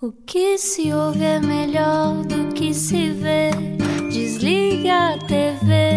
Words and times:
O 0.00 0.12
que 0.12 0.56
se 0.58 0.92
ouve 0.92 1.24
é 1.24 1.40
melhor 1.40 2.24
do 2.24 2.52
que 2.54 2.72
se 2.72 3.10
vê. 3.10 3.50
Desliga 4.08 5.14
a 5.14 5.18
TV, 5.18 5.96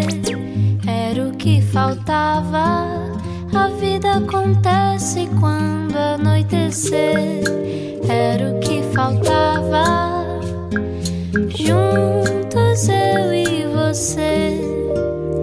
era 0.84 1.28
o 1.28 1.36
que 1.36 1.62
faltava. 1.62 2.88
A 3.54 3.68
vida 3.78 4.14
acontece 4.14 5.28
quando 5.38 5.96
anoitecer, 5.96 7.44
era 8.08 8.50
o 8.50 8.58
que 8.58 8.82
faltava. 8.92 10.24
Juntos 11.54 12.88
eu 12.88 13.32
e 13.32 13.66
você. 13.68 14.58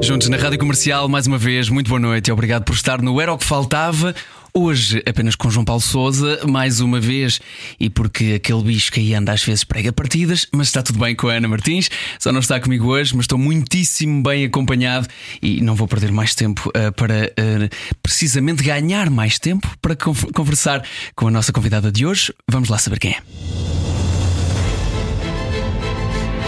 Juntos 0.02 0.28
na 0.28 0.36
Rádio 0.36 0.60
Comercial, 0.60 1.08
mais 1.08 1.26
uma 1.28 1.38
vez, 1.38 1.70
muito 1.70 1.88
boa 1.88 2.00
noite 2.00 2.30
obrigado 2.30 2.66
por 2.66 2.74
estar 2.74 3.02
no 3.02 3.22
Era 3.22 3.34
o 3.34 3.38
que 3.38 3.46
Faltava. 3.46 4.14
Hoje 4.54 5.04
apenas 5.08 5.36
com 5.36 5.50
João 5.50 5.64
Paulo 5.64 5.82
Souza, 5.82 6.40
mais 6.48 6.80
uma 6.80 7.00
vez, 7.00 7.40
e 7.80 7.90
porque 7.90 8.34
aquele 8.36 8.64
bicho 8.64 8.92
que 8.92 9.00
aí 9.00 9.14
anda 9.14 9.32
às 9.32 9.44
vezes 9.44 9.64
prega 9.64 9.92
partidas, 9.92 10.48
mas 10.52 10.68
está 10.68 10.82
tudo 10.82 11.00
bem 11.00 11.16
com 11.16 11.28
a 11.28 11.34
Ana 11.34 11.48
Martins, 11.48 11.90
só 12.18 12.32
não 12.32 12.40
está 12.40 12.60
comigo 12.60 12.88
hoje, 12.88 13.16
mas 13.16 13.26
estou 13.26 13.38
muitíssimo 13.38 14.24
bem 14.24 14.46
acompanhado 14.46 15.08
e 15.42 15.62
não 15.62 15.76
vou 15.76 15.88
perder 15.88 16.12
mais 16.12 16.34
tempo 16.34 16.70
uh, 16.70 16.92
para 16.94 17.26
uh, 17.26 17.96
precisamente 18.02 18.64
ganhar 18.64 19.10
mais 19.10 19.38
tempo 19.38 19.68
para 19.82 19.96
conversar 19.96 20.84
com 21.16 21.28
a 21.28 21.32
nossa 21.32 21.52
convidada 21.52 21.92
de 21.92 22.06
hoje. 22.06 22.34
Vamos 22.48 22.70
lá 22.70 22.78
saber 22.78 23.00
quem 23.00 23.12
é. 23.12 23.22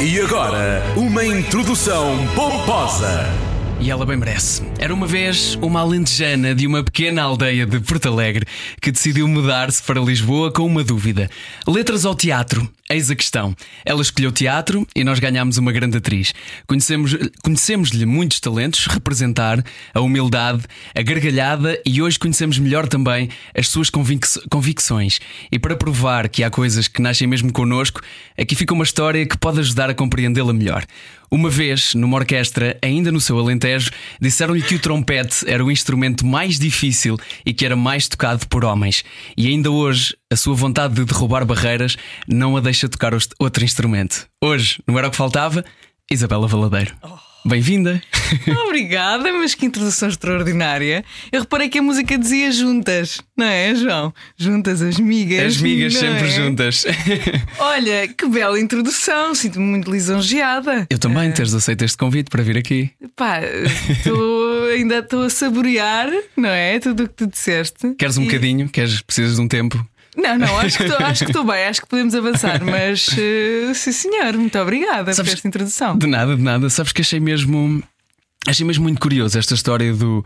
E 0.03 0.19
agora, 0.19 0.83
uma 0.97 1.23
introdução 1.23 2.17
pomposa. 2.35 3.50
E 3.81 3.89
ela 3.89 4.05
bem 4.05 4.15
merece. 4.15 4.61
Era 4.77 4.93
uma 4.93 5.07
vez 5.07 5.55
uma 5.55 5.79
alentejana 5.79 6.53
de 6.53 6.67
uma 6.67 6.83
pequena 6.83 7.23
aldeia 7.23 7.65
de 7.65 7.79
Porto 7.79 8.09
Alegre 8.09 8.45
que 8.79 8.91
decidiu 8.91 9.27
mudar-se 9.27 9.81
para 9.81 9.99
Lisboa 9.99 10.51
com 10.53 10.67
uma 10.67 10.83
dúvida: 10.83 11.27
letras 11.67 12.05
ou 12.05 12.13
teatro? 12.13 12.69
Eis 12.87 13.09
a 13.09 13.15
questão. 13.15 13.55
Ela 13.83 14.01
escolheu 14.01 14.31
teatro 14.31 14.85
e 14.95 15.03
nós 15.03 15.17
ganhámos 15.17 15.57
uma 15.57 15.71
grande 15.71 15.97
atriz. 15.97 16.31
Conhecemos-lhe 16.67 17.31
conhecemos 17.41 17.91
muitos 17.91 18.39
talentos, 18.39 18.85
representar, 18.85 19.63
a 19.93 20.01
humildade, 20.01 20.63
a 20.93 21.01
gargalhada 21.01 21.81
e 21.83 22.01
hoje 22.03 22.19
conhecemos 22.19 22.59
melhor 22.59 22.87
também 22.87 23.29
as 23.57 23.67
suas 23.67 23.89
convic 23.89 24.27
convicções. 24.49 25.19
E 25.51 25.57
para 25.57 25.75
provar 25.75 26.29
que 26.29 26.43
há 26.43 26.51
coisas 26.51 26.87
que 26.87 27.01
nascem 27.01 27.27
mesmo 27.27 27.51
connosco, 27.51 28.01
aqui 28.37 28.55
fica 28.55 28.73
uma 28.75 28.83
história 28.83 29.25
que 29.25 29.37
pode 29.37 29.59
ajudar 29.59 29.89
a 29.89 29.95
compreendê-la 29.95 30.53
melhor. 30.53 30.85
Uma 31.33 31.49
vez, 31.49 31.95
numa 31.95 32.17
orquestra, 32.17 32.77
ainda 32.81 33.09
no 33.09 33.21
seu 33.21 33.39
Alentejo, 33.39 33.89
disseram-lhe 34.19 34.61
que 34.61 34.75
o 34.75 34.79
trompete 34.79 35.49
era 35.49 35.63
o 35.63 35.71
instrumento 35.71 36.25
mais 36.25 36.59
difícil 36.59 37.17
e 37.45 37.53
que 37.53 37.65
era 37.65 37.73
mais 37.73 38.05
tocado 38.09 38.45
por 38.49 38.65
homens. 38.65 39.05
E 39.37 39.47
ainda 39.47 39.71
hoje, 39.71 40.13
a 40.29 40.35
sua 40.35 40.55
vontade 40.55 40.93
de 40.95 41.05
derrubar 41.05 41.45
barreiras 41.45 41.95
não 42.27 42.57
a 42.57 42.59
deixa 42.59 42.89
tocar 42.89 43.13
outro 43.39 43.63
instrumento. 43.63 44.27
Hoje, 44.43 44.83
não 44.85 44.97
era 44.97 45.07
o 45.07 45.11
que 45.11 45.15
faltava? 45.15 45.63
Isabela 46.11 46.49
Valadeiro. 46.49 46.93
Oh. 47.01 47.30
Bem-vinda! 47.43 48.01
Obrigada, 48.65 49.31
mas 49.33 49.55
que 49.55 49.65
introdução 49.65 50.07
extraordinária. 50.07 51.03
Eu 51.31 51.41
reparei 51.41 51.69
que 51.69 51.79
a 51.79 51.81
música 51.81 52.17
dizia 52.17 52.51
juntas, 52.51 53.19
não 53.35 53.45
é, 53.45 53.73
João? 53.75 54.13
Juntas 54.37 54.81
as 54.81 54.99
migas. 54.99 55.55
As 55.55 55.61
migas 55.61 55.95
sempre 55.95 56.27
é? 56.27 56.29
juntas. 56.29 56.85
Olha, 57.59 58.07
que 58.07 58.27
bela 58.27 58.59
introdução, 58.59 59.33
sinto-me 59.33 59.65
muito 59.65 59.91
lisonjeada. 59.91 60.87
Eu 60.89 60.99
também, 60.99 61.29
uh... 61.29 61.33
teres 61.33 61.53
aceito 61.53 61.83
este 61.83 61.97
convite 61.97 62.29
para 62.29 62.43
vir 62.43 62.57
aqui. 62.57 62.91
Pá, 63.15 63.41
tô, 64.03 64.67
ainda 64.73 64.99
estou 64.99 65.23
a 65.23 65.29
saborear, 65.29 66.09
não 66.37 66.49
é? 66.49 66.79
Tudo 66.79 67.03
o 67.03 67.09
que 67.09 67.15
tu 67.15 67.27
disseste. 67.27 67.95
Queres 67.95 68.17
um 68.17 68.21
e... 68.21 68.25
bocadinho? 68.25 68.69
Queres, 68.69 69.01
precisas 69.01 69.35
de 69.35 69.41
um 69.41 69.47
tempo? 69.47 69.83
Não, 70.15 70.37
não, 70.37 70.59
acho 70.59 70.77
que 70.77 71.31
estou 71.31 71.45
bem, 71.45 71.65
acho 71.65 71.81
que 71.81 71.87
podemos 71.87 72.13
avançar, 72.13 72.63
mas 72.63 73.07
uh, 73.07 73.73
sim 73.73 73.91
senhor, 73.91 74.33
muito 74.37 74.57
obrigada 74.59 75.13
Sabes, 75.13 75.31
por 75.31 75.37
esta 75.37 75.47
introdução. 75.47 75.97
De 75.97 76.07
nada, 76.07 76.35
de 76.35 76.41
nada. 76.41 76.69
Sabes 76.69 76.91
que 76.91 77.01
achei 77.01 77.19
mesmo 77.19 77.81
achei 78.47 78.65
mesmo 78.65 78.83
muito 78.83 78.99
curioso 78.99 79.37
esta 79.37 79.53
história 79.53 79.93
do 79.93 80.25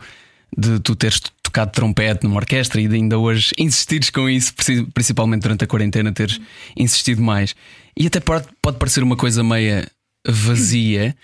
de 0.56 0.80
tu 0.80 0.94
teres 0.94 1.20
tocado 1.42 1.72
trompete 1.72 2.24
numa 2.24 2.36
orquestra 2.36 2.80
e 2.80 2.88
de 2.88 2.94
ainda 2.96 3.18
hoje 3.18 3.52
insistires 3.58 4.10
com 4.10 4.28
isso, 4.28 4.52
principalmente 4.92 5.42
durante 5.42 5.64
a 5.64 5.66
quarentena, 5.66 6.12
teres 6.12 6.40
insistido 6.76 7.22
mais. 7.22 7.54
E 7.96 8.06
até 8.06 8.20
pode, 8.20 8.46
pode 8.60 8.78
parecer 8.78 9.02
uma 9.02 9.16
coisa 9.16 9.42
meia 9.42 9.88
vazia, 10.26 11.16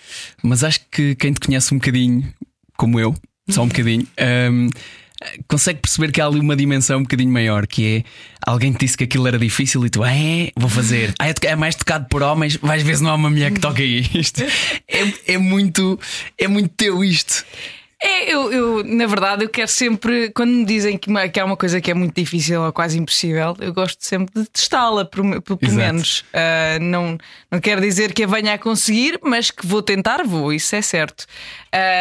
mas 0.42 0.62
acho 0.62 0.80
que 0.90 1.14
quem 1.14 1.32
te 1.32 1.40
conhece 1.40 1.74
um 1.74 1.78
bocadinho, 1.78 2.32
como 2.76 2.98
eu, 2.98 3.14
só 3.48 3.62
um 3.62 3.68
bocadinho, 3.68 4.06
um, 4.50 4.68
consegue 5.48 5.80
perceber 5.80 6.12
que 6.12 6.20
há 6.20 6.26
ali 6.26 6.40
uma 6.40 6.56
dimensão 6.56 6.98
um 6.98 7.02
bocadinho 7.02 7.32
maior, 7.32 7.66
que 7.66 7.98
é 7.98 8.04
alguém 8.46 8.72
te 8.72 8.80
disse 8.80 8.96
que 8.96 9.04
aquilo 9.04 9.26
era 9.26 9.38
difícil 9.38 9.84
e 9.86 9.90
tu, 9.90 10.04
é, 10.04 10.50
vou 10.56 10.68
fazer. 10.68 11.14
Ah, 11.18 11.26
é 11.28 11.56
mais 11.56 11.74
tocado 11.74 12.06
por 12.08 12.22
homens, 12.22 12.56
vais 12.56 12.82
ver 12.82 12.96
se 12.96 13.02
não 13.02 13.10
há 13.10 13.14
uma 13.14 13.30
mulher 13.30 13.52
que 13.52 13.60
toca 13.60 13.82
isto. 13.82 14.42
É, 14.88 15.34
é 15.34 15.38
muito, 15.38 15.98
é 16.38 16.48
muito 16.48 16.70
teu 16.76 17.04
isto. 17.04 17.44
É, 18.04 18.34
eu, 18.34 18.52
eu, 18.52 18.84
na 18.84 19.06
verdade, 19.06 19.44
eu 19.44 19.48
quero 19.48 19.68
sempre, 19.68 20.30
quando 20.30 20.50
me 20.50 20.64
dizem 20.64 20.98
que, 20.98 21.08
que 21.28 21.38
há 21.38 21.44
uma 21.44 21.56
coisa 21.56 21.80
que 21.80 21.88
é 21.88 21.94
muito 21.94 22.16
difícil 22.16 22.60
ou 22.60 22.72
quase 22.72 22.98
impossível, 22.98 23.56
eu 23.60 23.72
gosto 23.72 24.04
sempre 24.04 24.42
de 24.42 24.48
testá-la, 24.50 25.04
pelo, 25.04 25.40
pelo 25.40 25.72
menos. 25.72 26.24
Uh, 26.34 26.80
não, 26.80 27.16
não 27.48 27.60
quero 27.60 27.80
dizer 27.80 28.12
que 28.12 28.24
a 28.24 28.26
venha 28.26 28.54
a 28.54 28.58
conseguir, 28.58 29.20
mas 29.22 29.52
que 29.52 29.64
vou 29.64 29.80
tentar, 29.82 30.24
vou, 30.24 30.52
isso 30.52 30.74
é 30.74 30.82
certo. 30.82 31.26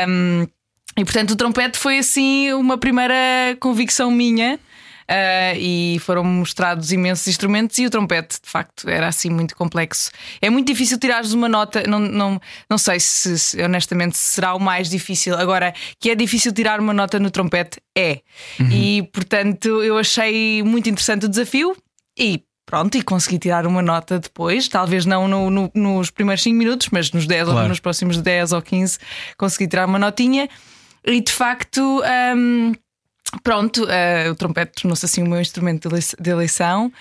Um, 0.07 0.47
e 0.97 1.03
portanto 1.03 1.31
o 1.31 1.35
trompete 1.35 1.77
foi 1.77 1.99
assim 1.99 2.51
uma 2.53 2.77
primeira 2.77 3.15
convicção 3.59 4.11
minha. 4.11 4.59
Uh, 5.01 5.57
e 5.57 5.99
foram 5.99 6.23
mostrados 6.23 6.93
imensos 6.93 7.27
instrumentos 7.27 7.77
e 7.79 7.85
o 7.85 7.89
trompete, 7.89 8.39
de 8.41 8.49
facto, 8.49 8.87
era 8.89 9.09
assim 9.09 9.29
muito 9.29 9.57
complexo. 9.57 10.09
É 10.41 10.49
muito 10.49 10.67
difícil 10.67 10.97
tirares 10.97 11.33
uma 11.33 11.49
nota, 11.49 11.83
não, 11.85 11.99
não, 11.99 12.41
não 12.69 12.77
sei 12.77 12.97
se, 12.97 13.37
se 13.37 13.61
honestamente 13.61 14.17
será 14.17 14.53
o 14.53 14.59
mais 14.59 14.89
difícil. 14.89 15.35
Agora, 15.35 15.73
que 15.99 16.09
é 16.11 16.15
difícil 16.15 16.53
tirar 16.53 16.79
uma 16.79 16.93
nota 16.93 17.19
no 17.19 17.29
trompete, 17.29 17.81
é. 17.93 18.21
Uhum. 18.57 18.71
E 18.71 19.03
portanto, 19.11 19.83
eu 19.83 19.97
achei 19.97 20.63
muito 20.63 20.89
interessante 20.89 21.25
o 21.25 21.29
desafio 21.29 21.75
e 22.17 22.41
Pronto, 22.71 22.97
e 22.97 23.01
consegui 23.01 23.37
tirar 23.37 23.67
uma 23.67 23.81
nota 23.81 24.17
depois, 24.17 24.69
talvez 24.69 25.05
não 25.05 25.27
no, 25.27 25.49
no, 25.49 25.69
nos 25.75 26.09
primeiros 26.09 26.41
5 26.41 26.55
minutos, 26.55 26.87
mas 26.89 27.11
nos 27.11 27.27
10 27.27 27.43
claro. 27.43 27.63
ou 27.63 27.67
nos 27.67 27.81
próximos 27.81 28.17
10 28.21 28.53
ou 28.53 28.61
15 28.61 28.97
consegui 29.37 29.67
tirar 29.67 29.87
uma 29.87 29.99
notinha. 29.99 30.47
E 31.05 31.21
de 31.21 31.31
facto. 31.31 32.01
Um, 32.35 32.73
pronto, 33.43 33.83
uh, 33.85 34.31
o 34.31 34.35
trompete 34.35 34.81
tornou-se 34.81 35.05
assim 35.05 35.23
o 35.23 35.27
meu 35.27 35.41
instrumento 35.41 35.89
de 36.19 36.29
eleição. 36.29 36.91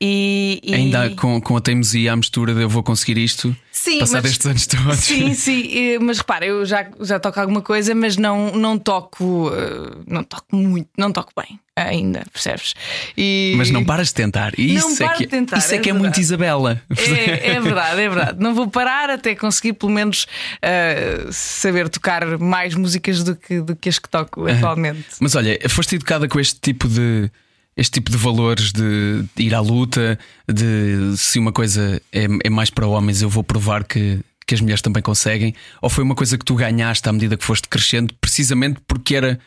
E, 0.00 0.60
e... 0.62 0.74
Ainda 0.74 1.10
com, 1.10 1.40
com 1.40 1.56
a 1.56 1.60
teimosia, 1.60 2.12
a 2.12 2.16
mistura 2.16 2.54
de 2.54 2.62
eu 2.62 2.68
vou 2.68 2.82
conseguir 2.82 3.18
isto, 3.18 3.56
sim, 3.90 3.98
passar 4.00 4.22
mas, 4.22 4.30
estes 4.30 4.46
anos 4.46 4.66
todos. 4.66 4.98
Sim, 4.98 5.34
sim, 5.34 5.98
mas 6.00 6.18
repara, 6.18 6.46
eu 6.46 6.64
já, 6.64 6.86
já 7.00 7.18
toco 7.18 7.40
alguma 7.40 7.62
coisa, 7.62 7.94
mas 7.94 8.16
não, 8.16 8.52
não 8.52 8.78
toco, 8.78 9.48
uh, 9.48 10.04
não 10.06 10.22
toco 10.22 10.54
muito, 10.54 10.88
não 10.96 11.12
toco 11.12 11.32
bem 11.36 11.58
ainda, 11.86 12.24
percebes? 12.32 12.74
E... 13.16 13.54
Mas 13.56 13.70
não 13.70 13.84
paras 13.84 14.08
de 14.08 14.14
tentar. 14.14 14.52
Isso 14.58 15.00
não 15.00 15.10
é 15.10 15.14
que, 15.14 15.26
tentar, 15.26 15.58
isso 15.58 15.72
é, 15.72 15.76
é 15.76 15.80
que 15.80 15.90
é 15.90 15.92
muito 15.92 16.18
Isabela. 16.18 16.82
É, 16.96 17.50
é, 17.50 17.60
verdade, 17.60 18.00
é 18.00 18.08
verdade. 18.08 18.40
Não 18.40 18.54
vou 18.54 18.68
parar 18.68 19.10
até 19.10 19.34
conseguir, 19.34 19.74
pelo 19.74 19.92
menos, 19.92 20.24
uh, 20.24 21.32
saber 21.32 21.88
tocar 21.88 22.38
mais 22.38 22.74
músicas 22.74 23.22
do 23.22 23.36
que, 23.36 23.60
do 23.60 23.76
que 23.76 23.88
as 23.88 23.98
que 23.98 24.08
toco 24.08 24.46
atualmente. 24.46 25.06
Mas 25.20 25.34
olha, 25.34 25.58
foste 25.68 25.94
educada 25.94 26.28
com 26.28 26.40
este 26.40 26.58
tipo 26.60 26.88
de. 26.88 27.30
Este 27.78 27.92
tipo 27.92 28.10
de 28.10 28.16
valores 28.16 28.72
de 28.72 29.24
ir 29.36 29.54
à 29.54 29.60
luta, 29.60 30.18
de 30.50 31.16
se 31.16 31.38
uma 31.38 31.52
coisa 31.52 32.02
é, 32.12 32.26
é 32.44 32.50
mais 32.50 32.70
para 32.70 32.88
homens, 32.88 33.22
eu 33.22 33.28
vou 33.30 33.44
provar 33.44 33.84
que, 33.84 34.18
que 34.44 34.54
as 34.54 34.60
mulheres 34.60 34.82
também 34.82 35.00
conseguem? 35.00 35.54
Ou 35.80 35.88
foi 35.88 36.02
uma 36.02 36.16
coisa 36.16 36.36
que 36.36 36.44
tu 36.44 36.56
ganhaste 36.56 37.08
à 37.08 37.12
medida 37.12 37.36
que 37.36 37.44
foste 37.44 37.68
crescendo, 37.68 38.12
precisamente 38.20 38.80
porque 38.88 39.14
era 39.14 39.38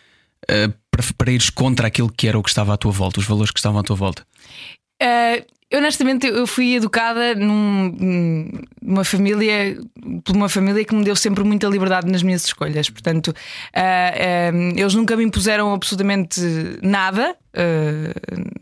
uh, 0.44 0.74
para, 0.90 1.03
para 1.18 1.31
ires 1.31 1.50
contra 1.50 1.88
aquilo 1.88 2.09
que 2.09 2.25
era 2.25 2.40
o 2.40 2.44
que 2.44 2.50
estava 2.50 2.74
à 2.74 2.78
tua 2.78 2.92
volta, 2.92 3.19
os 3.19 3.25
valores 3.25 3.52
que 3.52 3.59
estavam 3.59 3.81
à 3.81 3.84
tua 3.84 3.97
volta? 3.97 4.25
Uh, 5.03 5.46
honestamente, 5.74 6.28
eu 6.28 6.46
fui 6.46 6.76
educada 6.76 7.36
num, 7.36 8.51
numa 8.81 9.04
família, 9.04 9.78
por 10.24 10.36
uma 10.36 10.50
família 10.50 10.84
que 10.84 10.94
me 10.94 11.04
deu 11.04 11.16
sempre 11.16 11.44
muita 11.44 11.68
liberdade 11.68 12.12
nas 12.12 12.24
minhas 12.24 12.45
escolhas. 12.45 12.90
Portanto, 12.90 13.30
uh, 13.30 13.31
uh, 13.34 14.80
eles 14.80 14.94
nunca 14.95 15.16
me 15.16 15.24
impuseram 15.24 15.74
absolutamente 15.74 16.42
nada. 16.81 17.36
Uh, 17.56 18.62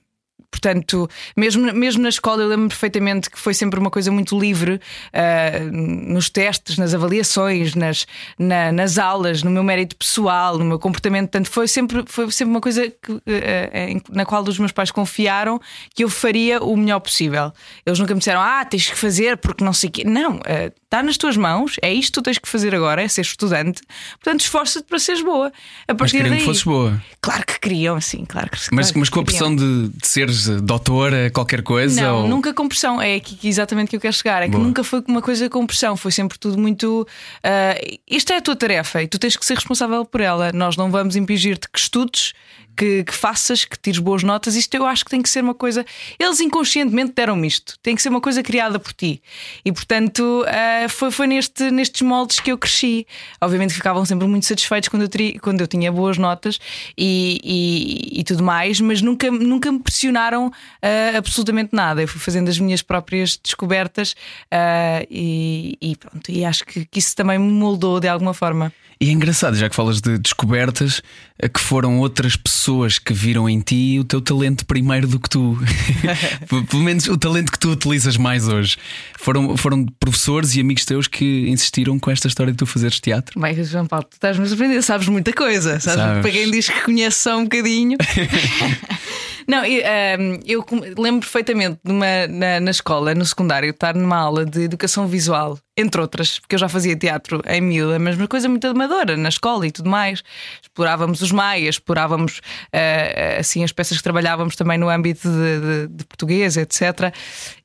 Portanto, 0.51 1.09
mesmo, 1.37 1.71
mesmo 1.73 2.03
na 2.03 2.09
escola, 2.09 2.41
eu 2.41 2.47
lembro 2.47 2.69
perfeitamente 2.69 3.29
que 3.29 3.39
foi 3.39 3.53
sempre 3.53 3.79
uma 3.79 3.89
coisa 3.89 4.11
muito 4.11 4.37
livre 4.37 4.73
uh, 4.73 5.71
nos 5.71 6.29
testes, 6.29 6.77
nas 6.77 6.93
avaliações, 6.93 7.75
nas, 7.75 8.07
na, 8.37 8.71
nas 8.71 8.97
aulas, 8.97 9.43
no 9.43 9.51
meu 9.51 9.63
mérito 9.63 9.95
pessoal, 9.95 10.57
no 10.57 10.65
meu 10.65 10.79
comportamento. 10.79 11.29
Portanto, 11.29 11.49
foi 11.49 11.67
sempre, 11.67 12.03
foi 12.07 12.31
sempre 12.31 12.51
uma 12.51 12.61
coisa 12.61 12.89
que, 12.89 13.11
uh, 13.11 13.21
na 14.09 14.25
qual 14.25 14.43
os 14.43 14.57
meus 14.57 14.71
pais 14.71 14.91
confiaram 14.91 15.61
que 15.93 16.03
eu 16.03 16.09
faria 16.09 16.61
o 16.61 16.75
melhor 16.75 16.99
possível. 16.99 17.53
Eles 17.85 17.99
nunca 17.99 18.13
me 18.13 18.19
disseram, 18.19 18.41
ah, 18.41 18.65
tens 18.65 18.89
que 18.89 18.97
fazer 18.97 19.37
porque 19.37 19.63
não 19.63 19.71
sei 19.71 19.89
o 19.89 19.91
quê. 19.91 20.03
Não, 20.03 20.37
uh, 20.37 20.73
está 20.83 21.03
nas 21.03 21.17
tuas 21.17 21.37
mãos, 21.37 21.75
é 21.83 21.93
isto 21.93 22.07
que 22.07 22.13
tu 22.13 22.21
tens 22.23 22.39
que 22.39 22.49
fazer 22.49 22.73
agora, 22.73 23.03
é 23.03 23.07
ser 23.07 23.21
estudante. 23.21 23.81
Portanto, 24.13 24.41
esforça-te 24.41 24.87
para 24.87 24.97
seres 24.97 25.21
boa. 25.21 25.53
A 25.87 25.93
partir 25.93 25.99
mas 25.99 26.11
queriam 26.11 26.29
daí, 26.29 26.39
que 26.39 26.45
fosses 26.45 26.63
boa. 26.63 27.01
Claro 27.21 27.45
que 27.45 27.59
queriam, 27.59 28.01
sim, 28.01 28.25
claro 28.25 28.49
que 28.49 28.57
Mas, 28.57 28.69
claro 28.69 28.99
mas 28.99 29.09
com 29.09 29.19
a 29.19 29.23
pressão 29.23 29.55
de, 29.55 29.89
de 29.89 30.07
seres 30.07 30.38
queres 30.39 30.61
doutora, 30.61 31.29
qualquer 31.31 31.61
coisa? 31.61 32.01
Não, 32.01 32.21
ou... 32.23 32.27
nunca 32.27 32.53
com 32.53 32.67
pressão. 32.67 33.01
É 33.01 33.15
aqui 33.15 33.37
exatamente 33.47 33.89
que 33.89 33.95
eu 33.95 33.99
quero 33.99 34.13
chegar. 34.13 34.41
É 34.41 34.45
que 34.45 34.51
Boa. 34.51 34.63
nunca 34.63 34.83
foi 34.83 35.03
uma 35.07 35.21
coisa 35.21 35.49
com 35.49 35.65
pressão. 35.65 35.95
Foi 35.97 36.11
sempre 36.11 36.37
tudo 36.37 36.57
muito. 36.57 37.07
Uh, 37.37 37.99
isto 38.09 38.31
é 38.31 38.37
a 38.37 38.41
tua 38.41 38.55
tarefa 38.55 39.03
e 39.03 39.07
tu 39.07 39.19
tens 39.19 39.35
que 39.35 39.45
ser 39.45 39.55
responsável 39.55 40.05
por 40.05 40.21
ela. 40.21 40.51
Nós 40.53 40.77
não 40.77 40.89
vamos 40.91 41.15
impingir-te 41.15 41.69
que 41.69 41.79
estudes. 41.79 42.33
Que, 42.77 43.03
que, 43.03 43.13
faças, 43.13 43.65
que 43.65 43.77
tires 43.77 43.99
boas 43.99 44.23
notas, 44.23 44.55
isto 44.55 44.73
eu 44.73 44.85
acho 44.85 45.03
que 45.03 45.11
tem 45.11 45.21
que 45.21 45.27
ser 45.27 45.43
uma 45.43 45.53
coisa. 45.53 45.85
Eles 46.17 46.39
inconscientemente 46.39 47.11
deram-me 47.13 47.45
isto, 47.45 47.77
tem 47.83 47.93
que 47.93 48.01
ser 48.01 48.07
uma 48.07 48.21
coisa 48.21 48.41
criada 48.41 48.79
por 48.79 48.93
ti. 48.93 49.21
E 49.65 49.71
portanto 49.73 50.45
uh, 50.45 50.87
foi, 50.87 51.11
foi 51.11 51.27
neste, 51.27 51.69
nestes 51.71 52.01
moldes 52.03 52.39
que 52.39 52.49
eu 52.49 52.57
cresci. 52.57 53.05
Obviamente 53.41 53.73
ficavam 53.73 54.05
sempre 54.05 54.25
muito 54.29 54.45
satisfeitos 54.45 54.87
quando 54.87 55.01
eu, 55.01 55.09
tri, 55.09 55.37
quando 55.39 55.59
eu 55.59 55.67
tinha 55.67 55.91
boas 55.91 56.17
notas 56.17 56.57
e, 56.97 57.41
e, 57.43 58.21
e, 58.21 58.23
tudo 58.23 58.43
mais, 58.43 58.79
mas 58.79 59.01
nunca, 59.01 59.29
nunca 59.29 59.69
me 59.73 59.79
pressionaram 59.79 60.28
uh, 60.37 61.17
absolutamente 61.17 61.69
nada. 61.73 62.01
Eu 62.01 62.07
fui 62.07 62.19
fazendo 62.19 62.49
as 62.49 62.59
minhas 62.59 62.81
próprias 62.81 63.37
descobertas 63.37 64.13
uh, 64.53 65.05
e, 65.09 65.77
e, 65.81 65.95
pronto, 65.95 66.31
e 66.31 66.45
acho 66.45 66.65
que, 66.65 66.85
que 66.85 66.99
isso 66.99 67.15
também 67.15 67.39
me 67.39 67.51
moldou 67.51 67.99
de 67.99 68.07
alguma 68.07 68.33
forma. 68.33 68.71
E 69.01 69.07
é 69.07 69.11
engraçado, 69.13 69.55
já 69.55 69.69
que 69.69 69.75
falas 69.75 70.01
de 70.01 70.17
descobertas, 70.17 71.01
que 71.47 71.59
foram 71.59 71.99
outras 71.99 72.35
pessoas 72.35 72.99
que 72.99 73.13
viram 73.13 73.49
em 73.49 73.61
ti 73.61 73.97
o 73.97 74.03
teu 74.03 74.19
talento 74.19 74.65
primeiro 74.65 75.07
do 75.07 75.19
que 75.19 75.29
tu. 75.29 75.57
Pelo 76.69 76.83
menos 76.83 77.07
o 77.07 77.17
talento 77.17 77.51
que 77.51 77.59
tu 77.59 77.69
utilizas 77.71 78.17
mais 78.17 78.47
hoje. 78.47 78.77
Foram, 79.17 79.55
foram 79.55 79.85
professores 79.85 80.55
e 80.55 80.59
amigos 80.59 80.83
teus 80.83 81.07
que 81.07 81.47
insistiram 81.49 81.97
com 81.97 82.11
esta 82.11 82.27
história 82.27 82.51
de 82.51 82.57
tu 82.57 82.65
fazeres 82.65 82.99
teatro. 82.99 83.39
Bem, 83.39 83.63
João 83.63 83.85
Paulo, 83.85 84.05
tu 84.09 84.13
estás-me 84.13 84.45
a 84.45 84.47
surpreender, 84.47 84.83
sabes 84.83 85.07
muita 85.07 85.31
coisa. 85.31 85.79
Sabes? 85.79 85.99
Sabes. 85.99 86.21
Para 86.21 86.31
quem 86.31 86.51
diz 86.51 86.67
que 86.67 86.81
conhece 86.81 87.19
só 87.19 87.37
um 87.37 87.43
bocadinho. 87.43 87.97
Não, 89.49 89.65
eu, 89.65 90.63
um, 90.71 90.83
eu 90.83 90.93
lembro 90.95 91.21
perfeitamente 91.21 91.79
de 91.83 91.91
uma, 91.91 92.27
na, 92.27 92.59
na 92.59 92.69
escola, 92.69 93.15
no 93.15 93.25
secundário, 93.25 93.71
estar 93.71 93.95
numa 93.95 94.15
aula 94.15 94.45
de 94.45 94.61
educação 94.61 95.07
visual, 95.07 95.57
entre 95.75 95.99
outras, 95.99 96.37
porque 96.37 96.53
eu 96.53 96.59
já 96.59 96.69
fazia 96.69 96.95
teatro 96.95 97.41
em 97.47 97.59
miúda, 97.59 97.97
mas 97.97 98.15
uma 98.15 98.27
coisa 98.27 98.47
muito 98.47 98.67
amadora, 98.67 99.17
na 99.17 99.29
escola 99.29 99.65
e 99.65 99.71
tudo 99.71 99.89
mais. 99.89 100.21
Explorávamos 100.61 101.23
os 101.23 101.28
maias, 101.31 101.75
explorávamos 101.75 102.39
uh, 102.39 103.39
assim 103.39 103.63
as 103.63 103.71
peças 103.71 103.97
que 103.97 104.03
trabalhávamos 104.03 104.55
também 104.55 104.77
no 104.77 104.89
âmbito 104.89 105.27
de, 105.29 105.59
de, 105.59 105.87
de 105.87 106.05
português, 106.05 106.57
etc. 106.57 107.13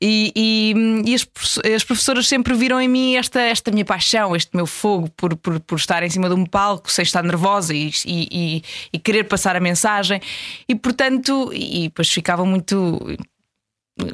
E, 0.01 0.33
e, 0.35 1.11
e 1.11 1.15
as, 1.15 1.27
as, 1.75 1.85
professoras 1.85 2.27
sempre 2.27 2.55
viram 2.55 2.81
em 2.81 2.89
mim 2.89 3.17
esta, 3.17 3.41
esta 3.41 3.71
minha 3.71 3.85
paixão, 3.85 4.35
este 4.35 4.55
meu 4.55 4.67
fogo 4.67 5.09
por, 5.17 5.37
por, 5.37 5.61
por 5.61 5.79
estar 5.79 6.03
em 6.03 6.11
cima 6.11 6.29
de 6.29 6.35
um 6.35 6.45
palco 6.45 6.91
sem 6.91 7.03
estar 7.03 7.23
nervosa 7.23 7.75
e, 7.75 7.91
e, 8.07 8.63
e 8.93 8.99
querer 8.99 9.25
passar 9.25 9.57
a 9.57 9.61
mensagem. 9.61 10.21
E 10.69 10.75
portanto, 10.75 11.51
e 11.53 11.85
depois 11.85 12.11
ficavam 12.11 12.47
muito 12.47 12.99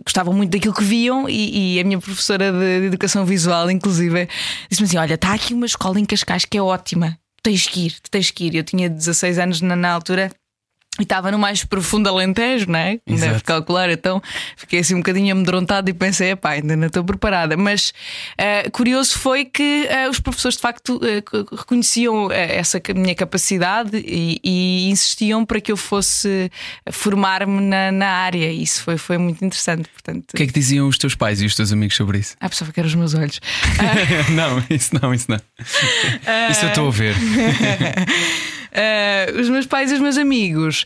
gostavam 0.04 0.34
muito 0.34 0.50
daquilo 0.50 0.74
que 0.74 0.84
viam 0.84 1.28
e, 1.28 1.76
e 1.76 1.80
a 1.80 1.84
minha 1.84 1.98
professora 1.98 2.52
de, 2.52 2.80
de 2.80 2.86
educação 2.86 3.24
visual, 3.24 3.70
inclusive, 3.70 4.28
disse-me 4.68 4.86
assim: 4.86 4.98
Olha, 4.98 5.14
está 5.14 5.32
aqui 5.32 5.54
uma 5.54 5.66
escola 5.66 5.98
em 5.98 6.04
Cascais 6.04 6.44
que 6.44 6.58
é 6.58 6.62
ótima, 6.62 7.18
tens 7.42 7.66
que 7.66 7.86
ir, 7.86 8.00
tens 8.10 8.30
que 8.30 8.44
ir. 8.44 8.54
Eu 8.54 8.64
tinha 8.64 8.88
16 8.88 9.38
anos 9.38 9.60
na, 9.60 9.76
na 9.76 9.92
altura. 9.92 10.30
E 11.00 11.02
estava 11.02 11.32
no 11.32 11.38
mais 11.38 11.64
profundo 11.64 12.08
Alentejo, 12.10 12.66
não 12.70 12.78
é? 12.78 12.98
Deve 13.06 13.40
calcular, 13.40 13.88
então 13.88 14.22
fiquei 14.54 14.80
assim 14.80 14.94
um 14.94 14.98
bocadinho 14.98 15.32
amedrontada 15.32 15.88
e 15.88 15.94
pensei, 15.94 16.36
pá, 16.36 16.50
ainda 16.50 16.76
não 16.76 16.88
estou 16.88 17.02
preparada. 17.02 17.56
Mas 17.56 17.94
uh, 18.38 18.70
curioso 18.70 19.18
foi 19.18 19.46
que 19.46 19.88
uh, 19.88 20.10
os 20.10 20.20
professores 20.20 20.56
de 20.56 20.62
facto 20.62 20.96
uh, 20.96 21.56
reconheciam 21.56 22.30
essa 22.30 22.80
minha 22.94 23.14
capacidade 23.14 23.96
e, 23.96 24.38
e, 24.44 24.90
insistiam 24.90 25.44
para 25.46 25.58
que 25.58 25.72
eu 25.72 25.76
fosse 25.76 26.50
formar-me 26.90 27.62
na, 27.62 27.90
na, 27.90 28.08
área. 28.08 28.52
Isso 28.52 28.82
foi, 28.82 28.98
foi 28.98 29.16
muito 29.16 29.42
interessante. 29.42 29.88
Portanto... 29.88 30.32
O 30.34 30.36
que 30.36 30.42
é 30.42 30.46
que 30.46 30.52
diziam 30.52 30.86
os 30.86 30.98
teus 30.98 31.14
pais 31.14 31.40
e 31.40 31.46
os 31.46 31.54
teus 31.54 31.72
amigos 31.72 31.96
sobre 31.96 32.18
isso? 32.18 32.36
Ah, 32.38 32.48
pensava 32.48 32.72
que 32.72 32.78
eram 32.78 32.88
os 32.88 32.94
meus 32.94 33.14
olhos. 33.14 33.40
não, 34.30 34.62
isso 34.68 34.90
não, 35.00 35.14
isso 35.14 35.26
não. 35.30 35.40
Isso 36.50 36.64
eu 36.64 36.68
estou 36.68 36.88
a 36.88 36.90
ver. 36.90 37.14
Uh, 38.72 39.40
os 39.40 39.48
meus 39.48 39.66
pais 39.66 39.90
e 39.90 39.94
os 39.94 40.00
meus 40.00 40.16
amigos. 40.16 40.84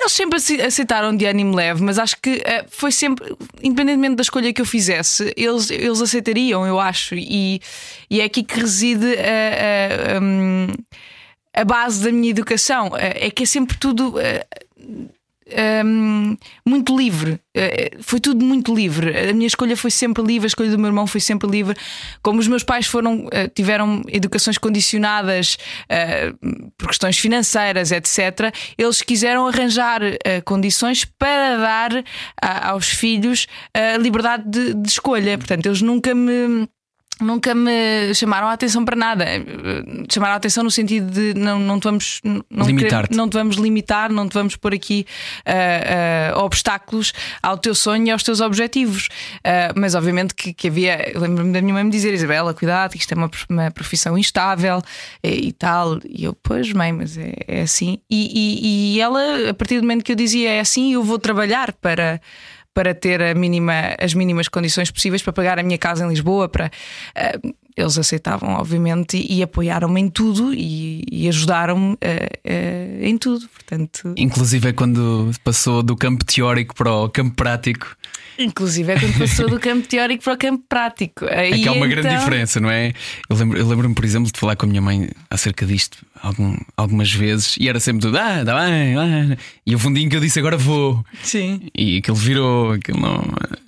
Eles 0.00 0.12
sempre 0.12 0.38
aceitaram 0.62 1.16
de 1.16 1.26
ânimo 1.26 1.56
leve, 1.56 1.82
mas 1.82 1.98
acho 1.98 2.16
que 2.22 2.36
uh, 2.36 2.66
foi 2.68 2.92
sempre, 2.92 3.34
independentemente 3.62 4.14
da 4.14 4.22
escolha 4.22 4.52
que 4.52 4.60
eu 4.60 4.66
fizesse, 4.66 5.32
eles, 5.36 5.70
eles 5.70 6.00
aceitariam, 6.00 6.66
eu 6.66 6.78
acho. 6.78 7.14
E, 7.14 7.60
e 8.08 8.20
é 8.20 8.24
aqui 8.24 8.42
que 8.42 8.60
reside 8.60 9.06
a, 9.16 10.16
a, 10.16 10.20
um, 10.20 10.68
a 11.52 11.64
base 11.64 12.04
da 12.04 12.12
minha 12.12 12.30
educação. 12.30 12.92
É 12.96 13.30
que 13.30 13.42
é 13.42 13.46
sempre 13.46 13.76
tudo. 13.76 14.14
Uh, 14.16 15.17
um, 15.84 16.36
muito 16.66 16.96
livre. 16.96 17.40
Uh, 17.56 18.02
foi 18.02 18.20
tudo 18.20 18.44
muito 18.44 18.74
livre. 18.74 19.16
A 19.30 19.32
minha 19.32 19.46
escolha 19.46 19.76
foi 19.76 19.90
sempre 19.90 20.22
livre, 20.22 20.46
a 20.46 20.48
escolha 20.48 20.70
do 20.70 20.78
meu 20.78 20.88
irmão 20.88 21.06
foi 21.06 21.20
sempre 21.20 21.48
livre. 21.48 21.76
Como 22.22 22.38
os 22.38 22.48
meus 22.48 22.62
pais 22.62 22.86
foram, 22.86 23.26
uh, 23.26 23.48
tiveram 23.54 24.02
educações 24.08 24.58
condicionadas 24.58 25.58
uh, 25.84 26.70
por 26.76 26.88
questões 26.88 27.18
financeiras, 27.18 27.90
etc., 27.92 28.52
eles 28.76 29.02
quiseram 29.02 29.46
arranjar 29.46 30.00
condições 30.44 31.04
para 31.04 31.56
dar 31.56 32.04
aos 32.64 32.88
filhos 32.88 33.46
a 33.74 33.96
liberdade 33.96 34.44
de, 34.48 34.74
de 34.74 34.88
escolha. 34.88 35.36
Portanto, 35.38 35.66
eles 35.66 35.82
nunca 35.82 36.14
me 36.14 36.68
nunca 37.20 37.54
me 37.54 38.14
chamaram 38.14 38.48
a 38.48 38.52
atenção 38.52 38.84
para 38.84 38.96
nada. 38.96 39.24
Chamaram 40.10 40.34
a 40.34 40.36
atenção 40.36 40.64
no 40.64 40.70
sentido 40.70 41.10
de 41.10 41.34
não, 41.34 41.58
não 41.58 41.78
te 41.78 41.84
vamos 41.84 42.20
não, 42.24 42.66
limitar 42.66 43.08
não 43.10 43.28
te 43.28 43.34
vamos 43.34 43.56
limitar, 43.56 44.10
não 44.10 44.28
te 44.28 44.34
vamos 44.34 44.56
pôr 44.56 44.74
aqui 44.74 45.06
uh, 45.46 46.38
uh, 46.38 46.44
obstáculos 46.44 47.12
ao 47.42 47.58
teu 47.58 47.74
sonho 47.74 48.06
e 48.06 48.10
aos 48.10 48.22
teus 48.22 48.40
objetivos. 48.40 49.08
Uh, 49.38 49.74
mas 49.76 49.94
obviamente 49.94 50.34
que, 50.34 50.52
que 50.52 50.68
havia, 50.68 51.12
lembro-me 51.14 51.52
da 51.52 51.60
minha 51.60 51.74
mãe 51.74 51.84
me 51.84 51.90
dizer, 51.90 52.14
Isabela, 52.14 52.54
cuidado, 52.54 52.94
isto 52.96 53.12
é 53.12 53.16
uma, 53.16 53.30
uma 53.48 53.70
profissão 53.70 54.16
instável 54.16 54.80
e, 55.22 55.48
e, 55.48 55.52
tal. 55.52 55.98
E 56.08 56.24
eu, 56.24 56.34
pois, 56.34 56.72
mãe, 56.72 56.92
mas 56.92 57.16
é, 57.16 57.34
é 57.46 57.62
assim. 57.62 57.98
E, 58.10 58.30
e, 58.32 58.96
e 58.96 59.00
ela, 59.00 59.50
a 59.50 59.54
partir 59.54 59.76
do 59.76 59.82
momento 59.82 60.04
que 60.04 60.12
eu 60.12 60.16
dizia 60.16 60.50
é 60.50 60.60
assim, 60.60 60.94
eu 60.94 61.02
vou 61.02 61.18
trabalhar 61.18 61.72
para 61.72 62.20
para 62.74 62.94
ter 62.94 63.34
mínima, 63.34 63.96
as 64.00 64.14
mínimas 64.14 64.48
condições 64.48 64.90
possíveis 64.90 65.22
para 65.22 65.32
pagar 65.32 65.58
a 65.58 65.62
minha 65.62 65.78
casa 65.78 66.04
em 66.04 66.08
Lisboa. 66.08 66.48
Para, 66.48 66.66
uh, 66.66 67.54
eles 67.76 67.96
aceitavam, 67.96 68.54
obviamente, 68.54 69.16
e, 69.16 69.38
e 69.38 69.42
apoiaram-me 69.42 70.00
em 70.00 70.08
tudo 70.08 70.52
e, 70.52 71.04
e 71.10 71.28
ajudaram-me 71.28 71.92
uh, 71.92 71.96
uh, 71.96 73.04
em 73.04 73.16
tudo. 73.16 73.48
Portanto... 73.48 74.14
Inclusive 74.16 74.68
é 74.68 74.72
quando 74.72 75.30
passou 75.44 75.82
do 75.82 75.96
campo 75.96 76.24
teórico 76.24 76.74
para 76.74 76.92
o 76.92 77.08
campo 77.08 77.36
prático. 77.36 77.96
Inclusive 78.38 78.92
é 78.92 79.00
quando 79.00 79.18
passou 79.18 79.48
do 79.48 79.58
campo 79.58 79.88
teórico 79.88 80.22
para 80.22 80.34
o 80.34 80.36
campo 80.36 80.64
prático. 80.68 81.24
Aí, 81.26 81.52
é 81.52 81.58
que 81.58 81.68
há 81.68 81.72
uma 81.72 81.86
então... 81.86 82.02
grande 82.02 82.16
diferença, 82.16 82.60
não 82.60 82.70
é? 82.70 82.92
Eu 83.28 83.36
lembro-me, 83.36 83.60
eu 83.60 83.68
lembro 83.68 83.94
por 83.94 84.04
exemplo, 84.04 84.30
de 84.30 84.38
falar 84.38 84.54
com 84.54 84.66
a 84.66 84.68
minha 84.68 84.80
mãe 84.80 85.10
acerca 85.28 85.66
disto 85.66 85.98
algum, 86.22 86.56
algumas 86.76 87.12
vezes 87.12 87.56
e 87.58 87.68
era 87.68 87.80
sempre 87.80 88.02
tudo, 88.02 88.16
ah, 88.18 88.40
está 88.40 88.54
bem, 88.64 88.96
ah. 88.96 89.36
e 89.66 89.74
o 89.74 89.78
fundinho 89.78 90.08
que 90.08 90.16
eu 90.16 90.20
disse 90.20 90.38
agora 90.38 90.56
vou. 90.56 91.04
Sim. 91.22 91.68
E 91.76 91.98
aquilo 91.98 92.16
virou, 92.16 92.72
aquilo 92.72 93.00
não, 93.00 93.24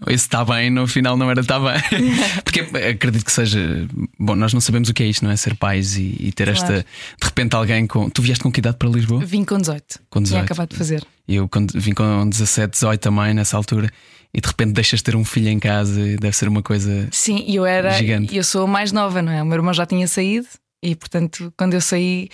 esse 0.07 0.25
está 0.25 0.45
bem, 0.45 0.71
no 0.71 0.87
final 0.87 1.17
não 1.17 1.31
era 1.31 1.41
está 1.41 1.59
bem. 1.59 1.81
Porque 2.45 2.61
acredito 2.61 3.25
que 3.25 3.33
seja. 3.33 3.87
Bom, 4.19 4.35
nós 4.35 4.53
não 4.53 4.61
sabemos 4.61 4.89
o 4.89 4.95
que 4.95 5.03
é 5.03 5.07
isto, 5.07 5.25
não 5.25 5.31
é? 5.31 5.37
Ser 5.37 5.57
pais 5.57 5.97
e, 5.97 6.17
e 6.19 6.33
ter 6.33 6.45
claro. 6.45 6.75
esta. 6.75 6.87
De 7.21 7.27
repente 7.27 7.55
alguém 7.55 7.87
com. 7.87 8.09
Tu 8.09 8.23
vieste 8.23 8.43
com 8.43 8.51
que 8.51 8.61
idade 8.61 8.77
para 8.77 8.89
Lisboa? 8.89 9.25
Vim 9.25 9.45
com 9.45 9.59
18. 9.59 10.01
Com 10.09 10.23
18. 10.23 10.29
Tinha 10.31 10.45
acabado 10.45 10.71
de 10.71 10.77
fazer. 10.77 11.05
E 11.29 11.37
eu 11.37 11.49
vim 11.75 11.93
com 11.93 12.29
17, 12.29 12.73
18 12.73 13.01
também 13.01 13.35
nessa 13.35 13.57
altura 13.57 13.91
e 14.33 14.41
de 14.41 14.47
repente 14.47 14.73
deixas 14.73 15.01
de 15.01 15.05
ter 15.05 15.17
um 15.17 15.25
filho 15.25 15.49
em 15.49 15.59
casa 15.59 16.01
e 16.01 16.17
deve 16.17 16.37
ser 16.37 16.49
uma 16.49 16.63
coisa. 16.63 17.09
Sim, 17.11 17.45
eu 17.49 17.65
era. 17.67 17.91
Gigante. 17.91 18.37
Eu 18.37 18.45
sou 18.45 18.65
a 18.65 18.67
mais 18.67 18.93
nova, 18.93 19.21
não 19.21 19.33
é? 19.33 19.43
O 19.43 19.47
meu 19.47 19.57
irmão 19.57 19.75
já 19.75 19.85
tinha 19.85 20.07
saído 20.07 20.47
e, 20.83 20.95
portanto, 20.95 21.53
quando 21.57 21.75
eu 21.75 21.81
saí. 21.81 22.29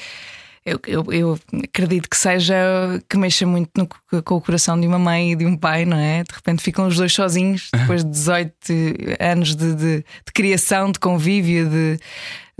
Eu, 0.65 0.81
eu, 0.85 1.13
eu 1.13 1.39
acredito 1.63 2.11
que 2.11 2.17
seja 2.17 2.57
que 3.09 3.17
mexa 3.17 3.47
muito 3.47 3.71
no, 3.79 3.89
com 4.23 4.35
o 4.35 4.41
coração 4.41 4.79
de 4.81 4.85
uma 4.85 4.99
mãe 4.99 5.31
e 5.31 5.37
de 5.37 5.47
um 5.47 5.57
pai, 5.57 5.85
não 5.85 5.97
é? 5.97 6.25
De 6.25 6.35
repente 6.35 6.61
ficam 6.61 6.89
os 6.89 6.97
dois 6.97 7.13
sozinhos 7.13 7.69
depois 7.73 8.03
de 8.03 8.11
18 8.11 8.53
anos 9.21 9.55
de, 9.55 9.75
de, 9.77 9.97
de 9.99 10.33
criação, 10.35 10.91
de 10.91 10.99
convívio, 10.99 11.71
de, 11.71 12.01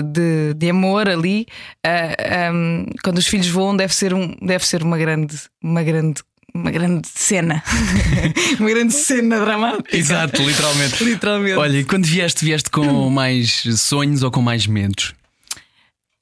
de, 0.01 0.55
de 0.55 0.71
amor 0.71 1.09
ali. 1.09 1.49
Uh, 1.85 1.89
ah, 1.89 2.53
um, 2.53 2.87
quando 3.03 3.19
os 3.19 3.27
filhos 3.27 3.49
voam, 3.49 3.77
deve 3.77 3.93
ser, 3.93 4.15
um, 4.15 4.37
deve 4.41 4.65
ser 4.65 4.85
uma, 4.85 4.97
grande, 4.97 5.37
uma 5.61 5.83
grande 5.83 6.23
uma 6.57 6.71
grande 6.71 7.09
cena. 7.09 7.63
uma 8.59 8.69
grande 8.69 8.93
cena 8.93 9.39
dramática. 9.39 9.97
Exato, 9.97 10.43
literalmente. 10.43 11.05
literalmente. 11.05 11.57
Olha, 11.57 11.79
e 11.79 11.85
quando 11.85 12.05
vieste, 12.07 12.45
vieste 12.45 12.71
com 12.71 13.09
mais 13.11 13.65
sonhos 13.77 14.23
ou 14.23 14.31
com 14.31 14.43
mais 14.43 14.67
medos? 14.67 15.15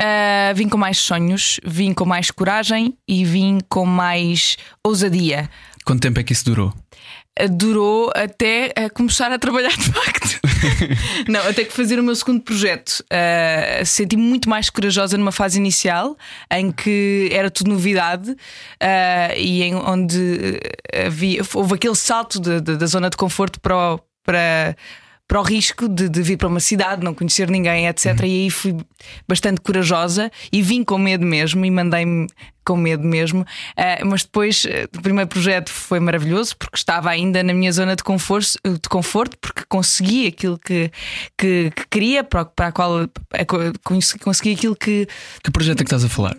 Uh, 0.00 0.54
vim 0.54 0.68
com 0.68 0.76
mais 0.76 0.98
sonhos, 0.98 1.60
vim 1.64 1.94
com 1.94 2.04
mais 2.04 2.30
coragem 2.30 2.94
e 3.06 3.24
vim 3.24 3.60
com 3.68 3.86
mais 3.86 4.56
ousadia. 4.82 5.48
Quanto 5.84 6.00
tempo 6.00 6.18
é 6.18 6.22
que 6.24 6.32
isso 6.32 6.44
durou? 6.44 6.74
Durou 7.50 8.12
até 8.14 8.72
a 8.76 8.88
começar 8.88 9.32
a 9.32 9.38
trabalhar 9.38 9.76
de 9.76 9.92
facto. 9.92 10.40
não, 11.28 11.40
até 11.40 11.64
que 11.64 11.72
fazer 11.72 11.98
o 11.98 12.02
meu 12.02 12.14
segundo 12.14 12.40
projeto. 12.40 13.04
Uh, 13.10 13.84
Senti-me 13.84 14.22
muito 14.22 14.48
mais 14.48 14.70
corajosa 14.70 15.18
numa 15.18 15.32
fase 15.32 15.58
inicial, 15.58 16.16
em 16.50 16.70
que 16.70 17.28
era 17.32 17.50
tudo 17.50 17.70
novidade 17.70 18.30
uh, 18.30 19.36
e 19.36 19.62
em 19.62 19.74
onde 19.74 20.60
havia, 21.06 21.42
houve 21.54 21.74
aquele 21.74 21.96
salto 21.96 22.40
de, 22.40 22.60
de, 22.60 22.76
da 22.76 22.86
zona 22.86 23.10
de 23.10 23.16
conforto 23.16 23.60
para, 23.60 23.98
para 24.22 24.76
para 25.26 25.40
o 25.40 25.42
risco 25.42 25.88
de, 25.88 26.08
de, 26.08 26.22
vir 26.22 26.36
para 26.36 26.48
uma 26.48 26.60
cidade, 26.60 27.02
não 27.02 27.14
conhecer 27.14 27.50
ninguém, 27.50 27.86
etc. 27.86 28.06
Uhum. 28.20 28.26
E 28.26 28.42
aí 28.42 28.50
fui 28.50 28.76
bastante 29.26 29.60
corajosa 29.60 30.30
e 30.52 30.62
vim 30.62 30.84
com 30.84 30.98
medo 30.98 31.24
mesmo 31.24 31.64
e 31.64 31.70
mandei-me 31.70 32.26
com 32.64 32.76
medo 32.76 33.02
mesmo. 33.02 33.42
Uh, 33.42 34.06
mas 34.06 34.22
depois 34.22 34.64
uh, 34.64 34.68
o 34.96 35.02
primeiro 35.02 35.28
projeto 35.28 35.70
foi 35.70 35.98
maravilhoso 35.98 36.56
porque 36.56 36.76
estava 36.76 37.10
ainda 37.10 37.42
na 37.42 37.54
minha 37.54 37.72
zona 37.72 37.96
de 37.96 38.02
conforto, 38.02 38.58
de 38.64 38.88
conforto 38.88 39.36
porque 39.38 39.62
consegui 39.68 40.26
aquilo 40.26 40.58
que, 40.58 40.90
que, 41.38 41.70
que 41.74 41.86
queria, 41.88 42.22
para, 42.22 42.44
para 42.44 42.68
a 42.68 42.72
qual 42.72 43.08
consegui 44.22 44.52
aquilo 44.52 44.76
que. 44.76 45.08
Que 45.42 45.50
projeto 45.50 45.80
é 45.80 45.84
que 45.84 45.88
estás 45.88 46.04
a 46.04 46.08
falar? 46.08 46.36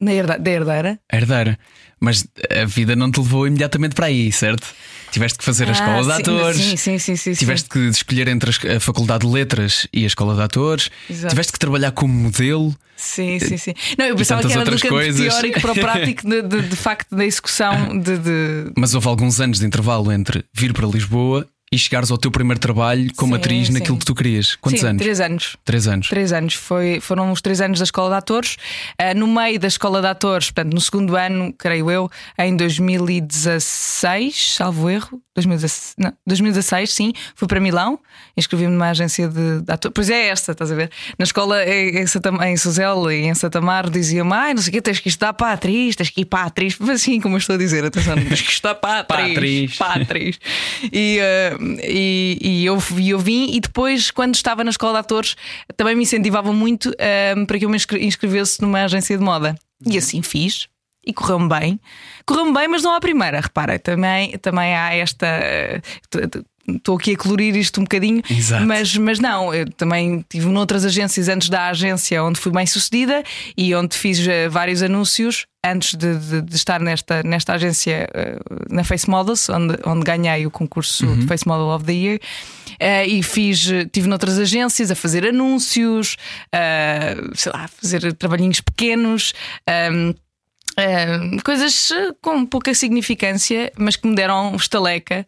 Na 0.00 0.12
herda, 0.12 0.38
da 0.38 0.50
herdeira. 0.50 1.00
A 1.10 1.16
herdeira. 1.16 1.58
Mas 2.04 2.26
a 2.50 2.64
vida 2.66 2.94
não 2.94 3.10
te 3.10 3.18
levou 3.18 3.46
imediatamente 3.46 3.94
para 3.94 4.06
aí, 4.06 4.30
certo? 4.30 4.66
Tiveste 5.10 5.38
que 5.38 5.44
fazer 5.44 5.68
a 5.68 5.72
escola 5.72 6.02
de 6.02 6.12
atores. 6.12 6.56
Sim, 6.60 6.76
sim, 6.76 6.98
sim. 6.98 7.16
sim 7.16 7.32
tiveste 7.34 7.68
que 7.68 7.78
escolher 7.78 8.26
entre 8.26 8.50
a 8.74 8.80
Faculdade 8.80 9.24
de 9.24 9.32
Letras 9.32 9.86
e 9.92 10.02
a 10.02 10.06
escola 10.06 10.34
de 10.34 10.42
atores. 10.42 10.90
Exato. 11.08 11.28
Tiveste 11.28 11.52
que 11.52 11.58
trabalhar 11.58 11.92
como 11.92 12.12
modelo. 12.12 12.74
Sim, 12.96 13.38
sim, 13.38 13.56
sim. 13.56 13.74
Não, 13.96 14.06
eu 14.06 14.16
pensava 14.16 14.42
que 14.42 14.52
era 14.52 14.64
do 14.64 14.78
campo 14.78 14.98
teórico 14.98 15.60
para 15.60 15.72
o 15.72 15.74
prático, 15.78 16.28
de, 16.28 16.42
de, 16.42 16.62
de 16.62 16.76
facto, 16.76 17.14
da 17.14 17.24
execução 17.24 17.98
de, 17.98 18.18
de. 18.18 18.72
Mas 18.76 18.94
houve 18.94 19.06
alguns 19.06 19.40
anos 19.40 19.60
de 19.60 19.66
intervalo 19.66 20.10
entre 20.10 20.44
vir 20.52 20.72
para 20.72 20.86
Lisboa 20.86 21.46
e 21.74 21.78
chegares 21.78 22.10
ao 22.10 22.16
teu 22.16 22.30
primeiro 22.30 22.60
trabalho 22.60 23.12
como 23.16 23.34
sim, 23.34 23.40
atriz 23.40 23.66
sim. 23.66 23.72
naquilo 23.72 23.98
que 23.98 24.04
tu 24.04 24.14
querias. 24.14 24.54
Quantos 24.56 24.80
sim, 24.80 24.86
anos? 24.86 25.02
Três 25.02 25.20
anos. 25.20 25.56
Três 25.64 25.88
anos. 25.88 26.08
Três 26.08 26.32
anos. 26.32 26.54
Foi, 26.54 27.00
foram 27.00 27.32
os 27.32 27.40
três 27.42 27.60
anos 27.60 27.80
da 27.80 27.84
Escola 27.84 28.10
de 28.10 28.16
Atores. 28.16 28.56
Uh, 29.00 29.14
no 29.16 29.26
meio 29.26 29.58
da 29.58 29.66
Escola 29.66 30.00
de 30.00 30.06
Atores, 30.06 30.50
portanto, 30.50 30.72
no 30.72 30.80
segundo 30.80 31.16
ano, 31.16 31.52
creio 31.52 31.90
eu, 31.90 32.08
em 32.38 32.56
2016, 32.56 34.54
salvo 34.54 34.88
erro. 34.88 35.20
2016, 35.34 35.94
não, 35.98 36.12
2016, 36.24 36.94
sim, 36.94 37.12
fui 37.34 37.48
para 37.48 37.58
Milão, 37.58 37.98
inscrevi-me 38.36 38.72
numa 38.72 38.90
agência 38.90 39.26
de, 39.26 39.62
de 39.62 39.72
atores. 39.72 39.92
Pois 39.92 40.08
é 40.08 40.28
esta, 40.28 40.52
estás 40.52 40.70
a 40.70 40.74
ver? 40.76 40.90
Na 41.18 41.24
escola 41.24 41.64
em, 41.64 42.06
Santa, 42.06 42.30
em 42.46 42.56
Suzel 42.56 43.10
e 43.10 43.24
em 43.24 43.34
Santa 43.34 43.60
Mar 43.60 43.90
diziam-me, 43.90 44.32
ai, 44.32 44.54
não 44.54 44.62
sei 44.62 44.70
o 44.70 44.72
quê, 44.74 44.80
tens 44.80 45.00
que 45.00 45.08
estudar 45.08 45.32
para 45.32 45.48
a 45.48 45.52
atriz, 45.54 45.96
tens 45.96 46.10
que 46.10 46.20
ir 46.20 46.24
para 46.26 46.44
a 46.44 46.46
atriz. 46.46 46.80
Assim 46.88 47.20
como 47.20 47.34
eu 47.34 47.38
estou 47.38 47.56
a 47.56 47.58
dizer, 47.58 47.84
atenção, 47.84 48.14
tens 48.14 48.42
que 48.42 48.50
estudar 48.52 48.76
para 48.76 49.00
a 49.10 49.26
atriz. 49.26 49.76
para 49.76 49.86
a 49.86 50.02
atriz. 50.02 50.38
E, 50.92 51.18
uh, 51.18 51.63
e, 51.82 52.38
e 52.40 52.66
eu, 52.66 52.78
eu 53.04 53.18
vim 53.18 53.54
e 53.54 53.60
depois, 53.60 54.10
quando 54.10 54.34
estava 54.34 54.62
na 54.64 54.70
escola 54.70 54.94
de 54.94 54.98
atores, 55.00 55.36
também 55.76 55.94
me 55.94 56.02
incentivavam 56.02 56.52
muito 56.52 56.90
uh, 56.90 57.46
para 57.46 57.58
que 57.58 57.64
eu 57.64 57.70
me 57.70 57.78
inscrevesse 58.00 58.60
numa 58.62 58.84
agência 58.84 59.16
de 59.16 59.24
moda. 59.24 59.54
E 59.86 59.98
assim 59.98 60.22
fiz 60.22 60.68
e 61.06 61.12
correu-me 61.12 61.48
bem. 61.48 61.80
Correu-me 62.26 62.52
bem, 62.52 62.68
mas 62.68 62.82
não 62.82 62.94
à 62.94 63.00
primeira, 63.00 63.40
repara, 63.40 63.78
também, 63.78 64.38
também 64.38 64.74
há 64.74 64.94
esta. 64.94 65.26
Estou 66.66 66.96
aqui 66.96 67.12
a 67.12 67.16
colorir 67.16 67.54
isto 67.56 67.80
um 67.80 67.84
bocadinho, 67.84 68.22
Exato. 68.30 68.64
mas, 68.64 68.96
mas 68.96 69.20
não, 69.20 69.52
eu 69.52 69.70
também 69.72 70.24
tive 70.28 70.46
noutras 70.46 70.84
agências 70.84 71.28
antes 71.28 71.48
da 71.48 71.68
agência 71.68 72.22
onde 72.22 72.40
fui 72.40 72.50
bem 72.50 72.66
sucedida 72.66 73.22
e 73.56 73.74
onde 73.74 73.96
fiz 73.96 74.26
eh, 74.26 74.48
vários 74.48 74.82
anúncios 74.82 75.46
antes 75.64 75.94
de, 75.94 76.18
de, 76.18 76.42
de 76.42 76.56
estar 76.56 76.78
nesta, 76.80 77.22
nesta 77.22 77.54
agência 77.54 78.06
uh, 78.14 78.74
na 78.74 78.84
Face 78.84 79.08
Models, 79.08 79.48
onde, 79.48 79.78
onde 79.86 80.04
ganhei 80.04 80.46
o 80.46 80.50
concurso 80.50 81.06
uhum. 81.06 81.20
de 81.20 81.26
Face 81.26 81.48
Model 81.48 81.68
of 81.68 81.84
the 81.86 81.92
Year. 81.92 82.20
Uh, 82.72 83.08
e 83.08 83.22
fiz, 83.22 83.70
tive 83.90 84.06
noutras 84.06 84.38
agências 84.38 84.90
a 84.90 84.94
fazer 84.94 85.24
anúncios, 85.24 86.16
uh, 86.54 87.34
sei 87.34 87.50
lá, 87.50 87.66
fazer 87.66 88.12
trabalhinhos 88.12 88.60
pequenos. 88.60 89.32
Um, 89.90 90.14
Uh, 90.74 91.40
coisas 91.44 91.90
com 92.20 92.44
pouca 92.44 92.74
significância, 92.74 93.72
mas 93.76 93.96
que 93.96 94.06
me 94.08 94.14
deram 94.14 94.54
estaleca. 94.56 95.26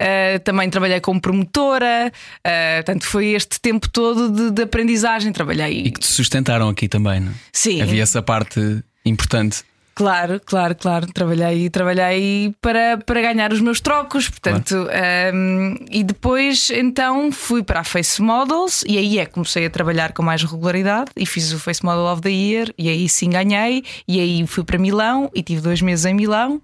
Uh, 0.00 0.38
também 0.40 0.70
trabalhei 0.70 1.00
como 1.00 1.20
promotora, 1.20 2.10
uh, 2.38 2.84
portanto, 2.84 3.04
foi 3.04 3.28
este 3.28 3.60
tempo 3.60 3.88
todo 3.90 4.30
de, 4.30 4.50
de, 4.50 4.62
aprendizagem. 4.62 5.32
Trabalhei. 5.32 5.86
E 5.86 5.90
que 5.90 6.00
te 6.00 6.06
sustentaram 6.06 6.68
aqui 6.68 6.88
também, 6.88 7.20
não? 7.20 7.30
É? 7.30 7.34
Sim. 7.52 7.82
Havia 7.82 8.02
essa 8.02 8.22
parte 8.22 8.82
importante. 9.04 9.62
Claro, 9.96 10.38
claro, 10.44 10.74
claro. 10.74 11.06
Trabalhei, 11.10 11.70
trabalhei 11.70 12.54
para, 12.60 12.98
para 12.98 13.22
ganhar 13.22 13.50
os 13.50 13.62
meus 13.62 13.80
trocos, 13.80 14.28
portanto, 14.28 14.84
claro. 14.84 15.34
um, 15.34 15.74
e 15.90 16.04
depois 16.04 16.68
então 16.68 17.32
fui 17.32 17.62
para 17.62 17.80
a 17.80 17.84
Face 17.84 18.20
Models 18.20 18.84
e 18.86 18.98
aí 18.98 19.18
é 19.18 19.24
que 19.24 19.32
comecei 19.32 19.64
a 19.64 19.70
trabalhar 19.70 20.12
com 20.12 20.22
mais 20.22 20.42
regularidade 20.42 21.10
e 21.16 21.24
fiz 21.24 21.50
o 21.50 21.58
Face 21.58 21.82
Model 21.82 22.04
of 22.12 22.20
the 22.20 22.28
Year 22.28 22.74
e 22.76 22.90
aí 22.90 23.08
sim 23.08 23.30
ganhei 23.30 23.82
e 24.06 24.20
aí 24.20 24.46
fui 24.46 24.64
para 24.64 24.76
Milão 24.76 25.30
e 25.34 25.42
tive 25.42 25.62
dois 25.62 25.80
meses 25.80 26.04
em 26.04 26.12
Milão 26.12 26.60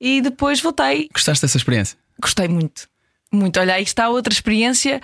e 0.00 0.22
depois 0.22 0.58
voltei. 0.58 1.10
Gostaste 1.12 1.44
dessa 1.44 1.58
experiência? 1.58 1.98
Gostei 2.18 2.48
muito. 2.48 2.88
Muito, 3.30 3.60
olha, 3.60 3.74
aí 3.74 3.82
está 3.82 4.08
outra 4.08 4.32
experiência 4.32 4.98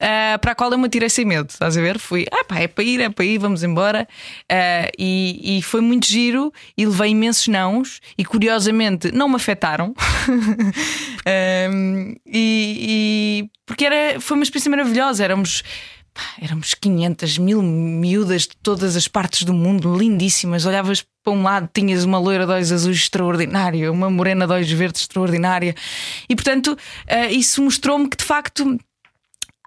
Uh, 0.00 0.38
para 0.38 0.52
a 0.52 0.54
qual 0.54 0.70
eu 0.70 0.78
me 0.78 0.86
atirei 0.86 1.08
sem 1.08 1.24
medo, 1.24 1.50
estás 1.50 1.76
a 1.76 1.80
ver? 1.80 1.98
Fui, 1.98 2.24
ah 2.30 2.44
pá, 2.44 2.60
é 2.60 2.68
para 2.68 2.84
ir, 2.84 3.00
é 3.00 3.08
para 3.08 3.24
ir, 3.24 3.38
vamos 3.38 3.64
embora. 3.64 4.06
Uh, 4.44 4.88
e, 4.96 5.58
e, 5.58 5.62
foi 5.62 5.80
muito 5.80 6.06
giro 6.06 6.52
e 6.76 6.86
levei 6.86 7.10
imensos 7.10 7.48
nãos 7.48 8.00
e 8.16 8.24
curiosamente 8.24 9.10
não 9.10 9.28
me 9.28 9.34
afetaram. 9.34 9.92
um, 11.72 12.14
e, 12.24 13.42
e, 13.44 13.50
porque 13.66 13.84
era, 13.84 14.20
foi 14.20 14.36
uma 14.36 14.44
experiência 14.44 14.70
maravilhosa. 14.70 15.24
Éramos, 15.24 15.64
éramos 16.40 16.74
500 16.74 17.38
mil 17.38 17.60
miúdas 17.60 18.42
de 18.42 18.56
todas 18.62 18.94
as 18.94 19.08
partes 19.08 19.42
do 19.42 19.52
mundo, 19.52 19.96
lindíssimas. 19.96 20.64
Olhavas 20.64 21.04
para 21.24 21.32
um 21.32 21.42
lado, 21.42 21.68
tinhas 21.74 22.04
uma 22.04 22.20
loira 22.20 22.46
de 22.46 22.52
olhos 22.52 22.70
azuis 22.70 22.98
extraordinária, 22.98 23.90
uma 23.90 24.08
morena 24.08 24.46
de 24.46 24.52
olhos 24.52 24.70
verdes 24.70 25.00
extraordinária. 25.00 25.74
E 26.28 26.36
portanto, 26.36 26.68
uh, 26.68 27.32
isso 27.32 27.60
mostrou-me 27.60 28.08
que 28.08 28.16
de 28.16 28.24
facto 28.24 28.78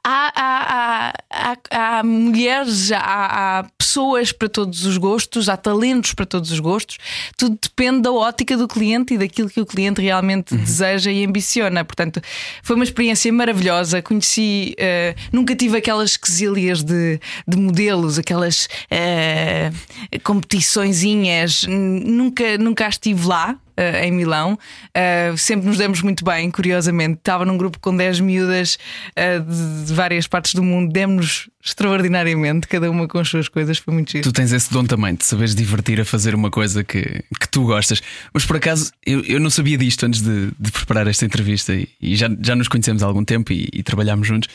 há, 0.03 0.31
há, 0.35 1.13
há, 1.29 1.99
há, 1.99 2.03
mulheres, 2.03 2.91
há, 2.91 3.65
pessoas 3.77 4.31
para 4.31 4.47
todos 4.47 4.85
os 4.85 4.97
gostos, 4.97 5.49
há 5.49 5.57
talentos 5.57 6.13
para 6.13 6.25
todos 6.25 6.51
os 6.51 6.59
gostos. 6.59 6.97
Tudo 7.37 7.57
depende 7.61 8.01
da 8.01 8.11
ótica 8.11 8.55
do 8.55 8.67
cliente 8.67 9.13
e 9.13 9.17
daquilo 9.17 9.49
que 9.49 9.59
o 9.59 9.65
cliente 9.65 10.01
realmente 10.01 10.53
uhum. 10.53 10.61
deseja 10.61 11.11
e 11.11 11.25
ambiciona. 11.25 11.83
Portanto, 11.83 12.21
foi 12.63 12.75
uma 12.75 12.85
experiência 12.85 13.31
maravilhosa. 13.33 14.01
Conheci, 14.01 14.75
uh, 14.79 15.19
nunca 15.31 15.55
tive 15.55 15.77
aquelas 15.77 16.15
quesilhas 16.15 16.83
de, 16.83 17.19
de 17.47 17.57
modelos, 17.57 18.17
aquelas 18.17 18.67
uh, 18.91 20.19
competiçõezinhas, 20.23 21.65
nunca, 21.67 22.57
nunca 22.57 22.87
estive 22.87 23.27
lá 23.27 23.57
uh, 23.81 24.03
em 24.03 24.11
Milão. 24.11 24.53
Uh, 24.53 25.37
sempre 25.37 25.67
nos 25.67 25.77
demos 25.77 26.01
muito 26.01 26.23
bem, 26.23 26.51
curiosamente. 26.51 27.17
Estava 27.17 27.43
num 27.43 27.57
grupo 27.57 27.79
com 27.79 27.95
10 27.95 28.19
miúdas 28.19 28.77
uh, 29.17 29.41
de, 29.43 29.85
de, 29.87 29.93
várias 29.93 30.27
partes 30.27 30.53
do 30.53 30.63
mundo, 30.63 30.91
demos-nos 30.91 31.49
extraordinariamente, 31.63 32.67
cada 32.67 32.89
uma 32.89 33.07
com 33.07 33.19
as 33.19 33.27
suas 33.27 33.47
coisas. 33.47 33.77
Foi 33.77 33.93
muito 33.93 34.11
giro. 34.11 34.23
Tu 34.23 34.31
tens 34.31 34.51
esse 34.51 34.71
dom 34.71 34.85
também 34.85 35.15
de 35.15 35.25
saberes 35.25 35.55
divertir 35.55 35.99
a 35.99 36.05
fazer 36.05 36.35
uma 36.35 36.49
coisa 36.49 36.83
que, 36.83 37.01
que 37.39 37.49
tu 37.49 37.63
gostas. 37.63 38.01
Mas 38.33 38.45
por 38.45 38.55
acaso, 38.55 38.91
eu, 39.05 39.21
eu 39.21 39.39
não 39.39 39.49
sabia 39.49 39.77
disto 39.77 40.05
antes 40.05 40.21
de, 40.21 40.51
de 40.59 40.71
preparar 40.71 41.07
esta 41.07 41.25
entrevista 41.25 41.73
e, 41.73 41.87
e, 42.01 42.15
já, 42.15 42.29
já 42.41 42.55
nos 42.55 42.67
conhecemos 42.67 43.03
há 43.03 43.05
algum 43.05 43.23
tempo 43.23 43.51
e, 43.51 43.69
e 43.73 43.83
trabalhámos 43.83 44.27
juntos. 44.27 44.49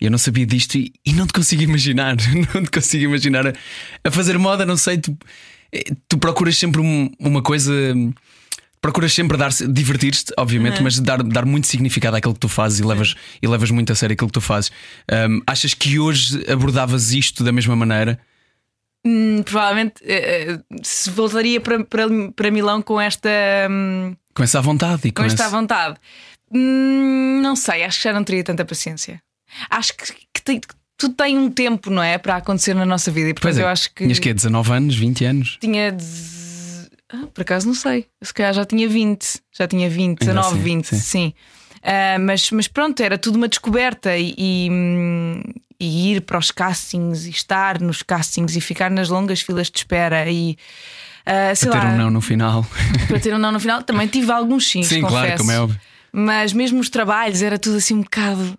Eu 0.00 0.10
não 0.10 0.18
sabia 0.18 0.46
disto 0.46 0.76
e, 0.76 0.92
e, 1.04 1.12
não 1.12 1.26
te 1.26 1.32
consigo 1.32 1.62
imaginar. 1.62 2.16
Não 2.54 2.62
te 2.62 2.70
consigo 2.70 3.04
imaginar 3.04 3.46
a, 3.46 3.52
a 4.02 4.10
fazer 4.10 4.38
moda, 4.38 4.64
não 4.64 4.76
sei. 4.76 4.96
Tu, 4.96 5.14
eh, 5.72 5.92
tu 6.08 6.16
procuras 6.16 6.56
sempre 6.56 6.80
um, 6.80 7.10
uma 7.18 7.42
coisa 7.42 7.72
procuras 8.80 9.12
sempre 9.12 9.36
dar 9.36 9.50
divertir-te, 9.50 10.32
obviamente, 10.38 10.78
uhum. 10.78 10.84
mas 10.84 10.98
dar, 10.98 11.22
dar 11.22 11.44
muito 11.44 11.66
significado 11.66 12.16
àquilo 12.16 12.34
que 12.34 12.40
tu 12.40 12.48
fazes 12.48 12.80
e 12.80 12.84
levas, 12.84 13.14
e 13.40 13.46
levas 13.46 13.70
muito 13.70 13.92
a 13.92 13.94
sério 13.94 14.14
aquilo 14.14 14.28
que 14.28 14.34
tu 14.34 14.40
fazes. 14.40 14.70
Um, 15.10 15.40
achas 15.46 15.74
que 15.74 15.98
hoje 15.98 16.44
abordavas 16.50 17.12
isto 17.12 17.44
da 17.44 17.52
mesma 17.52 17.76
maneira? 17.76 18.18
Hum, 19.04 19.42
provavelmente 19.42 20.02
uh, 20.02 20.62
se 20.82 21.10
voltaria 21.10 21.60
para, 21.60 21.84
para, 21.84 22.06
para 22.34 22.50
Milão 22.50 22.82
com 22.82 23.00
esta. 23.00 23.30
Um, 23.70 24.14
com 24.34 24.42
essa 24.42 24.60
vontade 24.60 25.08
e 25.08 25.10
com, 25.10 25.22
com 25.22 25.26
esta 25.26 25.44
esse... 25.44 25.52
vontade. 25.52 25.96
Hum, 26.52 27.40
não 27.42 27.56
sei, 27.56 27.84
acho 27.84 27.98
que 27.98 28.04
já 28.04 28.12
não 28.12 28.24
teria 28.24 28.44
tanta 28.44 28.64
paciência. 28.64 29.22
Acho 29.68 29.96
que, 29.96 30.04
que, 30.34 30.42
tem, 30.42 30.60
tudo 30.96 31.14
tem 31.14 31.38
um 31.38 31.50
tempo, 31.50 31.90
não 31.90 32.02
é? 32.02 32.18
Para 32.18 32.36
acontecer 32.36 32.74
na 32.74 32.84
nossa 32.84 33.10
vida. 33.10 33.30
E 33.30 33.34
portanto, 33.34 33.58
é. 33.58 33.62
eu 33.62 33.68
acho 33.68 33.88
que. 33.94 34.04
Tinhas 34.04 34.18
que 34.18 34.32
19 34.32 34.72
anos, 34.72 34.96
20 34.96 35.24
anos? 35.24 35.58
Tinha. 35.60 35.96
Ah, 37.12 37.26
por 37.32 37.42
acaso 37.42 37.66
não 37.66 37.74
sei. 37.74 38.06
Se 38.22 38.32
calhar 38.32 38.52
já 38.52 38.64
tinha 38.64 38.88
20. 38.88 39.40
Já 39.52 39.66
tinha 39.66 39.90
20, 39.90 40.20
19, 40.20 40.46
assim, 40.46 40.62
20, 40.62 40.86
sim. 40.86 40.98
sim. 40.98 41.34
Uh, 41.78 42.20
mas, 42.20 42.50
mas 42.50 42.68
pronto, 42.68 43.00
era 43.02 43.16
tudo 43.16 43.36
uma 43.36 43.48
descoberta 43.48 44.16
e, 44.16 44.34
e, 44.36 44.68
e, 45.80 46.12
ir 46.12 46.20
para 46.20 46.38
os 46.38 46.50
castings 46.50 47.24
e 47.24 47.30
estar 47.30 47.80
nos 47.80 48.02
castings 48.02 48.54
e 48.54 48.60
ficar 48.60 48.90
nas 48.90 49.08
longas 49.08 49.40
filas 49.40 49.70
de 49.70 49.78
espera 49.78 50.30
e. 50.30 50.56
Uh, 51.22 51.24
para 51.24 51.54
ter 51.54 51.68
lá, 51.68 51.84
um 51.86 51.96
não 51.96 52.10
no 52.10 52.20
final. 52.20 52.66
Para 53.08 53.20
ter 53.20 53.34
um 53.34 53.38
não 53.38 53.52
no 53.52 53.60
final, 53.60 53.82
também 53.82 54.06
tive 54.06 54.30
alguns 54.30 54.68
sim. 54.68 54.82
Sim, 54.82 55.02
confesso. 55.02 55.22
claro, 55.22 55.38
como 55.38 55.52
é 55.52 55.60
óbvio. 55.60 55.80
Mas 56.12 56.52
mesmo 56.52 56.80
os 56.80 56.90
trabalhos 56.90 57.42
era 57.42 57.58
tudo 57.58 57.76
assim 57.76 57.94
um 57.94 58.02
bocado. 58.02 58.58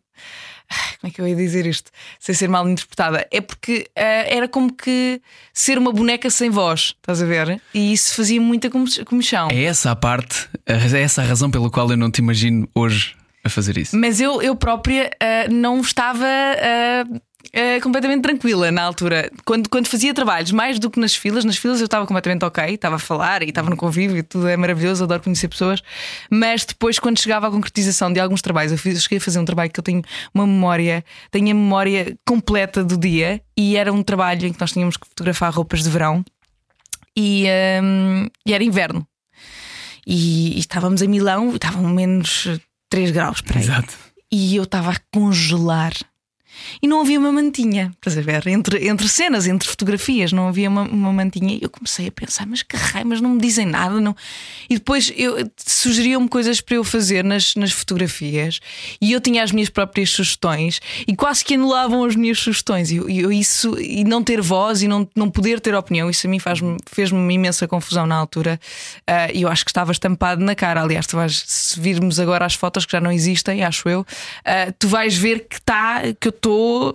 Como 0.99 1.09
é 1.09 1.13
que 1.13 1.21
eu 1.21 1.27
ia 1.27 1.35
dizer 1.35 1.65
isto? 1.65 1.91
Sem 2.19 2.33
ser 2.35 2.47
mal 2.47 2.67
interpretada. 2.67 3.27
É 3.31 3.41
porque 3.41 3.87
uh, 3.89 4.27
era 4.27 4.47
como 4.47 4.71
que 4.71 5.21
ser 5.53 5.77
uma 5.77 5.91
boneca 5.91 6.29
sem 6.29 6.49
voz, 6.49 6.95
estás 6.97 7.21
a 7.21 7.25
ver? 7.25 7.61
E 7.73 7.93
isso 7.93 8.15
fazia 8.15 8.39
muita 8.39 8.69
comichão. 9.05 9.49
É 9.51 9.63
essa 9.63 9.91
a 9.91 9.95
parte, 9.95 10.47
é 10.65 11.01
essa 11.01 11.21
a 11.21 11.25
razão 11.25 11.49
pela 11.49 11.69
qual 11.69 11.89
eu 11.89 11.97
não 11.97 12.11
te 12.11 12.19
imagino 12.19 12.67
hoje 12.73 13.15
a 13.43 13.49
fazer 13.49 13.77
isso. 13.77 13.97
Mas 13.97 14.21
eu, 14.21 14.41
eu 14.41 14.55
própria 14.55 15.09
uh, 15.21 15.53
não 15.53 15.81
estava. 15.81 16.25
Uh, 16.25 17.21
Uh, 17.53 17.81
completamente 17.81 18.21
tranquila 18.21 18.71
na 18.71 18.81
altura. 18.81 19.29
Quando, 19.43 19.67
quando 19.67 19.87
fazia 19.87 20.13
trabalhos, 20.13 20.53
mais 20.53 20.79
do 20.79 20.89
que 20.89 20.97
nas 20.97 21.13
filas, 21.13 21.43
nas 21.43 21.57
filas 21.57 21.81
eu 21.81 21.85
estava 21.85 22.07
completamente 22.07 22.45
ok, 22.45 22.63
estava 22.73 22.95
a 22.95 22.99
falar 22.99 23.43
e 23.43 23.49
estava 23.49 23.69
no 23.69 23.75
convívio 23.75 24.17
e 24.17 24.23
tudo 24.23 24.47
é 24.47 24.55
maravilhoso, 24.55 25.03
adoro 25.03 25.21
conhecer 25.21 25.49
pessoas. 25.49 25.83
Mas 26.29 26.63
depois, 26.63 26.97
quando 26.97 27.19
chegava 27.19 27.47
à 27.47 27.51
concretização 27.51 28.11
de 28.11 28.21
alguns 28.21 28.41
trabalhos, 28.41 28.71
eu, 28.71 28.77
fiz, 28.77 28.95
eu 28.95 29.01
cheguei 29.01 29.17
a 29.17 29.21
fazer 29.21 29.37
um 29.39 29.43
trabalho 29.43 29.69
que 29.69 29.77
eu 29.77 29.83
tenho 29.83 30.01
uma 30.33 30.47
memória, 30.47 31.03
tenho 31.29 31.51
a 31.51 31.53
memória 31.53 32.17
completa 32.25 32.85
do 32.85 32.97
dia 32.97 33.41
e 33.57 33.75
era 33.75 33.91
um 33.91 34.01
trabalho 34.01 34.47
em 34.47 34.53
que 34.53 34.61
nós 34.61 34.71
tínhamos 34.71 34.95
que 34.95 35.05
fotografar 35.09 35.53
roupas 35.53 35.83
de 35.83 35.89
verão 35.89 36.23
e, 37.17 37.45
um, 37.83 38.27
e 38.45 38.53
era 38.53 38.63
inverno. 38.63 39.05
E, 40.07 40.55
e, 40.55 40.59
estávamos 40.59 41.01
em 41.01 41.07
Milão, 41.09 41.53
estavam 41.53 41.83
menos 41.83 42.47
3 42.89 43.11
graus 43.11 43.41
para 43.41 43.59
aí. 43.59 43.65
Exato. 43.65 43.93
E 44.31 44.55
eu 44.55 44.63
estava 44.63 44.91
a 44.91 44.97
congelar 45.13 45.91
e 46.81 46.87
não 46.87 47.01
havia 47.01 47.19
uma 47.19 47.31
mantinha, 47.31 47.91
estás 47.95 48.17
a 48.17 48.21
ver? 48.21 48.47
Entre, 48.47 48.87
entre 48.87 49.07
cenas, 49.07 49.47
entre 49.47 49.67
fotografias, 49.67 50.31
não 50.31 50.47
havia 50.47 50.69
uma, 50.69 50.83
uma 50.83 51.13
mantinha. 51.13 51.55
E 51.55 51.59
eu 51.61 51.69
comecei 51.69 52.07
a 52.07 52.11
pensar, 52.11 52.45
mas 52.45 52.63
que 52.63 52.75
raio, 52.75 53.05
mas 53.05 53.21
não 53.21 53.31
me 53.31 53.41
dizem 53.41 53.65
nada. 53.65 53.99
Não. 53.99 54.15
E 54.69 54.75
depois 54.75 55.11
sugeriam-me 55.57 56.27
coisas 56.27 56.61
para 56.61 56.75
eu 56.75 56.83
fazer 56.83 57.23
nas, 57.23 57.55
nas 57.55 57.71
fotografias 57.71 58.59
e 58.99 59.11
eu 59.11 59.21
tinha 59.21 59.43
as 59.43 59.51
minhas 59.51 59.69
próprias 59.69 60.09
sugestões 60.09 60.79
e 61.07 61.15
quase 61.15 61.43
que 61.43 61.55
anulavam 61.55 62.03
as 62.03 62.15
minhas 62.15 62.39
sugestões. 62.39 62.91
E 62.91 62.97
eu, 62.97 63.09
eu, 63.09 63.31
isso, 63.31 63.79
e 63.79 64.03
não 64.03 64.23
ter 64.23 64.41
voz 64.41 64.81
e 64.81 64.87
não, 64.87 65.07
não 65.15 65.29
poder 65.29 65.59
ter 65.59 65.75
opinião, 65.75 66.09
isso 66.09 66.27
a 66.27 66.29
mim 66.29 66.39
fez-me 66.87 67.17
uma 67.17 67.33
imensa 67.33 67.67
confusão 67.67 68.05
na 68.05 68.15
altura. 68.15 68.59
Uh, 69.01 69.31
e 69.33 69.41
eu 69.41 69.49
acho 69.49 69.63
que 69.63 69.71
estava 69.71 69.91
estampado 69.91 70.43
na 70.43 70.55
cara. 70.55 70.81
Aliás, 70.81 71.07
tu 71.07 71.15
vais, 71.15 71.43
se 71.45 71.79
virmos 71.79 72.19
agora 72.19 72.45
as 72.45 72.53
fotos 72.53 72.85
que 72.85 72.91
já 72.91 73.01
não 73.01 73.11
existem, 73.11 73.63
acho 73.63 73.87
eu, 73.87 74.01
uh, 74.01 74.73
tu 74.77 74.87
vais 74.87 75.15
ver 75.15 75.47
que 75.47 75.55
está, 75.55 76.01
que 76.19 76.27
eu 76.27 76.31
estou 76.31 76.50
estou 76.51 76.93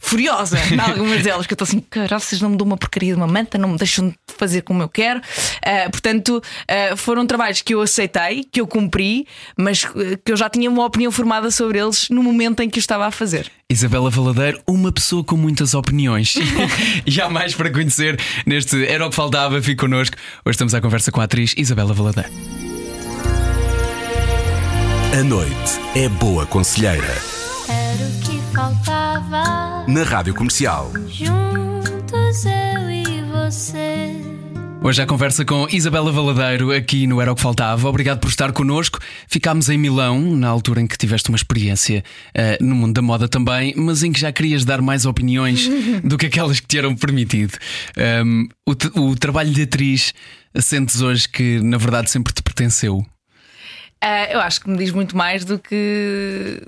furiosa 0.00 0.58
em 0.72 0.80
algumas 0.80 1.22
delas, 1.22 1.46
que 1.46 1.52
eu 1.52 1.54
estou 1.54 1.66
assim, 1.66 1.80
caralho, 1.80 2.20
vocês 2.20 2.40
não 2.40 2.50
me 2.50 2.56
dão 2.56 2.66
uma 2.66 2.76
porcaria 2.76 3.12
de 3.12 3.16
uma 3.16 3.26
manta, 3.26 3.58
não 3.58 3.70
me 3.70 3.78
deixam 3.78 4.12
fazer 4.26 4.62
como 4.62 4.82
eu 4.82 4.88
quero. 4.88 5.20
Uh, 5.20 5.90
portanto, 5.90 6.42
uh, 6.42 6.96
foram 6.96 7.26
trabalhos 7.26 7.62
que 7.62 7.74
eu 7.74 7.80
aceitei, 7.80 8.44
que 8.50 8.60
eu 8.60 8.66
cumpri, 8.66 9.26
mas 9.56 9.84
uh, 9.84 10.18
que 10.24 10.32
eu 10.32 10.36
já 10.36 10.48
tinha 10.48 10.70
uma 10.70 10.84
opinião 10.84 11.12
formada 11.12 11.50
sobre 11.50 11.78
eles 11.78 12.08
no 12.08 12.22
momento 12.22 12.60
em 12.60 12.70
que 12.70 12.78
o 12.78 12.80
estava 12.80 13.06
a 13.06 13.10
fazer. 13.10 13.50
Isabela 13.70 14.08
Valadeiro, 14.08 14.60
uma 14.66 14.90
pessoa 14.90 15.22
com 15.22 15.36
muitas 15.36 15.74
opiniões. 15.74 16.34
e 17.06 17.20
há 17.20 17.28
mais 17.28 17.54
para 17.54 17.70
conhecer 17.70 18.18
neste 18.46 18.86
Era 18.86 19.06
o 19.06 19.10
que 19.10 19.16
Faltava. 19.16 19.60
Fique 19.60 19.76
connosco. 19.76 20.16
Hoje 20.44 20.54
estamos 20.54 20.74
à 20.74 20.80
conversa 20.80 21.12
com 21.12 21.20
a 21.20 21.24
atriz 21.24 21.54
Isabela 21.56 21.92
Valadeiro. 21.92 22.30
A 25.12 25.22
noite 25.22 25.80
é 25.94 26.08
boa 26.08 26.46
conselheira 26.46 27.37
faltava. 28.58 29.84
Na 29.86 30.02
Rádio 30.02 30.34
Comercial. 30.34 30.90
Juntos 31.06 32.44
eu 32.44 32.90
e 32.90 33.22
você. 33.30 34.16
Hoje 34.82 35.00
a 35.00 35.06
conversa 35.06 35.44
com 35.44 35.68
Isabela 35.70 36.10
Valadeiro 36.10 36.72
aqui 36.72 37.06
no 37.06 37.20
Era 37.20 37.30
o 37.30 37.36
que 37.36 37.42
Faltava. 37.42 37.88
Obrigado 37.88 38.18
por 38.18 38.28
estar 38.28 38.50
connosco. 38.50 38.98
Ficámos 39.28 39.68
em 39.68 39.78
Milão, 39.78 40.20
na 40.34 40.48
altura 40.48 40.80
em 40.80 40.88
que 40.88 40.98
tiveste 40.98 41.28
uma 41.28 41.36
experiência 41.36 42.02
uh, 42.36 42.64
no 42.64 42.74
mundo 42.74 42.94
da 42.94 43.02
moda 43.02 43.28
também, 43.28 43.74
mas 43.76 44.02
em 44.02 44.10
que 44.10 44.18
já 44.18 44.32
querias 44.32 44.64
dar 44.64 44.82
mais 44.82 45.06
opiniões 45.06 45.68
do 46.02 46.18
que 46.18 46.26
aquelas 46.26 46.58
que 46.58 46.66
te 46.66 46.78
eram 46.78 46.96
permitido. 46.96 47.56
Um, 48.26 48.48
o, 48.66 49.00
o, 49.00 49.14
trabalho 49.14 49.52
de 49.52 49.62
atriz 49.62 50.12
sentes 50.56 51.00
hoje 51.00 51.28
que 51.28 51.60
na 51.60 51.78
verdade 51.78 52.10
sempre 52.10 52.32
te 52.32 52.42
pertenceu? 52.42 53.06
Uh, 54.02 54.32
eu 54.32 54.40
acho 54.40 54.60
que 54.60 54.68
me 54.68 54.78
diz 54.78 54.90
muito 54.90 55.16
mais 55.16 55.44
do 55.44 55.60
que 55.60 56.60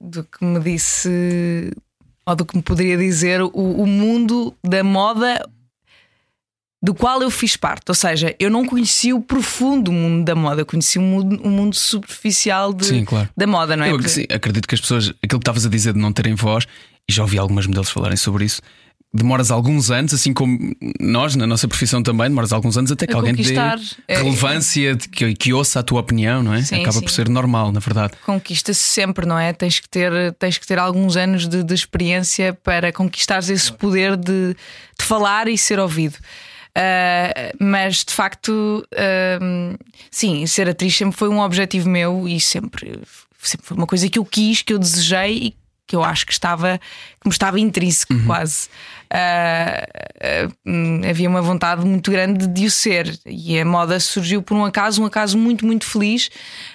do 0.00 0.24
que 0.24 0.44
me 0.44 0.58
disse, 0.60 1.70
ou 2.24 2.34
do 2.34 2.46
que 2.46 2.56
me 2.56 2.62
poderia 2.62 2.96
dizer, 2.96 3.42
o, 3.42 3.48
o 3.52 3.86
mundo 3.86 4.54
da 4.64 4.82
moda 4.82 5.44
do 6.82 6.94
qual 6.94 7.20
eu 7.20 7.30
fiz 7.30 7.56
parte. 7.56 7.84
Ou 7.88 7.94
seja, 7.94 8.34
eu 8.38 8.50
não 8.50 8.64
conheci 8.64 9.12
o 9.12 9.20
profundo 9.20 9.92
mundo 9.92 10.24
da 10.24 10.34
moda, 10.34 10.62
eu 10.62 10.66
conheci 10.66 10.98
o 10.98 11.02
mundo, 11.02 11.40
o 11.42 11.50
mundo 11.50 11.76
superficial 11.76 12.72
de, 12.72 12.86
sim, 12.86 13.04
claro. 13.04 13.28
da 13.36 13.46
moda, 13.46 13.76
não 13.76 13.84
é? 13.84 13.90
Eu 13.90 13.98
Porque... 13.98 14.26
acredito 14.32 14.66
que 14.66 14.74
as 14.74 14.80
pessoas, 14.80 15.10
aquilo 15.22 15.38
que 15.38 15.42
estavas 15.42 15.66
a 15.66 15.68
dizer 15.68 15.92
de 15.92 15.98
não 15.98 16.12
terem 16.12 16.34
voz, 16.34 16.66
e 17.08 17.12
já 17.12 17.22
ouvi 17.22 17.38
algumas 17.38 17.66
modelos 17.66 17.90
falarem 17.90 18.16
sobre 18.16 18.44
isso, 18.44 18.62
demoras 19.12 19.50
alguns 19.50 19.90
anos, 19.90 20.14
assim 20.14 20.32
como 20.32 20.74
nós 21.00 21.34
na 21.34 21.46
nossa 21.46 21.66
profissão 21.66 22.02
também, 22.02 22.28
demoras 22.28 22.52
alguns 22.52 22.78
anos 22.78 22.92
até 22.92 23.06
que 23.06 23.14
alguém 23.14 23.34
te 23.34 23.42
dê 23.42 23.56
é, 24.06 24.16
relevância, 24.18 24.96
que, 24.96 25.34
que 25.34 25.52
ouça 25.52 25.80
a 25.80 25.82
tua 25.82 26.00
opinião, 26.00 26.42
não 26.42 26.54
é? 26.54 26.62
Sim, 26.62 26.76
Acaba 26.76 26.92
sim. 26.92 27.00
por 27.00 27.10
ser 27.10 27.28
normal, 27.28 27.72
na 27.72 27.80
verdade. 27.80 28.14
Conquista-se 28.24 28.82
sempre, 28.82 29.26
não 29.26 29.38
é? 29.38 29.52
Tens 29.52 29.80
que 29.80 29.88
ter, 29.88 30.32
tens 30.34 30.58
que 30.58 30.66
ter 30.66 30.78
alguns 30.78 31.16
anos 31.16 31.48
de, 31.48 31.64
de 31.64 31.74
experiência 31.74 32.52
para 32.52 32.92
conquistares 32.92 33.48
esse 33.50 33.72
poder 33.72 34.16
de, 34.16 34.54
de 34.98 35.04
falar 35.04 35.48
e 35.48 35.58
ser 35.58 35.80
ouvido. 35.80 36.16
Uh, 36.70 37.56
mas 37.58 38.04
de 38.04 38.12
facto, 38.12 38.86
uh, 38.92 39.78
sim, 40.08 40.46
ser 40.46 40.68
atriz 40.68 40.96
sempre 40.96 41.16
foi 41.16 41.28
um 41.28 41.40
objetivo 41.40 41.88
meu 41.88 42.28
e 42.28 42.40
sempre, 42.40 43.00
sempre 43.42 43.66
foi 43.66 43.76
uma 43.76 43.88
coisa 43.88 44.08
que 44.08 44.20
eu 44.20 44.24
quis, 44.24 44.62
que 44.62 44.72
eu 44.72 44.78
desejei 44.78 45.36
e 45.36 45.59
que 45.90 45.96
eu 45.96 46.04
acho 46.04 46.24
que 46.24 46.32
estava 46.32 46.78
que 47.20 47.28
me 47.28 47.32
estava 47.32 47.58
intrínseco 47.58 48.14
uhum. 48.14 48.26
quase. 48.26 48.68
Uh, 49.12 50.46
uh, 50.70 51.10
havia 51.10 51.28
uma 51.28 51.42
vontade 51.42 51.84
muito 51.84 52.12
grande 52.12 52.46
de 52.46 52.66
o 52.66 52.70
ser 52.70 53.18
e 53.26 53.58
a 53.58 53.64
moda 53.64 53.98
surgiu 53.98 54.40
por 54.40 54.56
um 54.56 54.64
acaso, 54.64 55.02
um 55.02 55.06
acaso 55.06 55.36
muito, 55.36 55.66
muito 55.66 55.84
feliz. 55.84 56.28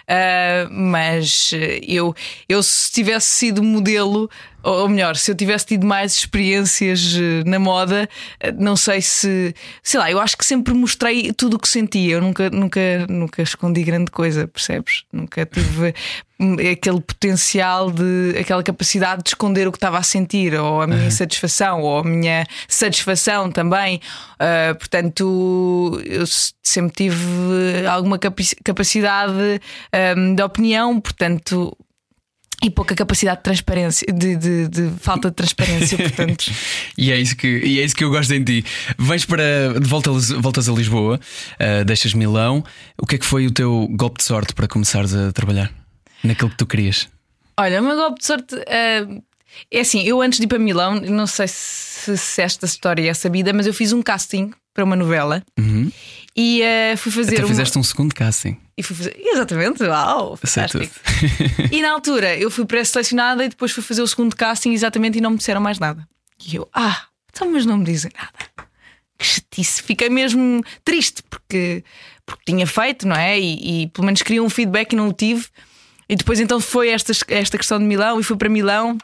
Uh, 0.03 0.69
mas 0.69 1.51
eu, 1.87 2.13
eu, 2.49 2.61
se 2.61 2.91
tivesse 2.91 3.27
sido 3.27 3.63
modelo, 3.63 4.29
ou 4.65 4.89
melhor, 4.89 5.15
se 5.15 5.31
eu 5.31 5.35
tivesse 5.35 5.67
tido 5.67 5.85
mais 5.85 6.15
experiências 6.15 7.13
na 7.45 7.59
moda, 7.59 8.09
não 8.57 8.75
sei 8.75 8.99
se, 8.99 9.53
sei 9.83 9.99
lá, 9.99 10.09
eu 10.09 10.19
acho 10.19 10.35
que 10.35 10.45
sempre 10.45 10.73
mostrei 10.73 11.31
tudo 11.31 11.55
o 11.55 11.59
que 11.59 11.67
sentia. 11.67 12.15
Eu 12.15 12.21
nunca, 12.21 12.49
nunca, 12.49 13.05
nunca 13.07 13.41
escondi 13.43 13.83
grande 13.83 14.09
coisa, 14.09 14.47
percebes? 14.47 15.03
Nunca 15.13 15.45
tive 15.45 15.93
aquele 16.71 16.99
potencial 16.99 17.89
de 17.91 18.37
aquela 18.37 18.61
capacidade 18.61 19.23
de 19.23 19.29
esconder 19.29 19.67
o 19.67 19.71
que 19.71 19.77
estava 19.77 19.97
a 19.97 20.03
sentir, 20.03 20.53
ou 20.55 20.81
a 20.81 20.87
minha 20.87 21.01
uhum. 21.01 21.07
insatisfação, 21.07 21.81
ou 21.81 21.99
a 21.99 22.03
minha 22.03 22.45
satisfação 22.67 23.51
também. 23.51 24.01
Uh, 24.33 24.75
portanto, 24.75 26.01
eu 26.03 26.25
sempre 26.61 26.91
tive 26.91 27.87
alguma 27.89 28.19
capacidade 28.19 29.61
um, 30.17 30.35
de 30.35 30.43
opinião, 30.43 30.99
portanto. 30.99 31.77
E 32.65 32.69
pouca 32.69 32.95
capacidade 32.95 33.37
de 33.37 33.43
transparência, 33.43 34.11
de, 34.11 34.35
de, 34.35 34.67
de 34.67 34.89
falta 34.99 35.29
de 35.29 35.35
transparência, 35.35 35.97
portanto. 35.97 36.51
e, 36.97 37.11
é 37.11 37.19
isso 37.19 37.35
que, 37.35 37.47
e 37.47 37.79
é 37.79 37.85
isso 37.85 37.95
que 37.95 38.03
eu 38.03 38.09
gosto 38.09 38.33
em 38.33 38.43
ti. 38.43 38.65
Vens 38.97 39.23
para. 39.25 39.79
De 39.79 39.87
volta, 39.87 40.11
voltas 40.39 40.67
a 40.67 40.71
Lisboa, 40.71 41.19
uh, 41.59 41.85
deixas 41.85 42.13
Milão. 42.13 42.63
O 42.97 43.05
que 43.05 43.15
é 43.15 43.17
que 43.17 43.25
foi 43.25 43.45
o 43.45 43.51
teu 43.51 43.87
golpe 43.91 44.17
de 44.17 44.23
sorte 44.23 44.53
para 44.53 44.67
começares 44.67 45.13
a 45.13 45.31
trabalhar? 45.31 45.71
naquilo 46.25 46.49
que 46.49 46.57
tu 46.57 46.65
querias? 46.65 47.07
Olha, 47.57 47.81
o 47.81 47.85
meu 47.85 47.95
golpe 47.95 48.19
de 48.19 48.25
sorte. 48.25 48.55
Uh, 48.55 49.23
é 49.71 49.79
assim, 49.79 50.03
eu 50.03 50.21
antes 50.21 50.39
de 50.39 50.45
ir 50.45 50.47
para 50.47 50.59
Milão, 50.59 50.99
não 50.99 51.25
sei 51.25 51.47
se, 51.47 52.17
se, 52.17 52.41
esta 52.41 52.65
história 52.65 53.09
é 53.09 53.13
sabida, 53.13 53.53
mas 53.53 53.65
eu 53.65 53.73
fiz 53.73 53.93
um 53.93 54.01
casting 54.01 54.51
para 54.73 54.83
uma 54.83 54.97
novela 54.97 55.41
uhum. 55.57 55.89
E 56.35 56.61
uh, 56.61 56.97
fui 56.97 57.11
fazer. 57.11 57.37
Até 57.37 57.47
fizeste 57.47 57.79
um 57.79 57.83
segundo 57.83 58.13
casting. 58.13 58.57
E 58.77 58.83
fui 58.83 58.95
fazer... 58.95 59.15
Exatamente, 59.17 59.83
uau, 59.83 60.35
fantástico. 60.35 60.93
e 61.71 61.81
na 61.81 61.91
altura 61.91 62.35
eu 62.37 62.51
fui 62.51 62.65
pré-selecionada 62.65 63.45
e 63.45 63.49
depois 63.49 63.71
fui 63.71 63.81
fazer 63.81 64.01
o 64.01 64.07
segundo 64.07 64.35
casting 64.35 64.73
exatamente 64.73 65.17
e 65.17 65.21
não 65.21 65.31
me 65.31 65.37
disseram 65.37 65.61
mais 65.61 65.79
nada. 65.79 66.05
E 66.45 66.57
eu, 66.57 66.67
ah, 66.73 67.03
então, 67.31 67.49
mas 67.49 67.65
não 67.65 67.77
me 67.77 67.85
dizem 67.85 68.11
nada. 68.13 68.67
Que 69.17 69.25
chatice, 69.25 69.81
fiquei 69.81 70.09
mesmo 70.09 70.61
triste 70.83 71.23
porque, 71.29 71.85
porque 72.25 72.43
tinha 72.45 72.67
feito, 72.67 73.07
não 73.07 73.15
é? 73.15 73.39
E, 73.39 73.83
e 73.83 73.87
pelo 73.87 74.05
menos 74.05 74.21
queria 74.21 74.43
um 74.43 74.49
feedback 74.49 74.91
e 74.91 74.95
não 74.97 75.07
o 75.07 75.13
tive. 75.13 75.47
E 76.09 76.17
depois 76.17 76.39
então 76.41 76.59
foi 76.59 76.89
esta, 76.89 77.13
esta 77.29 77.57
questão 77.57 77.79
de 77.79 77.85
Milão 77.85 78.19
e 78.19 78.23
fui 78.23 78.35
para 78.35 78.49
Milão. 78.49 78.97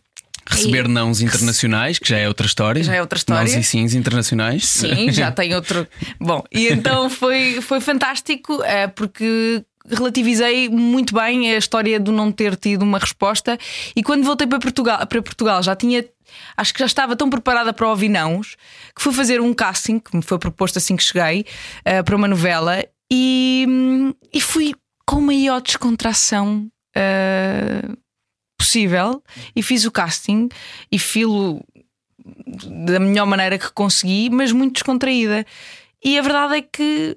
Receber 0.49 0.87
nãos 0.87 1.21
internacionais, 1.21 1.99
que 1.99 2.09
já 2.09 2.17
é 2.17 2.27
outra 2.27 2.45
história. 2.47 2.83
Já 2.83 2.95
é 2.95 3.01
outra 3.01 3.17
história. 3.17 3.43
Nãos 3.43 3.53
e 3.53 3.63
sims 3.63 3.93
internacionais. 3.93 4.65
Sim, 4.65 5.11
já 5.11 5.29
tem 5.31 5.53
outro. 5.53 5.87
Bom, 6.19 6.43
e 6.51 6.67
então 6.67 7.09
foi, 7.09 7.61
foi 7.61 7.79
fantástico, 7.79 8.61
é, 8.63 8.87
porque 8.87 9.63
relativizei 9.87 10.69
muito 10.69 11.13
bem 11.13 11.51
a 11.53 11.57
história 11.57 11.99
de 11.99 12.11
não 12.11 12.31
ter 12.31 12.55
tido 12.55 12.83
uma 12.83 12.99
resposta. 12.99 13.57
E 13.95 14.03
quando 14.03 14.23
voltei 14.23 14.47
para 14.47 14.59
Portugal, 14.59 15.05
para 15.05 15.21
Portugal 15.21 15.61
já 15.63 15.75
tinha. 15.75 16.05
Acho 16.55 16.73
que 16.73 16.79
já 16.79 16.85
estava 16.85 17.13
tão 17.13 17.29
preparada 17.29 17.73
para 17.73 17.89
ouvir 17.89 18.07
nãos 18.07 18.55
que 18.95 19.01
fui 19.01 19.11
fazer 19.11 19.41
um 19.41 19.53
casting 19.53 19.99
que 19.99 20.15
me 20.15 20.21
foi 20.21 20.39
proposto 20.39 20.77
assim 20.77 20.95
que 20.95 21.03
cheguei 21.03 21.45
uh, 21.85 22.03
para 22.05 22.15
uma 22.15 22.27
novela 22.27 22.85
e, 23.11 23.67
e 24.33 24.39
fui 24.39 24.73
com 25.05 25.19
maior 25.19 25.59
descontração 25.61 26.71
uh, 26.95 27.97
possível 28.61 29.23
e 29.55 29.63
fiz 29.63 29.85
o 29.85 29.91
casting 29.91 30.47
e 30.91 30.99
filo 30.99 31.63
da 32.85 32.99
melhor 32.99 33.25
maneira 33.25 33.57
que 33.57 33.71
consegui, 33.71 34.29
mas 34.29 34.51
muito 34.51 34.73
descontraída. 34.73 35.45
E 36.03 36.17
a 36.17 36.21
verdade 36.21 36.55
é 36.55 36.61
que 36.61 37.15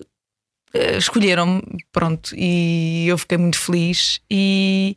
uh, 0.74 0.98
escolheram-me, 0.98 1.62
pronto, 1.92 2.34
e 2.34 3.06
eu 3.06 3.18
fiquei 3.18 3.38
muito 3.38 3.58
feliz. 3.58 4.20
E, 4.30 4.96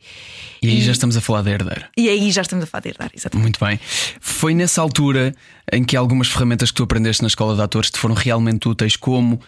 e 0.61 0.67
aí 0.69 0.79
e, 0.79 0.81
já 0.81 0.91
estamos 0.91 1.17
a 1.17 1.21
falar 1.21 1.41
da 1.41 1.51
herdeira. 1.51 1.89
E 1.97 2.09
aí 2.09 2.31
já 2.31 2.41
estamos 2.41 2.63
a 2.63 2.67
falar 2.67 2.81
da 2.81 2.89
herdeira, 2.89 3.13
exatamente. 3.15 3.43
Muito 3.43 3.65
bem. 3.65 3.79
Foi 4.21 4.53
nessa 4.53 4.81
altura 4.81 5.35
em 5.71 5.83
que 5.83 5.95
algumas 5.97 6.29
ferramentas 6.29 6.71
que 6.71 6.77
tu 6.77 6.83
aprendeste 6.83 7.21
na 7.21 7.27
escola 7.27 7.55
de 7.55 7.61
atores 7.61 7.91
te 7.91 7.99
foram 7.99 8.15
realmente 8.15 8.67
úteis, 8.67 8.95
como 8.95 9.41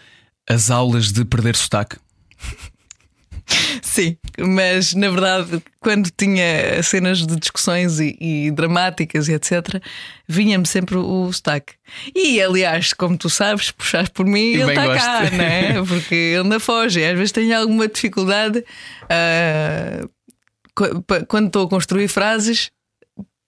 as 0.50 0.70
aulas 0.70 1.12
de 1.12 1.24
perder 1.24 1.56
sotaque? 1.56 1.98
Sim, 4.00 4.16
mas 4.40 4.94
na 4.94 5.10
verdade, 5.10 5.62
quando 5.82 6.10
tinha 6.10 6.82
cenas 6.82 7.28
de 7.28 7.36
discussões 7.36 8.00
e, 8.00 8.16
e 8.22 8.52
dramáticas 8.52 9.28
e 9.28 9.34
etc., 9.34 9.84
vinha-me 10.26 10.66
sempre 10.66 10.96
o 10.96 11.30
sotaque. 11.34 11.74
E 12.16 12.42
aliás, 12.42 12.94
como 12.94 13.18
tu 13.18 13.30
sabes, 13.30 13.72
puxar 13.72 14.10
por 14.10 14.26
mim, 14.26 14.54
e 14.54 14.62
ele 14.62 14.72
está 14.72 14.96
cá, 14.96 15.30
não 15.30 15.44
é? 15.44 15.84
Porque 15.86 16.16
ele 16.16 16.44
ainda 16.44 16.62
foge. 16.62 17.04
Às 17.04 17.18
vezes 17.18 17.34
tenho 17.34 17.60
alguma 17.60 17.90
dificuldade 17.90 18.64
uh, 19.04 20.10
quando 21.28 21.48
estou 21.48 21.66
a 21.66 21.70
construir 21.70 22.08
frases. 22.08 22.72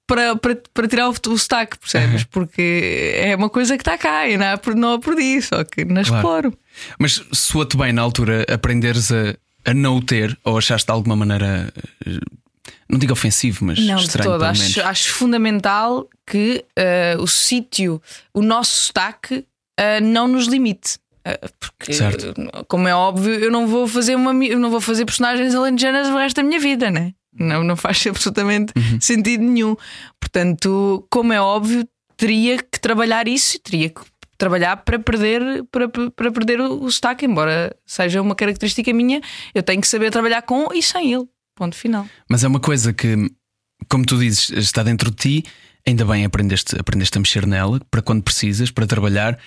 Para, 0.06 0.36
para, 0.36 0.62
para 0.74 0.88
tirar 0.90 1.08
o, 1.08 1.12
o 1.12 1.38
sotaque, 1.38 1.80
percebes? 1.80 2.24
Uhum. 2.24 2.28
Porque 2.32 3.14
é 3.16 3.34
uma 3.34 3.50
coisa 3.50 3.78
que 3.78 3.82
está 3.82 3.98
cá 3.98 4.28
e 4.28 4.36
não, 4.36 4.46
há, 4.46 4.60
não 4.76 4.94
a 4.96 5.00
perdi, 5.00 5.42
só 5.42 5.64
que 5.64 5.86
não 5.86 6.04
claro. 6.04 6.18
exploro. 6.50 6.58
Mas 7.00 7.24
soa-te 7.32 7.78
bem 7.78 7.94
na 7.94 8.02
altura 8.02 8.46
aprenderes 8.50 9.10
a, 9.10 9.38
a 9.66 9.74
não 9.74 9.98
o 9.98 10.02
ter 10.02 10.38
ou 10.44 10.58
achaste 10.58 10.88
de 10.88 10.92
alguma 10.92 11.16
maneira. 11.16 11.74
Eh, 12.06 12.20
não 12.90 13.00
digo 13.00 13.14
ofensivo, 13.14 13.66
mas 13.66 13.80
não, 13.80 13.98
estranho. 13.98 14.32
De 14.32 14.38
todo. 14.38 14.44
Acho, 14.44 14.82
acho, 14.82 15.14
fundamental 15.14 16.10
que 16.28 16.64
uh, 16.78 17.22
o 17.22 17.28
sítio, 17.28 18.02
o 18.34 18.42
nosso 18.42 18.88
sotaque, 18.88 19.46
uh, 19.80 20.04
não 20.04 20.28
nos 20.28 20.48
limite. 20.48 20.98
Uh, 21.26 21.50
porque, 21.60 21.94
certo. 21.94 22.34
como 22.68 22.88
é 22.88 22.96
óbvio, 22.96 23.34
eu 23.34 23.52
não 23.52 23.68
vou 23.68 23.88
fazer 23.88 24.16
uma, 24.16 24.34
não 24.34 24.70
vou 24.70 24.82
fazer 24.82 25.06
personagens 25.06 25.56
alentejanas 25.56 26.10
o 26.10 26.18
resto 26.18 26.38
da 26.38 26.44
minha 26.44 26.60
vida, 26.60 26.92
né? 26.92 27.14
Não, 27.34 27.64
não 27.64 27.78
faz 27.78 28.06
absolutamente 28.08 28.74
uhum. 28.76 29.00
sentido 29.00 29.44
nenhum. 29.44 29.76
Portanto, 30.20 31.06
como 31.10 31.32
é 31.32 31.42
óbvio, 31.42 31.88
teria 32.18 32.58
que 32.58 32.80
trabalhar 32.80 33.28
isso, 33.28 33.58
teria 33.60 33.90
que 33.90 34.02
trabalhar 34.42 34.78
para 34.78 34.98
perder, 34.98 35.64
para, 35.72 35.88
para 35.88 36.32
perder 36.32 36.60
o, 36.60 36.90
sotaque, 36.90 37.28
embora 37.28 37.76
seja 37.86 38.20
uma 38.20 38.34
característica 38.34 38.92
minha, 38.92 39.22
eu 39.54 39.62
tenho 39.62 39.80
que 39.80 39.88
saber 39.88 40.10
trabalhar 40.10 40.42
com 40.42 40.74
e 40.74 40.82
sem 40.82 41.14
ele. 41.14 41.26
Ponto 41.56 41.76
final. 41.76 42.08
Mas 42.28 42.44
é 42.44 42.48
uma 42.48 42.60
coisa 42.60 42.92
que, 42.92 43.32
como 43.88 44.04
tu 44.04 44.18
dizes, 44.18 44.50
está 44.50 44.82
dentro 44.82 45.12
de 45.12 45.18
ti, 45.18 45.44
ainda 45.88 46.04
bem 46.06 46.26
aprendeste, 46.26 46.76
aprendeste 46.80 47.20
a 47.20 47.22
mexer 47.22 47.46
nela 47.46 47.80
para 47.92 48.02
quando 48.02 48.24
precisas, 48.24 48.72
para 48.72 48.88
trabalhar, 48.88 49.38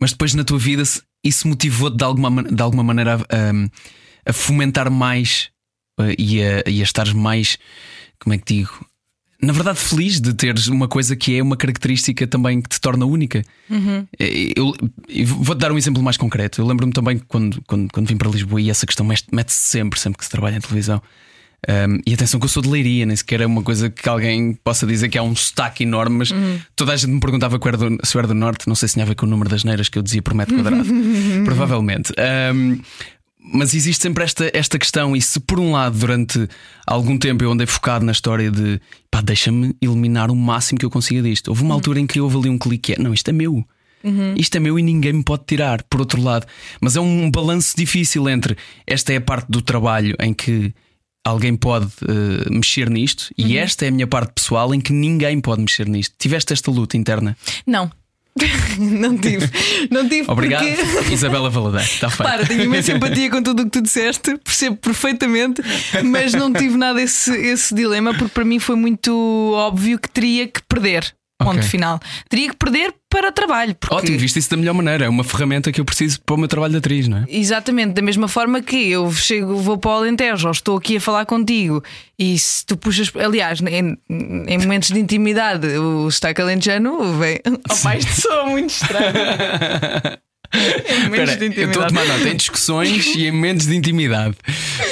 mas 0.00 0.10
depois 0.10 0.34
na 0.34 0.42
tua 0.42 0.58
vida 0.58 0.82
isso 1.24 1.46
motivou-te 1.46 1.96
de 1.96 2.02
alguma, 2.02 2.42
de 2.42 2.62
alguma 2.62 2.82
maneira 2.82 3.18
a, 3.18 4.28
a 4.28 4.32
fomentar 4.32 4.90
mais 4.90 5.50
uh, 6.00 6.12
e, 6.18 6.42
a, 6.42 6.68
e 6.68 6.80
a 6.80 6.82
estares 6.82 7.12
mais, 7.12 7.56
como 8.18 8.34
é 8.34 8.38
que 8.38 8.54
digo, 8.54 8.84
na 9.42 9.52
verdade, 9.52 9.78
feliz 9.78 10.20
de 10.20 10.32
teres 10.32 10.68
uma 10.68 10.86
coisa 10.86 11.16
que 11.16 11.36
é 11.36 11.42
uma 11.42 11.56
característica 11.56 12.26
também 12.28 12.60
que 12.60 12.68
te 12.68 12.80
torna 12.80 13.04
única. 13.04 13.42
Uhum. 13.68 14.06
Eu, 14.56 14.72
eu 15.08 15.26
vou-te 15.26 15.58
dar 15.58 15.72
um 15.72 15.78
exemplo 15.78 16.00
mais 16.00 16.16
concreto. 16.16 16.60
Eu 16.60 16.66
lembro-me 16.66 16.92
também 16.92 17.18
quando, 17.18 17.60
quando, 17.66 17.92
quando 17.92 18.06
vim 18.06 18.16
para 18.16 18.30
Lisboa 18.30 18.60
e 18.60 18.70
essa 18.70 18.86
questão 18.86 19.04
mete-se 19.04 19.58
sempre, 19.58 19.98
sempre 19.98 20.18
que 20.18 20.24
se 20.24 20.30
trabalha 20.30 20.56
em 20.56 20.60
televisão. 20.60 21.02
Um, 21.68 22.00
e 22.06 22.14
atenção 22.14 22.40
que 22.40 22.44
eu 22.44 22.48
sou 22.48 22.62
de 22.62 22.68
Leiria, 22.68 23.06
nem 23.06 23.14
sequer 23.14 23.40
é 23.40 23.46
uma 23.46 23.62
coisa 23.62 23.88
que 23.88 24.08
alguém 24.08 24.54
possa 24.64 24.84
dizer 24.86 25.08
que 25.08 25.16
há 25.16 25.22
um 25.22 25.34
sotaque 25.34 25.84
enorme, 25.84 26.18
mas 26.18 26.30
uhum. 26.30 26.58
toda 26.74 26.92
a 26.92 26.96
gente 26.96 27.10
me 27.10 27.20
perguntava 27.20 27.58
se 28.02 28.16
eu 28.16 28.18
era 28.18 28.28
do 28.28 28.34
Norte, 28.34 28.68
não 28.68 28.74
sei 28.74 28.88
se 28.88 28.94
tinha 28.94 29.04
a 29.04 29.08
ver 29.08 29.14
com 29.14 29.26
o 29.26 29.28
número 29.28 29.48
das 29.48 29.62
neiras 29.62 29.88
que 29.88 29.96
eu 29.96 30.02
dizia 30.02 30.22
por 30.22 30.34
metro 30.34 30.56
quadrado. 30.56 30.84
Provavelmente. 31.44 32.12
Um, 32.52 32.80
mas 33.42 33.74
existe 33.74 34.02
sempre 34.02 34.22
esta, 34.22 34.50
esta 34.54 34.78
questão, 34.78 35.16
e 35.16 35.20
se 35.20 35.40
por 35.40 35.58
um 35.58 35.72
lado, 35.72 35.98
durante 35.98 36.48
algum 36.86 37.18
tempo 37.18 37.42
eu 37.42 37.50
andei 37.50 37.66
focado 37.66 38.04
na 38.04 38.12
história 38.12 38.50
de 38.50 38.80
pá, 39.10 39.20
deixa-me 39.20 39.74
eliminar 39.80 40.30
o 40.30 40.36
máximo 40.36 40.78
que 40.78 40.84
eu 40.84 40.90
consiga 40.90 41.22
disto. 41.22 41.48
Houve 41.48 41.62
uma 41.62 41.70
uhum. 41.70 41.74
altura 41.74 42.00
em 42.00 42.06
que 42.06 42.20
houve 42.20 42.36
ali 42.38 42.48
um 42.48 42.58
clique, 42.58 42.92
é, 42.92 42.98
não, 42.98 43.12
isto 43.12 43.28
é 43.28 43.32
meu. 43.32 43.64
Uhum. 44.04 44.34
Isto 44.36 44.56
é 44.56 44.60
meu 44.60 44.78
e 44.78 44.82
ninguém 44.82 45.12
me 45.12 45.22
pode 45.22 45.44
tirar, 45.46 45.82
por 45.84 46.00
outro 46.00 46.20
lado. 46.20 46.46
Mas 46.80 46.96
é 46.96 47.00
um 47.00 47.30
balanço 47.30 47.76
difícil 47.76 48.28
entre 48.28 48.56
esta 48.86 49.12
é 49.12 49.16
a 49.16 49.20
parte 49.20 49.46
do 49.48 49.62
trabalho 49.62 50.16
em 50.20 50.34
que 50.34 50.74
alguém 51.24 51.54
pode 51.54 51.86
uh, 51.86 52.52
mexer 52.52 52.90
nisto 52.90 53.30
uhum. 53.38 53.46
e 53.46 53.56
esta 53.56 53.84
é 53.84 53.88
a 53.88 53.92
minha 53.92 54.06
parte 54.06 54.32
pessoal 54.34 54.74
em 54.74 54.80
que 54.80 54.92
ninguém 54.92 55.40
pode 55.40 55.60
mexer 55.60 55.88
nisto. 55.88 56.14
Tiveste 56.18 56.52
esta 56.52 56.70
luta 56.70 56.96
interna? 56.96 57.36
Não, 57.66 57.90
não 58.78 59.16
tive. 59.16 59.48
Não 59.90 60.08
tive 60.08 60.30
Obrigado, 60.30 60.64
porque... 60.64 61.14
Isabela 61.14 61.50
Valadeiro. 61.50 61.86
Está. 61.86 62.10
Para, 62.10 62.46
tenho 62.46 62.62
imensa 62.62 62.92
empatia 62.96 63.30
com 63.30 63.42
tudo 63.42 63.62
o 63.62 63.64
que 63.64 63.70
tu 63.70 63.82
disseste, 63.82 64.36
percebo 64.38 64.76
perfeitamente, 64.76 65.62
mas 66.04 66.32
não 66.32 66.52
tive 66.52 66.76
nada 66.76 67.00
esse, 67.00 67.30
esse 67.30 67.74
dilema, 67.74 68.14
porque 68.14 68.32
para 68.32 68.44
mim 68.44 68.58
foi 68.58 68.76
muito 68.76 69.52
óbvio 69.54 69.98
que 69.98 70.08
teria 70.08 70.46
que 70.46 70.62
perder. 70.62 71.14
Ponto 71.44 71.58
okay. 71.58 71.68
final. 71.68 72.00
Teria 72.28 72.50
que 72.50 72.56
perder 72.56 72.94
para 73.08 73.30
trabalho. 73.30 73.74
Porque... 73.74 73.94
Ótimo, 73.94 74.18
viste 74.18 74.38
isso 74.38 74.50
da 74.50 74.56
melhor 74.56 74.74
maneira. 74.74 75.04
É 75.04 75.08
uma 75.08 75.22
ferramenta 75.22 75.70
que 75.70 75.80
eu 75.80 75.84
preciso 75.84 76.20
para 76.22 76.34
o 76.34 76.38
meu 76.38 76.48
trabalho 76.48 76.72
de 76.72 76.78
atriz, 76.78 77.08
não 77.08 77.18
é? 77.18 77.24
Exatamente, 77.28 77.92
da 77.92 78.02
mesma 78.02 78.26
forma 78.26 78.62
que 78.62 78.90
eu 78.90 79.12
chego, 79.12 79.56
vou 79.56 79.76
para 79.76 79.90
o 79.90 79.94
Alentejo, 79.94 80.46
ou 80.46 80.52
estou 80.52 80.78
aqui 80.78 80.96
a 80.96 81.00
falar 81.00 81.26
contigo, 81.26 81.82
e 82.18 82.38
se 82.38 82.64
tu 82.64 82.76
puxas. 82.76 83.12
Aliás, 83.16 83.60
em, 83.60 83.98
em 84.08 84.58
momentos 84.58 84.90
de 84.90 84.98
intimidade, 84.98 85.66
o 85.76 86.10
sotaque 86.10 86.40
alentejano 86.40 87.18
vem. 87.18 87.40
Oh, 87.70 87.76
pai, 87.82 87.98
isto 87.98 88.20
soa 88.20 88.46
muito 88.46 88.70
estranho. 88.70 89.12
Espera, 90.52 91.38
eu 91.44 91.68
estou 91.68 91.82
a 91.82 91.86
tomar 91.86 92.04
nota 92.04 92.28
em 92.28 92.36
discussões 92.36 93.06
e 93.06 93.26
em 93.26 93.32
momentos 93.32 93.66
de 93.66 93.74
intimidade. 93.74 94.36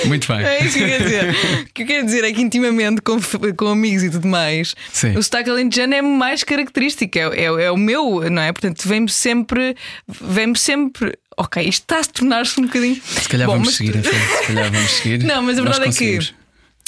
Muito 0.07 0.27
bem. 0.27 0.45
É 0.45 0.65
isso 0.65 0.77
que 0.79 0.83
eu 0.83 0.89
quero 0.89 1.05
dizer. 1.05 1.31
O 1.31 1.75
que 1.75 1.83
eu 1.83 1.87
quero 1.87 2.07
dizer 2.07 2.25
é 2.25 2.33
que 2.33 2.41
intimamente, 2.41 3.03
com, 3.03 3.19
com 3.57 3.67
amigos 3.67 4.03
e 4.03 4.11
tudo 4.11 4.27
mais, 4.27 4.75
Sim. 4.93 5.17
o 5.17 5.23
sotaque 5.23 5.51
alentejano 5.51 5.95
é 5.95 6.03
mais 6.03 6.43
característico, 6.43 7.19
é, 7.19 7.23
é, 7.23 7.45
é 7.45 7.71
o 7.71 7.77
meu, 7.77 8.29
não 8.31 8.43
é? 8.43 8.53
Portanto, 8.53 8.87
vem-me 8.89 9.11
sempre. 9.11 9.77
Vem-me 10.09 10.57
sempre 10.57 11.17
ok, 11.37 11.63
isto 11.63 11.83
está 11.83 12.01
a 12.01 12.05
tornar-se 12.05 12.61
um 12.61 12.65
bocadinho. 12.65 13.01
Se 13.03 13.29
calhar 13.29 13.47
Bom, 13.47 13.55
vamos 13.55 13.69
mas... 13.69 13.77
seguir, 13.77 14.05
se 14.05 14.47
calhar 14.47 14.71
vamos 14.71 14.91
seguir. 14.91 15.23
Não, 15.25 15.43
mas 15.43 15.59
a 15.59 15.63
verdade 15.63 15.89
é 15.89 15.93
que 15.93 16.41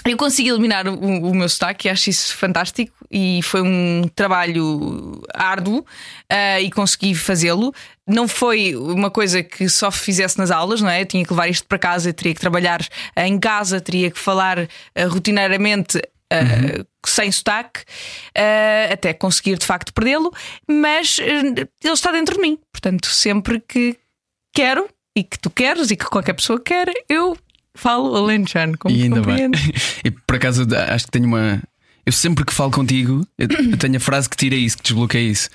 eu 0.05 0.17
consegui 0.17 0.49
eliminar 0.49 0.89
o, 0.89 0.95
o 0.95 1.35
meu 1.35 1.49
sotaque, 1.49 1.89
acho 1.89 2.11
isso 2.11 2.37
fantástico 2.37 2.93
e 3.09 3.41
foi 3.43 3.63
um 3.63 4.09
trabalho 4.15 5.23
árduo 5.33 5.81
uh, 5.81 6.61
e 6.61 6.71
consegui 6.71 7.15
fazê-lo. 7.15 7.73
Não 8.07 8.27
foi 8.27 8.75
uma 8.75 9.11
coisa 9.11 9.43
que 9.43 9.69
só 9.69 9.91
fizesse 9.91 10.37
nas 10.39 10.51
aulas, 10.51 10.81
não 10.81 10.89
é? 10.89 11.03
Eu 11.03 11.07
tinha 11.07 11.25
que 11.25 11.33
levar 11.33 11.49
isto 11.49 11.67
para 11.67 11.79
casa, 11.79 12.13
teria 12.13 12.35
que 12.35 12.41
trabalhar 12.41 12.81
em 13.17 13.39
casa, 13.39 13.81
teria 13.81 14.11
que 14.11 14.19
falar 14.19 14.59
uh, 14.59 14.69
rotineiramente 15.09 16.01
Uh, 16.33 16.79
uhum. 16.79 16.85
sem 17.05 17.31
sotaque, 17.31 17.81
uh, 17.81 18.95
até 18.95 19.13
conseguir 19.13 19.59
de 19.59 19.67
facto 19.67 19.93
perdê-lo, 19.93 20.33
mas 20.67 21.19
ele 21.19 21.69
está 21.85 22.11
dentro 22.11 22.37
de 22.37 22.41
mim. 22.41 22.59
Portanto, 22.73 23.07
sempre 23.09 23.61
que 23.61 23.99
quero 24.55 24.89
e 25.15 25.23
que 25.23 25.39
tu 25.39 25.51
queres 25.51 25.91
e 25.91 25.97
que 25.97 26.07
qualquer 26.07 26.33
pessoa 26.33 26.59
quer, 26.59 26.91
eu 27.07 27.37
falo 27.75 28.15
alentejano, 28.17 28.77
como 28.79 28.95
e 28.95 29.03
ainda 29.03 29.21
bem. 29.21 29.51
E 30.05 30.11
por 30.11 30.37
acaso 30.37 30.67
acho 30.89 31.05
que 31.07 31.11
tenho 31.11 31.27
uma. 31.27 31.63
Eu 32.05 32.13
sempre 32.13 32.45
que 32.45 32.53
falo 32.53 32.71
contigo, 32.71 33.27
eu 33.39 33.79
tenho 33.79 33.97
a 33.97 34.01
frase 34.01 34.29
que 34.29 34.37
tira 34.37 34.57
isso, 34.57 34.77
que 34.77 34.83
desbloqueia 34.83 35.31
isso. 35.31 35.49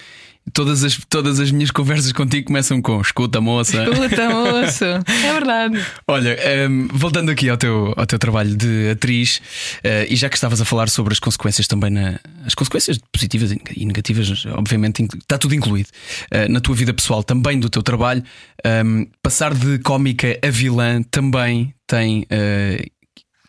Todas 0.54 0.84
as, 0.84 0.98
todas 1.10 1.40
as 1.40 1.52
minhas 1.52 1.72
conversas 1.72 2.12
contigo 2.12 2.48
começam 2.48 2.82
com 2.82 3.02
escuta, 3.02 3.42
moça. 3.42 3.84
Escuta, 3.84 4.30
moça. 4.30 5.04
É 5.28 5.34
verdade. 5.34 5.86
Olha, 6.08 6.38
um, 6.70 6.88
voltando 6.88 7.30
aqui 7.32 7.50
ao 7.50 7.58
teu, 7.58 7.94
ao 7.98 8.06
teu 8.06 8.18
trabalho 8.18 8.56
de 8.56 8.90
atriz, 8.92 9.38
uh, 9.84 10.06
e 10.08 10.16
já 10.16 10.30
que 10.30 10.36
estavas 10.36 10.62
a 10.62 10.66
falar 10.66 10.90
sobre 10.90 11.14
as 11.14 11.20
consequências 11.20 11.68
também, 11.68 11.90
na, 11.90 12.20
as 12.46 12.56
consequências 12.56 12.98
positivas 13.12 13.52
e 13.76 13.86
negativas, 13.86 14.46
obviamente 14.46 15.04
está 15.04 15.38
tudo 15.38 15.54
incluído 15.54 15.90
uh, 16.34 16.52
na 16.52 16.62
tua 16.62 16.76
vida 16.76 16.94
pessoal, 16.94 17.24
também 17.24 17.60
do 17.60 17.70
teu 17.70 17.84
trabalho. 17.84 18.24
Um, 18.66 19.08
passar 19.22 19.54
de 19.54 19.80
cómica 19.80 20.40
a 20.42 20.50
vilã 20.50 21.02
também 21.04 21.74
tem 21.86 22.22
uh, 22.22 22.92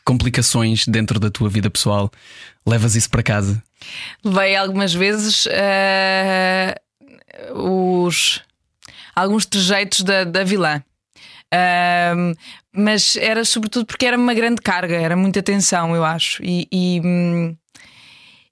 complicações 0.04 0.86
dentro 0.86 1.20
da 1.20 1.30
tua 1.30 1.48
vida 1.48 1.70
pessoal. 1.70 2.10
Levas 2.66 2.96
isso 2.96 3.10
para 3.10 3.22
casa? 3.22 3.62
Levei 4.24 4.56
algumas 4.56 4.92
vezes 4.92 5.46
os 7.54 8.42
alguns 9.14 9.46
trejeitos 9.46 10.02
da, 10.02 10.24
da 10.24 10.44
vilã. 10.44 10.82
Uh, 11.52 12.36
mas 12.72 13.16
era 13.16 13.44
sobretudo 13.44 13.86
porque 13.86 14.06
era 14.06 14.16
uma 14.16 14.34
grande 14.34 14.60
carga, 14.60 14.94
era 14.94 15.16
muita 15.16 15.42
tensão, 15.42 15.96
eu 15.96 16.04
acho, 16.04 16.42
e, 16.44 16.68
e, 16.70 17.00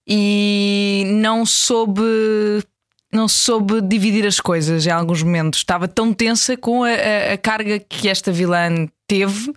e 0.09 1.05
não 1.07 1.45
soube 1.45 2.03
não 3.13 3.29
soube 3.29 3.81
dividir 3.81 4.27
as 4.27 4.41
coisas 4.41 4.87
em 4.87 4.91
alguns 4.91 5.23
momentos. 5.23 5.61
Estava 5.61 5.87
tão 5.87 6.13
tensa 6.13 6.57
com 6.57 6.85
a, 6.85 6.91
a, 6.91 7.35
a 7.35 7.39
carga 7.39 7.79
que 7.79 8.09
esta 8.09 8.33
vilã 8.33 8.89
teve 9.07 9.53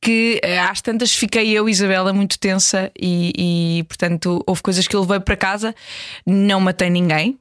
que 0.00 0.38
eh, 0.42 0.58
às 0.58 0.82
tantas 0.82 1.14
fiquei 1.14 1.50
eu, 1.50 1.66
Isabela, 1.66 2.12
muito 2.12 2.38
tensa 2.38 2.92
e, 2.98 3.78
e, 3.78 3.84
portanto 3.84 4.44
houve 4.46 4.62
coisas 4.62 4.86
que 4.86 4.94
eu 4.94 5.00
levei 5.00 5.18
para 5.18 5.34
casa, 5.34 5.74
não 6.26 6.60
matei 6.60 6.90
ninguém. 6.90 7.38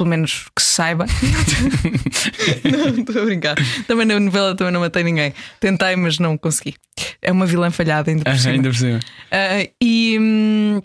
Pelo 0.00 0.08
menos 0.08 0.46
que 0.56 0.62
se 0.62 0.68
saiba. 0.68 1.04
não, 2.64 2.88
estou 3.00 3.20
a 3.22 3.24
brincar. 3.26 3.56
Também 3.86 4.06
na 4.06 4.18
novela 4.18 4.54
também 4.56 4.72
não 4.72 4.80
matei 4.80 5.02
ninguém. 5.04 5.34
Tentei, 5.60 5.94
mas 5.94 6.18
não 6.18 6.38
consegui. 6.38 6.74
É 7.20 7.30
uma 7.30 7.44
vilã 7.44 7.70
falhada, 7.70 8.10
ainda 8.10 8.24
por 8.24 8.30
Ah, 8.30 8.38
cima. 8.38 8.52
ainda 8.54 8.70
por 8.70 8.76
cima. 8.76 8.98
Uh, 8.98 9.70
e, 9.78 10.18
hum, 10.18 10.80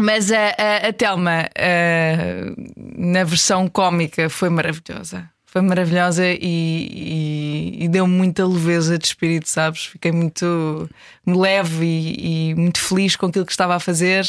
mas 0.00 0.32
a, 0.32 0.54
a, 0.56 0.88
a 0.88 0.92
Telma, 0.94 1.44
uh, 1.46 2.54
na 2.96 3.22
versão 3.24 3.68
cómica, 3.68 4.30
foi 4.30 4.48
maravilhosa. 4.48 5.28
Foi 5.44 5.60
maravilhosa 5.60 6.26
e, 6.26 6.38
e- 6.40 7.84
e 7.84 7.88
deu 7.88 8.06
muita 8.08 8.44
leveza 8.46 8.98
de 8.98 9.06
espírito, 9.06 9.48
sabes? 9.48 9.84
Fiquei 9.84 10.10
muito 10.10 10.88
leve 11.26 11.84
e, 11.84 12.50
e 12.50 12.54
muito 12.56 12.80
feliz 12.80 13.14
com 13.14 13.26
aquilo 13.26 13.44
que 13.46 13.52
estava 13.52 13.76
a 13.76 13.78
fazer 13.80 14.26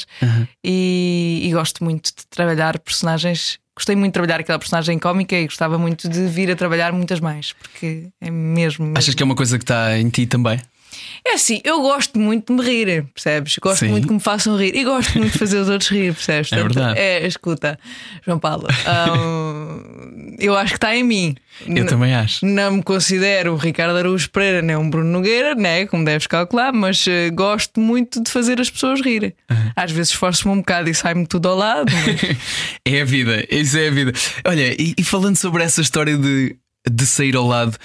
e, 0.63 1.41
e 1.45 1.51
gosto 1.51 1.83
muito 1.85 2.09
de 2.15 2.27
trabalhar 2.29 2.77
personagens. 2.77 3.57
Gostei 3.75 3.95
muito 3.95 4.11
de 4.11 4.13
trabalhar 4.13 4.39
aquela 4.39 4.57
personagem 4.57 4.97
cómica 4.97 5.35
e 5.35 5.45
gostava 5.45 5.77
muito 5.77 6.07
de 6.07 6.27
vir 6.27 6.49
a 6.49 6.55
trabalhar 6.55 6.93
muitas 6.93 7.19
mais, 7.19 7.51
porque 7.51 8.07
é 8.21 8.31
mesmo. 8.31 8.85
mesmo. 8.85 8.97
Achas 8.97 9.13
que 9.13 9.21
é 9.21 9.25
uma 9.25 9.35
coisa 9.35 9.57
que 9.57 9.63
está 9.63 9.97
em 9.97 10.09
ti 10.09 10.25
também? 10.25 10.61
É 11.23 11.33
assim, 11.35 11.61
eu 11.63 11.81
gosto 11.81 12.19
muito 12.19 12.53
de 12.53 12.61
me 12.61 12.67
rir, 12.67 13.05
percebes? 13.13 13.57
Gosto 13.61 13.79
Sim. 13.81 13.89
muito 13.89 14.07
que 14.07 14.13
me 14.13 14.19
façam 14.19 14.57
rir 14.57 14.75
e 14.75 14.83
gosto 14.83 15.17
muito 15.17 15.33
de 15.33 15.37
fazer 15.39 15.59
os 15.59 15.69
outros 15.69 15.89
rir, 15.89 16.13
percebes? 16.13 16.51
É 16.53 16.55
verdade. 16.57 16.99
É, 16.99 17.25
escuta, 17.27 17.79
João 18.25 18.39
Paulo, 18.39 18.67
hum, 19.29 20.35
eu 20.39 20.55
acho 20.55 20.71
que 20.73 20.77
está 20.77 20.95
em 20.95 21.03
mim. 21.03 21.35
Eu 21.65 21.71
N- 21.77 21.85
também 21.85 22.13
acho. 22.13 22.45
Não 22.45 22.71
me 22.71 22.83
considero 22.83 23.53
o 23.53 23.55
Ricardo 23.57 23.97
Araújo 23.97 24.29
Pereira 24.29 24.61
nem 24.61 24.75
um 24.75 24.89
Bruno 24.89 25.09
Nogueira, 25.09 25.55
né? 25.55 25.85
Como 25.85 26.03
deves 26.03 26.27
calcular, 26.27 26.73
mas 26.73 27.05
eh, 27.07 27.29
gosto 27.29 27.79
muito 27.79 28.21
de 28.21 28.29
fazer 28.29 28.59
as 28.59 28.69
pessoas 28.69 29.01
rirem. 29.01 29.33
Às 29.75 29.91
vezes 29.91 30.09
esforço-me 30.11 30.53
um 30.53 30.57
bocado 30.57 30.89
e 30.89 30.93
sai-me 30.95 31.25
tudo 31.25 31.47
ao 31.47 31.55
lado. 31.55 31.91
mas- 31.91 32.37
É 32.85 33.01
a 33.01 33.05
vida, 33.05 33.45
isso 33.49 33.77
é 33.77 33.87
a 33.87 33.91
vida. 33.91 34.11
Olha, 34.45 34.73
e, 34.81 34.93
e 34.97 35.03
falando 35.03 35.35
sobre 35.37 35.63
essa 35.63 35.81
história 35.81 36.17
de, 36.17 36.55
de 36.89 37.05
sair 37.05 37.35
ao 37.35 37.47
lado, 37.47 37.77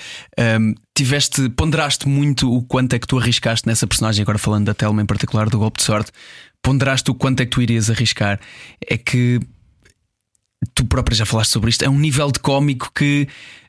hum, 0.60 0.74
tiveste, 0.94 1.48
ponderaste 1.50 2.08
muito 2.08 2.52
o 2.52 2.62
quanto 2.62 2.94
é 2.94 2.98
que 2.98 3.06
tu 3.06 3.18
arriscaste 3.18 3.66
nessa 3.66 3.86
personagem, 3.86 4.22
agora 4.22 4.38
falando 4.38 4.66
da 4.66 4.74
Telma 4.74 5.02
em 5.02 5.06
particular, 5.06 5.48
do 5.48 5.58
golpe 5.58 5.78
de 5.78 5.84
sorte, 5.84 6.12
ponderaste 6.62 7.10
o 7.10 7.14
quanto 7.14 7.40
é 7.40 7.44
que 7.44 7.50
tu 7.50 7.62
irias 7.62 7.90
arriscar. 7.90 8.38
É 8.86 8.96
que 8.98 9.40
tu 10.74 10.84
própria 10.84 11.16
já 11.16 11.24
falaste 11.24 11.50
sobre 11.52 11.70
isto, 11.70 11.84
é 11.84 11.88
um 11.88 11.98
nível 11.98 12.30
de 12.30 12.38
cómico 12.38 12.90
que 12.94 13.26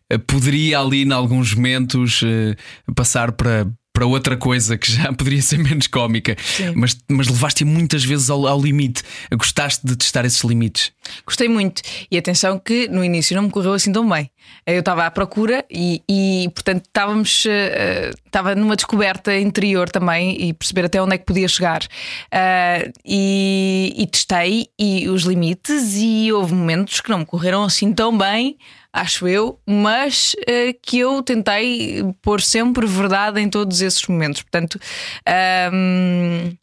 eh, 0.10 0.18
poderia 0.18 0.80
ali, 0.80 1.04
em 1.04 1.12
alguns 1.14 1.54
momentos, 1.54 2.22
eh, 2.24 2.56
passar 2.94 3.32
para. 3.32 3.66
Para 4.02 4.08
outra 4.08 4.36
coisa 4.36 4.80
que 4.80 4.92
já 4.92 5.14
poderia 5.14 5.44
ser 5.44 5.60
menos 5.60 5.86
cómica, 5.86 6.36
mas, 6.74 6.98
mas 7.08 7.28
levaste-a 7.28 7.68
muitas 7.68 8.04
vezes 8.04 8.32
ao, 8.32 8.48
ao 8.48 8.60
limite. 8.60 9.04
Gostaste 9.32 9.86
de 9.86 9.96
testar 9.96 10.26
esses 10.26 10.44
limites. 10.44 10.92
Gostei 11.24 11.48
muito. 11.48 11.84
E 12.10 12.18
atenção 12.18 12.58
que 12.58 12.88
no 12.88 13.04
início 13.06 13.36
não 13.36 13.44
me 13.44 13.52
correu 13.52 13.74
assim 13.74 13.92
tão 13.92 14.10
bem. 14.10 14.32
Eu 14.66 14.80
estava 14.80 15.06
à 15.06 15.12
procura 15.12 15.64
e, 15.70 16.02
e, 16.10 16.50
portanto, 16.56 16.86
estávamos. 16.88 17.46
eh, 17.48 18.12
Estava 18.26 18.56
numa 18.56 18.78
descoberta 18.78 19.38
interior 19.38 19.90
também 19.90 20.42
e 20.42 20.54
perceber 20.54 20.86
até 20.86 21.02
onde 21.04 21.16
é 21.16 21.18
que 21.18 21.26
podia 21.26 21.48
chegar. 21.50 21.86
Ah, 22.32 22.90
e, 23.06 23.94
e 23.98 24.08
testei 24.08 24.68
e 24.80 25.10
os 25.10 25.24
limites, 25.24 25.96
e 25.98 26.32
houve 26.32 26.54
momentos 26.54 27.02
que 27.02 27.10
não 27.10 27.20
me 27.20 27.26
correram 27.26 27.64
assim 27.66 27.92
tão 27.94 28.18
bem. 28.18 28.58
Acho 28.94 29.26
eu, 29.28 29.58
mas 29.66 30.36
eh, 30.46 30.74
que 30.74 31.00
eu 31.00 31.24
tentei 31.24 32.04
pôr 32.22 32.42
sempre 32.42 32.86
verdade 32.86 33.40
em 33.40 33.50
todos 33.50 33.82
esses 33.82 34.06
momentos. 34.06 34.42
Portanto, 34.42 34.78
ahm, 35.26 36.54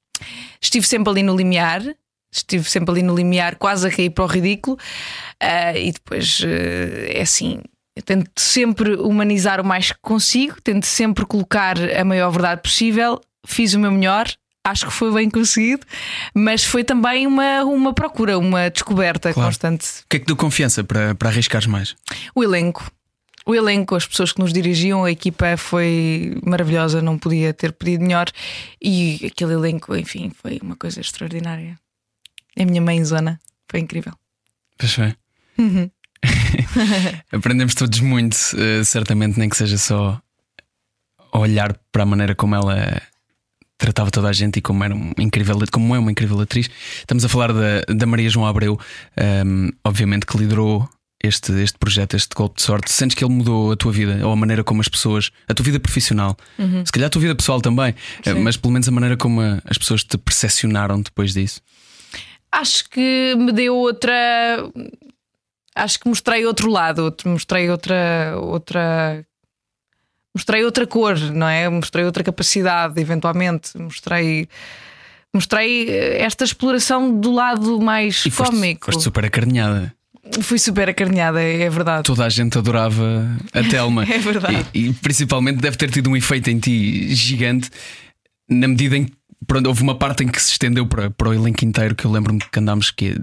estive 0.61 0.87
sempre 0.87 1.11
ali 1.11 1.23
no 1.23 1.35
limiar, 1.35 1.83
estive 2.31 2.69
sempre 2.69 2.93
ali 2.93 3.03
no 3.03 3.14
limiar, 3.14 3.57
quase 3.57 3.88
a 3.88 3.91
cair 3.91 4.11
para 4.11 4.25
o 4.25 4.27
ridículo. 4.27 4.77
Ah, 5.41 5.77
e 5.77 5.91
depois 5.91 6.43
eh, 6.45 7.19
é 7.19 7.23
assim. 7.23 7.62
Eu 7.97 8.03
tento 8.03 8.31
sempre 8.37 8.95
humanizar 8.95 9.61
o 9.61 9.64
mais 9.64 9.91
que 9.91 9.99
consigo, 10.01 10.61
tento 10.62 10.87
sempre 10.87 11.27
colocar 11.27 11.77
a 11.79 12.05
maior 12.05 12.31
verdade 12.31 12.62
possível. 12.62 13.21
Fiz 13.47 13.75
o 13.75 13.81
meu 13.81 13.91
melhor, 13.91 14.29
acho 14.64 14.87
que 14.87 14.92
foi 14.92 15.12
bem 15.12 15.31
conseguido, 15.31 15.87
mas 16.35 16.64
foi 16.64 16.85
também 16.85 17.27
uma, 17.27 17.64
uma 17.64 17.92
procura, 17.94 18.38
uma 18.38 18.68
descoberta 18.71 19.33
Claro. 19.33 19.49
constante. 19.49 19.87
O 20.05 20.09
que 20.11 20.16
é 20.16 20.21
que 20.21 20.27
deu 20.27 20.37
confiança 20.37 20.85
para, 20.85 21.14
para 21.14 21.29
arriscares 21.31 21.66
mais? 21.66 21.97
O 22.35 22.42
elenco. 22.44 22.90
O 23.47 23.55
elenco, 23.55 23.94
as 23.97 24.07
pessoas 24.07 24.31
que 24.31 24.40
nos 24.40 24.53
dirigiam, 24.53 25.05
a 25.05 25.11
equipa 25.11 25.57
foi 25.57 26.38
maravilhosa, 26.44 27.01
não 27.01 27.16
podia 27.16 27.55
ter 27.55 27.73
pedido 27.73 28.05
melhor. 28.05 28.27
E 28.83 29.25
aquele 29.27 29.55
elenco, 29.55 29.97
enfim, 29.97 30.31
foi 30.42 30.59
uma 30.62 30.77
coisa 30.77 31.01
extraordinária. 31.01 31.79
A 32.59 32.64
minha 32.66 32.83
mãezona 32.83 33.40
foi 33.71 33.81
incrível. 33.81 34.12
Pois 34.77 34.92
foi. 34.92 35.14
Aprendemos 37.33 37.75
todos 37.75 38.01
muito, 38.01 38.37
eh, 38.57 38.85
certamente, 38.85 39.38
nem 39.38 39.49
que 39.49 39.57
seja 39.57 39.79
só 39.79 40.21
olhar 41.33 41.77
para 41.92 42.03
a 42.03 42.07
maneira 42.07 42.35
como 42.35 42.55
ela 42.55 43.01
tratava 43.79 44.11
toda 44.11 44.29
a 44.29 44.33
gente 44.33 44.59
e 44.59 44.61
como, 44.61 44.83
era 44.85 44.95
uma 44.95 45.14
incrível, 45.19 45.57
como 45.73 45.95
é 45.95 45.99
uma 45.99 46.11
incrível 46.11 46.38
atriz. 46.41 46.69
Estamos 46.99 47.25
a 47.25 47.29
falar 47.29 47.53
da, 47.53 47.81
da 47.88 48.07
Maria 48.07 48.29
João 48.29 48.45
Abreu, 48.47 48.79
ehm, 49.17 49.71
obviamente 49.85 50.27
que 50.27 50.37
liderou 50.37 50.88
este, 51.23 51.53
este 51.62 51.79
projeto, 51.79 52.14
este 52.17 52.35
golpe 52.35 52.57
de 52.57 52.62
sorte. 52.62 52.91
Sentes 52.93 53.14
que 53.17 53.25
ele 53.25 53.33
mudou 53.33 53.73
a 53.73 53.77
tua 53.77 53.93
vida 53.93 54.25
ou 54.27 54.33
a 54.33 54.37
maneira 54.37 54.62
como 54.64 54.81
as 54.81 54.88
pessoas, 54.88 55.31
a 55.49 55.55
tua 55.55 55.64
vida 55.64 55.81
profissional, 55.81 56.37
se 56.85 56.93
calhar 56.93 57.07
a 57.07 57.11
tua 57.11 57.23
vida 57.23 57.35
pessoal 57.35 57.61
também, 57.61 57.95
eh, 58.25 58.33
Sim. 58.35 58.41
mas 58.41 58.57
pelo 58.57 58.73
menos 58.73 58.88
a 58.88 58.91
maneira 58.91 59.17
como 59.17 59.41
a- 59.41 59.61
as 59.64 59.79
pessoas 59.79 60.03
te 60.05 60.19
percepcionaram 60.19 61.01
depois 61.01 61.33
disso. 61.33 61.61
Acho 62.51 62.88
que 62.91 63.35
me 63.37 63.53
deu 63.53 63.77
outra. 63.77 64.12
Acho 65.75 66.01
que 66.01 66.09
mostrei 66.09 66.45
outro 66.47 66.71
lado, 66.71 67.14
mostrei 67.25 67.71
outra. 67.71 68.35
outra 68.41 69.25
mostrei 70.38 70.64
outra 70.64 70.87
cor, 70.87 71.18
não 71.33 71.48
é? 71.48 71.68
Mostrei 71.68 72.05
outra 72.05 72.22
capacidade, 72.22 73.01
eventualmente. 73.01 73.77
Mostrei. 73.77 74.48
Mostrei 75.35 75.88
eh, 75.90 76.22
esta 76.22 76.44
exploração 76.44 77.20
do 77.20 77.33
lado 77.33 77.81
mais 77.81 78.24
E 78.24 78.31
foste, 78.31 78.53
cómico. 78.53 78.87
foste 78.87 79.03
super 79.03 79.24
acarinhada. 79.27 79.92
Fui 80.42 80.59
super 80.59 80.88
acarinhada, 80.88 81.42
é 81.42 81.68
verdade. 81.70 82.03
toda 82.05 82.24
a 82.24 82.29
gente 82.29 82.57
adorava 82.57 83.27
a 83.53 83.62
Telma. 83.64 84.05
É 84.09 84.18
verdade. 84.18 84.66
E, 84.74 84.88
e 84.88 84.92
principalmente 84.92 85.59
deve 85.59 85.77
ter 85.77 85.90
tido 85.90 86.09
um 86.11 86.16
efeito 86.16 86.48
em 86.51 86.59
ti 86.59 87.14
gigante, 87.14 87.70
na 88.48 88.68
medida 88.68 88.96
em 88.96 89.05
que 89.07 89.12
pronto, 89.46 89.66
houve 89.66 89.83
uma 89.83 89.94
parte 89.96 90.24
em 90.24 90.29
que 90.29 90.40
se 90.40 90.53
estendeu 90.53 90.87
para, 90.87 91.11
para 91.11 91.29
o 91.31 91.35
elenco 91.35 91.64
inteiro, 91.64 91.94
que 91.94 92.05
eu 92.05 92.11
lembro-me 92.11 92.40
que 92.40 92.59
andámos 92.59 92.90
que 92.90 93.16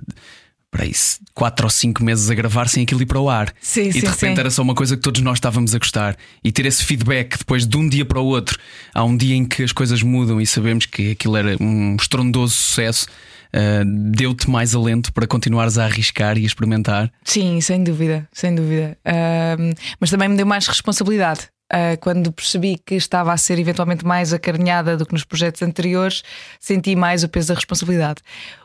para 0.75 0.85
isso, 0.85 1.21
quatro 1.33 1.65
ou 1.65 1.69
cinco 1.69 2.03
meses 2.03 2.29
a 2.29 2.35
gravar 2.35 2.67
sem 2.67 2.83
aquilo 2.83 3.01
ir 3.01 3.05
para 3.05 3.17
o 3.17 3.29
ar. 3.29 3.53
Sim, 3.61 3.83
e 3.87 3.93
sim, 3.93 3.99
de 4.01 4.05
repente 4.07 4.35
sim. 4.35 4.39
era 4.41 4.51
só 4.51 4.61
uma 4.61 4.75
coisa 4.75 4.97
que 4.97 5.01
todos 5.01 5.21
nós 5.21 5.37
estávamos 5.37 5.73
a 5.73 5.77
gostar. 5.77 6.17
E 6.43 6.51
ter 6.51 6.65
esse 6.65 6.83
feedback 6.83 7.37
depois 7.37 7.65
de 7.65 7.77
um 7.77 7.87
dia 7.87 8.03
para 8.03 8.19
o 8.19 8.25
outro, 8.25 8.59
há 8.93 9.01
um 9.05 9.15
dia 9.15 9.35
em 9.35 9.45
que 9.45 9.63
as 9.63 9.71
coisas 9.71 10.03
mudam 10.03 10.41
e 10.41 10.45
sabemos 10.45 10.85
que 10.85 11.11
aquilo 11.11 11.37
era 11.37 11.55
um 11.61 11.95
estrondoso 11.95 12.53
sucesso. 12.53 13.07
ah, 13.53 13.83
Deu-te 13.85 14.49
mais 14.49 14.75
alento 14.75 15.13
para 15.13 15.25
continuares 15.25 15.77
a 15.77 15.85
arriscar 15.85 16.37
e 16.37 16.43
a 16.43 16.45
experimentar. 16.45 17.09
Sim, 17.23 17.61
sem 17.61 17.81
dúvida, 17.81 18.27
sem 18.33 18.53
dúvida. 18.53 18.97
Ahm, 19.05 19.71
mas 19.97 20.09
também 20.09 20.27
me 20.27 20.35
deu 20.35 20.45
mais 20.45 20.67
responsabilidade. 20.67 21.47
Ah, 21.71 21.97
quando 21.99 22.31
percebi 22.31 22.77
que 22.85 22.93
estava 22.95 23.33
a 23.33 23.37
ser 23.37 23.57
eventualmente 23.57 24.05
mais 24.05 24.31
acarinhada 24.33 24.95
do 24.95 25.05
que 25.05 25.13
nos 25.13 25.23
projetos 25.23 25.61
anteriores, 25.63 26.21
senti 26.59 26.95
mais 26.95 27.23
o 27.23 27.29
peso 27.29 27.47
da 27.49 27.55
responsabilidade. 27.55 28.21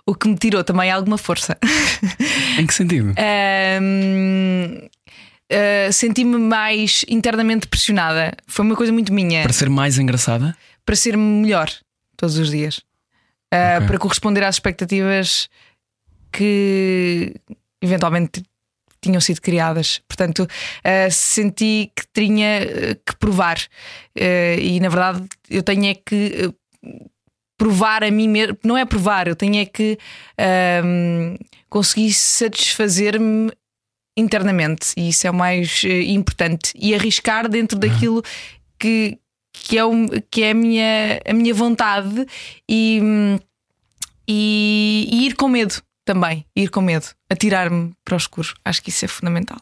O 0.07 0.15
que 0.15 0.29
me 0.29 0.37
tirou 0.37 0.63
também 0.63 0.91
alguma 0.91 1.17
força. 1.17 1.57
Em 2.59 2.67
que 2.67 2.75
sentido? 2.75 3.15
Ahm, 3.17 4.87
ah, 5.51 5.91
Senti-me 5.93 6.37
mais 6.39 7.05
internamente 7.09 7.67
pressionada. 7.69 8.33
Foi 8.47 8.65
uma 8.65 8.77
coisa 8.77 8.93
muito 8.93 9.13
minha 9.13 9.43
Para 9.43 9.53
ser 9.53 9.71
mais 9.71 9.99
engraçada? 9.99 10.57
para 10.85 10.97
ser 10.97 11.17
melhor 11.17 11.71
todos 12.17 12.37
os 12.37 12.51
dias, 12.51 12.81
Ah, 13.53 13.77
Ok. 13.79 13.87
para 13.89 13.99
corresponder 13.99 14.45
às 14.45 14.57
expectativas 14.57 15.49
que 16.33 17.35
eventualmente 17.83 18.43
tinham 19.01 19.21
sido 19.21 19.41
criadas. 19.41 20.01
Portanto, 20.07 20.47
ah, 20.85 21.11
senti 21.11 21.91
que 21.95 22.05
tinha 22.13 22.61
ah, 22.63 22.95
que 23.07 23.17
provar, 23.19 23.59
Ah, 24.19 24.57
e 24.61 24.81
na 24.81 24.89
verdade 24.89 25.27
eu 25.49 25.63
tenho 25.63 25.87
é 25.87 25.95
que 25.95 26.53
provar 27.61 28.03
a 28.03 28.11
mim 28.11 28.27
mesmo, 28.27 28.57
não 28.65 28.77
é 28.77 28.87
provar, 28.87 29.29
eu 29.29 29.37
tenho 29.37 29.57
é 29.57 29.67
que 29.67 29.99
ahm, 30.39 31.37
conseguir 31.69 32.15
satisfazer-me 32.15 33.53
internamente, 34.17 34.95
e 34.97 35.11
isso 35.11 35.27
é 35.27 35.31
o 35.31 35.35
mais 35.35 35.83
eh, 35.85 36.05
importante, 36.05 36.73
e 36.75 36.95
arriscar 36.95 37.49
dentro 37.51 37.79
daquilo 37.79 38.23
que, 38.79 39.19
que, 39.53 39.77
é, 39.77 39.85
o, 39.85 39.93
que 40.31 40.43
é 40.43 40.53
a, 40.53 40.55
minha, 40.55 41.21
a 41.29 41.33
minha 41.35 41.53
vontade 41.53 42.27
e, 42.67 43.39
e, 44.27 45.09
e 45.13 45.27
ir 45.27 45.35
com 45.35 45.49
medo 45.49 45.83
também, 46.11 46.45
ir 46.57 46.71
com 46.71 46.81
medo, 46.81 47.07
atirar-me 47.31 47.93
para 48.05 48.15
o 48.15 48.17
escuro. 48.17 48.53
Acho 48.65 48.83
que 48.83 48.91
isso 48.91 49.05
é 49.05 49.09
fundamental. 49.09 49.61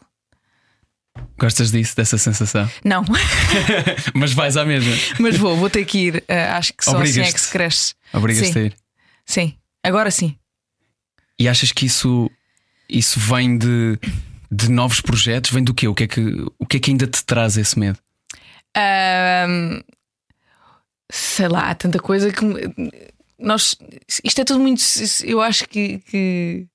Gostas 1.37 1.69
disso, 1.69 1.95
dessa 1.95 2.17
sensação? 2.17 2.67
Não, 2.83 3.05
Mas 4.15 4.33
vais 4.33 4.57
à 4.57 4.65
mesma. 4.65 4.91
mas 5.19 5.37
vou, 5.37 5.55
vou 5.55 5.69
ter 5.69 5.85
que 5.85 6.07
ir. 6.07 6.15
Uh, 6.27 6.55
acho 6.55 6.73
que 6.73 6.83
só 6.83 6.99
assim 6.99 7.21
é 7.21 7.31
que 7.31 7.39
se 7.39 7.51
cresce. 7.51 7.93
Obrigas-te 8.11 8.51
Sim. 8.53 8.59
a 8.59 8.63
ir. 8.63 8.75
Sim, 9.27 9.53
agora 9.83 10.09
sim. 10.09 10.35
E 11.37 11.47
achas 11.47 11.71
que 11.71 11.85
isso, 11.85 12.31
isso 12.89 13.19
vem 13.19 13.55
de, 13.55 13.99
de 14.51 14.71
novos 14.71 15.01
projetos? 15.01 15.51
Vem 15.51 15.63
do 15.63 15.71
quê? 15.71 15.87
O 15.87 15.93
que, 15.93 16.05
é 16.05 16.07
que, 16.07 16.45
o 16.57 16.65
que 16.65 16.77
é 16.77 16.79
que 16.79 16.89
ainda 16.89 17.05
te 17.05 17.23
traz 17.23 17.57
esse 17.57 17.77
medo? 17.77 17.99
Sei 21.11 21.47
lá, 21.47 21.69
há 21.69 21.75
tanta 21.75 21.99
coisa 21.99 22.31
que 22.31 22.43
nós. 23.39 23.75
Isto 24.23 24.41
é 24.41 24.43
tudo 24.43 24.59
muito. 24.59 24.81
Eu 25.23 25.41
acho 25.41 25.67
que. 25.67 25.99
que, 25.99 26.67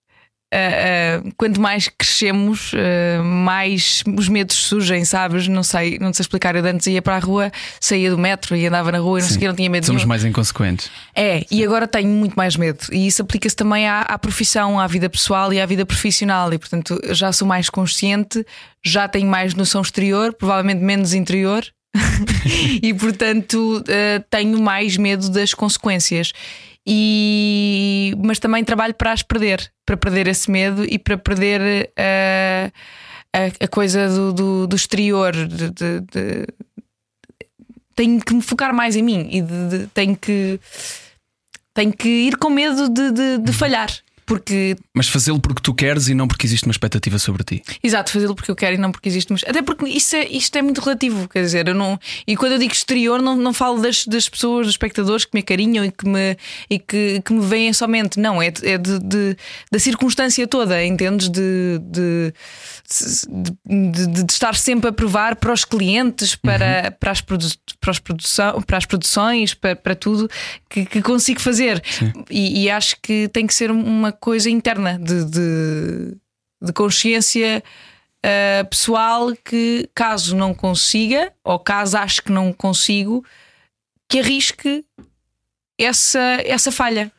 ah, 0.52 0.56
ah, 0.56 1.30
quanto 1.36 1.60
mais 1.60 1.88
crescemos, 1.88 2.72
ah, 2.74 3.22
mais 3.22 4.04
os 4.16 4.28
medos 4.28 4.54
surgem, 4.54 5.04
sabes? 5.04 5.48
Não 5.48 5.62
sei, 5.64 5.98
não 5.98 6.12
sei 6.12 6.22
explicar. 6.22 6.54
Eu 6.54 6.64
antes 6.64 6.86
ia 6.86 7.02
para 7.02 7.16
a 7.16 7.18
rua, 7.18 7.50
saía 7.80 8.10
do 8.10 8.16
metro 8.16 8.54
e 8.54 8.66
andava 8.66 8.92
na 8.92 8.98
rua 8.98 9.18
e 9.18 9.22
não 9.22 9.28
sei 9.28 9.48
não 9.48 9.54
tinha 9.54 9.68
medo 9.68 9.84
Somos 9.84 10.02
nenhum. 10.02 10.08
mais 10.08 10.24
inconsequentes. 10.24 10.90
É, 11.14 11.44
e 11.50 11.64
agora 11.64 11.88
tenho 11.88 12.08
muito 12.08 12.34
mais 12.34 12.56
medo. 12.56 12.86
E 12.92 13.06
isso 13.06 13.22
aplica-se 13.22 13.56
também 13.56 13.88
à, 13.88 14.02
à 14.02 14.18
profissão, 14.18 14.78
à 14.78 14.86
vida 14.86 15.10
pessoal 15.10 15.52
e 15.52 15.60
à 15.60 15.66
vida 15.66 15.84
profissional. 15.84 16.52
E 16.52 16.58
portanto, 16.58 17.00
já 17.10 17.32
sou 17.32 17.48
mais 17.48 17.68
consciente, 17.68 18.44
já 18.84 19.08
tenho 19.08 19.28
mais 19.28 19.54
noção 19.54 19.82
exterior, 19.82 20.32
provavelmente 20.34 20.82
menos 20.82 21.14
interior. 21.14 21.64
e 22.82 22.92
portanto, 22.94 23.82
eh, 23.88 24.22
tenho 24.30 24.60
mais 24.60 24.96
medo 24.96 25.28
das 25.30 25.54
consequências. 25.54 26.32
E... 26.86 28.14
Mas 28.22 28.38
também 28.38 28.62
trabalho 28.64 28.94
para 28.94 29.12
as 29.12 29.22
perder, 29.22 29.72
para 29.86 29.96
perder 29.96 30.26
esse 30.26 30.50
medo 30.50 30.84
e 30.84 30.98
para 30.98 31.16
perder 31.16 31.90
eh, 31.96 32.70
a, 33.32 33.64
a 33.64 33.68
coisa 33.68 34.08
do, 34.08 34.32
do, 34.32 34.66
do 34.66 34.76
exterior, 34.76 35.32
de- 35.32 35.70
de- 35.70 36.00
de, 36.00 36.46
tenho 37.96 38.20
que 38.20 38.34
me 38.34 38.42
focar 38.42 38.74
mais 38.74 38.96
em 38.96 39.02
mim 39.02 39.28
e 39.30 39.42
tenho 39.94 40.16
que 40.16 40.58
tenho 41.72 41.92
que 41.92 42.08
ir 42.08 42.36
com 42.36 42.50
medo 42.50 42.88
de, 42.88 43.10
de- 43.12 43.38
de 43.38 43.52
falhar. 43.52 43.88
Porque, 44.26 44.76
Mas 44.94 45.08
fazê-lo 45.08 45.38
porque 45.38 45.60
tu 45.62 45.74
queres 45.74 46.08
e 46.08 46.14
não 46.14 46.26
porque 46.26 46.46
existe 46.46 46.64
uma 46.66 46.72
expectativa 46.72 47.18
sobre 47.18 47.44
ti. 47.44 47.62
exato, 47.82 48.10
fazê-lo 48.10 48.34
porque 48.34 48.50
eu 48.50 48.56
quero 48.56 48.74
e 48.74 48.78
não 48.78 48.90
porque 48.90 49.08
existe. 49.08 49.30
Mas, 49.32 49.42
até 49.46 49.60
porque 49.60 49.86
isso 49.86 50.16
é, 50.16 50.26
isto 50.28 50.56
é 50.56 50.62
muito 50.62 50.80
relativo, 50.80 51.28
quer 51.28 51.42
dizer, 51.42 51.68
eu 51.68 51.74
não. 51.74 51.98
E 52.26 52.36
quando 52.36 52.52
eu 52.52 52.58
digo 52.58 52.72
exterior, 52.72 53.20
não, 53.20 53.36
não 53.36 53.52
falo 53.52 53.80
das, 53.82 54.06
das 54.06 54.28
pessoas, 54.28 54.66
dos 54.66 54.72
espectadores 54.74 55.24
que 55.24 55.32
me 55.34 55.40
acarinham 55.40 55.84
e 55.84 55.90
que 55.92 56.08
me, 56.08 56.36
e 56.70 56.78
que, 56.78 57.20
que 57.22 57.32
me 57.32 57.44
veem 57.44 57.72
somente. 57.72 58.18
Não, 58.18 58.40
é, 58.40 58.46
é 58.62 58.78
de, 58.78 58.98
de- 58.98 59.36
da 59.70 59.78
circunstância 59.78 60.46
toda, 60.46 60.82
entendes? 60.84 61.28
De, 61.28 61.78
de, 61.80 62.32
de, 62.88 63.90
de- 64.06 64.22
de 64.24 64.32
estar 64.32 64.54
sempre 64.54 64.88
a 64.88 64.92
provar 64.92 65.36
para 65.36 65.52
os 65.52 65.64
clientes, 65.64 66.34
para, 66.34 66.90
para, 66.92 67.10
as, 67.10 67.20
produ- 67.20 67.48
para, 67.80 67.90
as 67.90 67.98
produção, 67.98 68.62
para 68.62 68.78
as 68.78 68.86
produções, 68.86 69.54
para, 69.54 69.76
para 69.76 69.94
tudo 69.94 70.28
que, 70.68 70.84
que 70.86 71.02
consigo 71.02 71.40
fazer. 71.40 71.82
E, 72.30 72.62
e 72.64 72.70
acho 72.70 72.96
que 73.02 73.28
tem 73.28 73.46
que 73.46 73.54
ser 73.54 73.70
uma 73.70 74.12
coisa 74.14 74.48
interna 74.48 74.98
de, 74.98 75.24
de, 75.24 76.16
de 76.62 76.72
consciência 76.72 77.62
uh, 78.24 78.68
pessoal 78.68 79.34
que, 79.44 79.88
caso 79.94 80.36
não 80.36 80.54
consiga, 80.54 81.32
ou 81.44 81.58
caso 81.58 81.96
acho 81.98 82.22
que 82.22 82.32
não 82.32 82.52
consigo, 82.52 83.24
que 84.08 84.20
arrisque 84.20 84.84
essa, 85.78 86.38
essa 86.44 86.72
falha. 86.72 87.12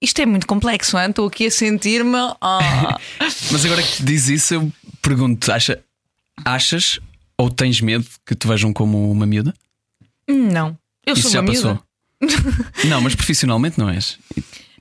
Isto 0.00 0.20
é 0.20 0.26
muito 0.26 0.46
complexo, 0.46 0.98
hein? 0.98 1.10
estou 1.10 1.28
aqui 1.28 1.46
a 1.46 1.50
sentir-me. 1.50 2.18
ah. 2.40 2.98
Mas 3.50 3.64
agora 3.64 3.82
que 3.82 4.02
diz 4.02 4.28
isso, 4.28 4.54
eu 4.54 4.72
pergunto: 5.00 5.52
acha, 5.52 5.80
achas 6.44 6.98
ou 7.38 7.48
tens 7.48 7.80
medo 7.80 8.04
que 8.26 8.34
te 8.34 8.46
vejam 8.46 8.72
como 8.72 9.10
uma 9.10 9.26
miúda? 9.26 9.54
não, 10.28 10.76
eu 11.06 11.14
Isso 11.14 11.22
sou 11.22 11.30
já 11.30 11.40
uma 11.40 11.52
passou. 11.52 11.82
não, 12.88 13.00
mas 13.00 13.14
profissionalmente 13.14 13.78
não 13.78 13.88
és. 13.90 14.18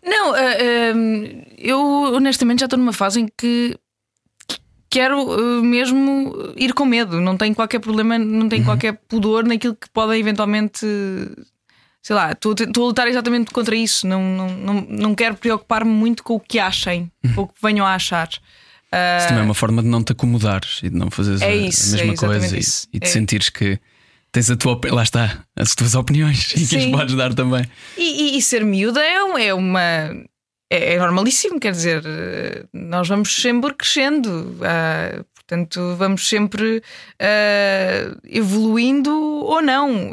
Não, 0.04 0.34
ah, 0.34 0.38
ah, 0.40 1.46
eu 1.58 1.80
honestamente 2.16 2.60
já 2.62 2.66
estou 2.66 2.80
numa 2.80 2.94
fase 2.94 3.20
em 3.22 3.28
que 3.38 3.78
quero 4.90 5.32
ah, 5.32 5.62
mesmo 5.62 6.34
ir 6.56 6.74
com 6.74 6.86
medo. 6.86 7.20
Não 7.22 7.38
tenho 7.38 7.56
qualquer 7.56 7.80
problema, 7.80 8.18
não 8.18 8.50
tenho 8.50 8.64
qualquer 8.66 8.94
pudor 9.08 9.46
naquilo 9.46 9.76
que 9.76 9.90
podem 9.90 10.20
eventualmente. 10.20 10.86
Sei 12.04 12.16
lá, 12.16 12.32
estou 12.32 12.56
a 12.84 12.88
lutar 12.88 13.08
exatamente 13.08 13.52
contra 13.52 13.76
isso. 13.76 14.08
Não, 14.08 14.22
não, 14.24 14.50
não, 14.50 14.82
não 14.90 15.16
quero 15.16 15.36
preocupar-me 15.36 15.92
muito 15.92 16.24
com 16.24 16.36
o 16.36 16.40
que 16.40 16.58
achem, 16.58 17.12
com 17.36 17.44
o 17.44 17.48
que 17.48 17.54
venham 17.62 17.86
a 17.86 17.94
achar. 17.94 18.28
Ah, 18.92 19.18
Isso 19.20 19.28
também 19.30 19.44
é 19.44 19.46
uma 19.46 19.54
forma 19.54 19.82
de 19.84 19.88
não 19.88 20.04
te 20.04 20.12
acomodares 20.12 20.80
e 20.84 20.90
de 20.90 20.96
não 20.98 21.10
fazeres 21.12 21.42
É 21.42 21.48
a- 21.50 21.56
isso, 21.56 21.94
a 21.94 21.98
mesma 21.98 22.14
é 22.14 22.18
coisa 22.18 22.58
e- 22.58 22.62
e, 22.92 23.00
de 23.00 23.08
É. 23.08 23.10
sentires 23.10 23.50
que 23.50 23.80
tens 24.32 24.50
a 24.50 24.56
tua. 24.56 24.80
Lá 24.92 25.04
está, 25.04 25.44
as 25.56 25.76
tuas 25.76 25.96
opiniões 25.96 26.52
e 26.56 26.66
que 26.68 26.76
as 26.78 26.84
Sim. 26.84 26.92
podes 26.92 27.16
dar 27.16 27.34
também. 27.34 27.66
E, 27.98 28.36
e- 28.36 28.38
e 28.38 28.42
ser 28.42 28.64
miúda 28.66 29.02
é, 29.02 29.46
é 29.48 29.54
uma. 29.54 29.82
É, 30.74 30.94
é 30.94 31.00
normalíssimo, 31.00 31.60
quer 31.60 31.72
dizer, 31.74 32.02
nós 32.72 33.06
vamos 33.10 33.36
sempre 33.36 33.74
crescendo, 33.74 34.58
ah, 34.62 35.22
portanto, 35.36 35.96
vamos 35.98 36.26
sempre 36.30 36.82
ah, 37.20 38.18
evoluindo 38.24 39.12
ou 39.12 39.62
não. 39.62 40.12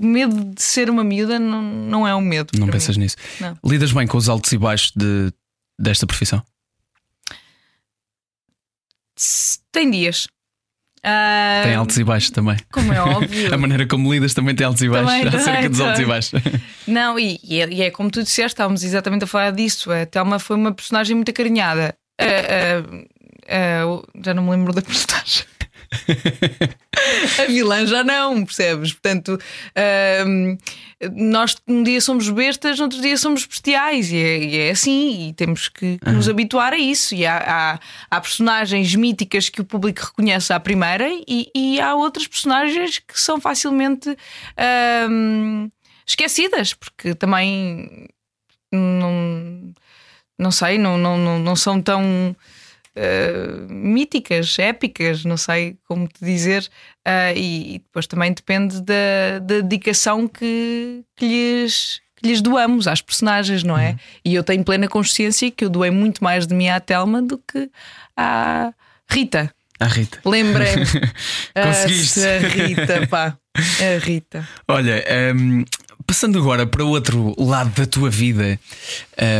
O 0.00 0.04
medo 0.04 0.52
de 0.52 0.60
ser 0.60 0.90
uma 0.90 1.04
miúda 1.04 1.38
não, 1.38 1.62
não 1.62 2.08
é 2.08 2.12
um 2.14 2.20
medo. 2.20 2.58
Não 2.58 2.66
pensas 2.66 2.96
mim. 2.96 3.04
nisso. 3.04 3.16
Não. 3.40 3.56
Lidas 3.64 3.92
bem 3.92 4.06
com 4.08 4.16
os 4.18 4.28
altos 4.28 4.50
e 4.50 4.58
baixos 4.58 4.90
de, 4.96 5.32
desta 5.80 6.08
profissão? 6.08 6.42
Tem 9.72 9.90
dias. 9.90 10.26
Ah, 11.02 11.60
Tem 11.64 11.74
altos 11.74 11.96
e 11.98 12.04
baixos 12.04 12.30
também. 12.30 12.56
Como 12.72 12.92
é 12.92 13.00
óbvio. 13.02 13.54
A 13.54 13.58
maneira 13.58 13.86
como 13.86 14.12
lidas 14.12 14.34
também 14.34 14.54
tem 14.54 14.66
altos 14.66 14.82
e 14.82 14.88
baixos. 14.88 15.12
Também, 15.12 15.28
acerca 15.28 15.52
também, 15.52 15.70
dos 15.70 15.80
altos 15.80 16.00
e 16.00 16.04
baixos. 16.04 16.42
Não, 16.86 17.18
e, 17.18 17.38
e 17.42 17.60
é, 17.60 17.68
e 17.68 17.82
é 17.82 17.90
como 17.90 18.10
tu 18.10 18.22
disseste, 18.22 18.48
estávamos 18.54 18.82
exatamente 18.82 19.24
a 19.24 19.26
falar 19.26 19.52
disso. 19.52 19.90
A 19.92 20.06
Thelma 20.06 20.38
foi 20.38 20.56
uma 20.56 20.72
personagem 20.72 21.14
muito 21.16 21.30
acarinhada. 21.30 21.94
Ah, 22.20 22.82
ah, 23.48 24.02
já 24.24 24.34
não 24.34 24.42
me 24.44 24.50
lembro 24.50 24.72
da 24.72 24.82
personagem. 24.82 25.44
a 27.42 27.46
vilã 27.46 27.86
já 27.86 28.04
não, 28.04 28.44
percebes? 28.44 28.92
Portanto, 28.92 29.38
nós 31.14 31.56
um 31.66 31.82
dia 31.82 32.00
somos 32.00 32.28
bestas, 32.28 32.78
no 32.78 32.84
outro 32.84 33.00
dia 33.00 33.16
somos 33.16 33.46
bestiais, 33.46 34.10
e 34.10 34.16
é, 34.16 34.38
e 34.38 34.58
é 34.58 34.70
assim, 34.70 35.28
e 35.28 35.32
temos 35.32 35.68
que, 35.68 35.98
que 35.98 36.10
nos 36.10 36.28
habituar 36.28 36.72
a 36.72 36.78
isso. 36.78 37.14
E 37.14 37.24
há, 37.24 37.38
há, 37.38 37.80
há 38.10 38.20
personagens 38.20 38.94
míticas 38.94 39.48
que 39.48 39.60
o 39.60 39.64
público 39.64 40.04
reconhece 40.04 40.52
à 40.52 40.60
primeira, 40.60 41.08
e, 41.26 41.50
e 41.54 41.80
há 41.80 41.94
outras 41.94 42.26
personagens 42.26 42.98
que 42.98 43.18
são 43.18 43.40
facilmente. 43.40 44.16
esquecidas, 46.06 46.74
porque 46.74 47.14
também 47.14 48.08
não, 48.72 49.72
não 50.38 50.50
sei, 50.50 50.78
não, 50.78 50.98
não, 50.98 51.16
não, 51.16 51.38
não 51.38 51.56
são 51.56 51.80
tão 51.80 52.36
eh, 53.00 53.66
míticas, 53.68 54.58
épicas, 54.58 55.24
não 55.24 55.36
sei 55.36 55.76
como 55.86 56.08
te 56.08 56.24
dizer, 56.24 56.68
eh, 57.04 57.32
e, 57.36 57.74
e 57.76 57.78
depois 57.78 58.08
também 58.08 58.32
depende 58.32 58.82
da, 58.82 59.38
da 59.40 59.60
dedicação 59.60 60.26
que, 60.26 61.04
que 61.16 61.24
lhes. 61.24 62.00
que 62.16 62.26
lhes 62.26 62.42
doamos 62.42 62.88
às 62.88 63.00
personagens, 63.00 63.62
não 63.62 63.78
é? 63.78 63.96
E 64.24 64.34
eu 64.34 64.42
tenho 64.42 64.64
plena 64.64 64.88
consciência 64.88 65.48
que 65.48 65.64
eu 65.64 65.70
doei 65.70 65.92
muito 65.92 66.24
mais 66.24 66.44
de 66.44 66.54
mim 66.54 66.68
à 66.68 66.80
Telma 66.80 67.22
do 67.22 67.38
que 67.38 67.70
à 68.16 68.72
Rita. 69.08 69.54
Ah, 69.78 69.86
Rita. 69.86 70.18
Lembrei-me. 70.24 70.84
Conseguiste. 71.54 72.20
A 72.26 72.38
Rita, 72.48 73.06
pá. 73.06 73.38
A 73.54 74.04
Rita. 74.04 74.48
Olha, 74.66 75.04
hum, 75.36 75.64
passando 76.04 76.36
agora 76.36 76.66
para 76.66 76.84
o 76.84 76.88
outro 76.88 77.32
lado 77.38 77.70
da 77.76 77.86
tua 77.86 78.10
vida, 78.10 78.58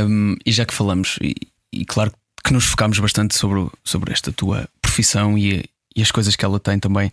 hum, 0.07 0.37
e 0.47 0.53
já 0.53 0.65
que 0.65 0.73
falamos, 0.73 1.19
e, 1.21 1.35
e 1.73 1.85
claro 1.85 2.13
que 2.13 2.19
nos 2.53 2.65
focámos 2.65 2.99
bastante 2.99 3.37
sobre, 3.37 3.71
sobre 3.85 4.13
esta 4.13 4.33
tua 4.33 4.69
profissão 4.81 5.37
e, 5.37 5.65
e 5.95 6.03
as 6.03 6.11
coisas 6.11 6.37
que 6.37 6.45
ela 6.45 6.61
tem 6.61 6.79
também 6.79 7.13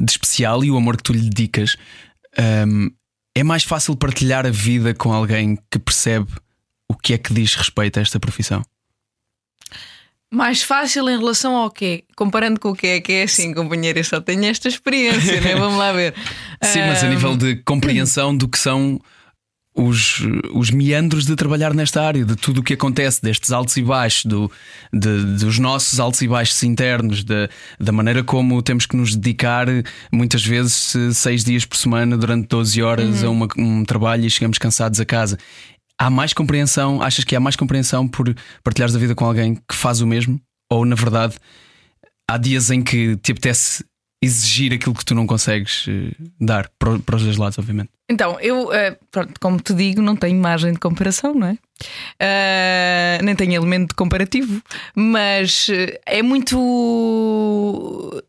de 0.00 0.10
especial 0.10 0.64
e 0.64 0.70
o 0.70 0.76
amor 0.76 0.96
que 0.96 1.02
tu 1.02 1.12
lhe 1.12 1.28
dedicas, 1.28 1.76
hum, 2.66 2.90
é 3.34 3.42
mais 3.42 3.64
fácil 3.64 3.96
partilhar 3.96 4.46
a 4.46 4.50
vida 4.50 4.94
com 4.94 5.12
alguém 5.12 5.58
que 5.70 5.78
percebe 5.78 6.28
o 6.88 6.94
que 6.94 7.14
é 7.14 7.18
que 7.18 7.32
diz 7.32 7.54
respeito 7.54 7.98
a 7.98 8.02
esta 8.02 8.18
profissão. 8.18 8.64
Mais 10.32 10.62
fácil 10.62 11.08
em 11.10 11.18
relação 11.18 11.56
ao 11.56 11.70
quê? 11.70 12.04
Comparando 12.16 12.60
com 12.60 12.70
o 12.70 12.74
que 12.74 12.86
é 12.86 13.00
que 13.00 13.12
é 13.12 13.22
assim, 13.24 13.52
companheiro, 13.52 13.98
eu 13.98 14.04
só 14.04 14.20
tenho 14.20 14.44
esta 14.44 14.68
experiência, 14.68 15.40
né? 15.40 15.54
Vamos 15.58 15.76
lá 15.76 15.92
ver. 15.92 16.14
Sim, 16.62 16.80
mas 16.80 17.02
a 17.02 17.08
nível 17.08 17.36
de 17.36 17.56
compreensão 17.56 18.36
do 18.36 18.48
que 18.48 18.58
são 18.58 19.00
os, 19.82 20.20
os 20.52 20.70
meandros 20.70 21.24
de 21.24 21.34
trabalhar 21.34 21.72
nesta 21.74 22.02
área, 22.02 22.24
de 22.24 22.36
tudo 22.36 22.58
o 22.58 22.62
que 22.62 22.74
acontece, 22.74 23.22
destes 23.22 23.50
altos 23.50 23.76
e 23.76 23.82
baixos, 23.82 24.26
do, 24.26 24.50
de- 24.92 25.24
dos 25.38 25.58
nossos 25.58 25.98
altos 25.98 26.20
e 26.22 26.28
baixos 26.28 26.62
internos, 26.62 27.24
da, 27.24 27.48
da 27.78 27.90
maneira 27.92 28.22
como 28.22 28.60
temos 28.62 28.84
que 28.86 28.96
nos 28.96 29.14
dedicar 29.14 29.66
muitas 30.12 30.44
vezes 30.44 30.94
seis 31.16 31.44
dias 31.44 31.64
por 31.64 31.76
semana 31.76 32.16
durante 32.16 32.46
12 32.48 32.82
horas 32.82 33.24
a 33.24 33.30
uma- 33.30 33.48
um 33.56 33.84
trabalho 33.84 34.24
e 34.26 34.30
chegamos 34.30 34.58
cansados 34.58 35.00
a 35.00 35.04
casa. 35.04 35.38
Há 35.98 36.08
mais 36.10 36.32
compreensão? 36.32 37.02
Achas 37.02 37.24
que 37.24 37.36
há 37.36 37.40
mais 37.40 37.56
compreensão 37.56 38.08
por 38.08 38.34
partilhares 38.64 38.94
a 38.94 38.98
vida 38.98 39.14
com 39.14 39.24
alguém 39.24 39.54
que 39.54 39.74
faz 39.74 40.00
o 40.00 40.06
mesmo? 40.06 40.40
Ou 40.70 40.84
na 40.84 40.94
verdade 40.94 41.34
há 42.28 42.36
dias 42.38 42.70
em 42.70 42.80
que 42.82 43.16
te 43.16 43.32
apetece 43.32 43.84
exigir 44.22 44.72
aquilo 44.72 44.94
que 44.94 45.04
tu 45.04 45.14
não 45.14 45.26
consegues 45.26 45.86
uh, 45.86 46.14
dar 46.38 46.70
para, 46.78 46.98
para, 46.98 47.16
os 47.16 47.22
dois 47.22 47.36
lados, 47.36 47.58
obviamente. 47.58 47.90
Então, 48.08 48.38
eu, 48.40 48.68
uh, 48.68 48.96
pronto, 49.10 49.32
como 49.40 49.60
te 49.60 49.72
digo, 49.72 50.02
não 50.02 50.14
tenho 50.14 50.38
margem 50.38 50.72
de 50.72 50.78
comparação, 50.78 51.34
não 51.34 51.46
é? 51.46 51.58
Uh, 52.20 53.24
nem 53.24 53.34
tenho 53.34 53.54
elemento 53.54 53.94
comparativo, 53.94 54.62
mas 54.94 55.68
é 56.04 56.22
muito. 56.22 58.22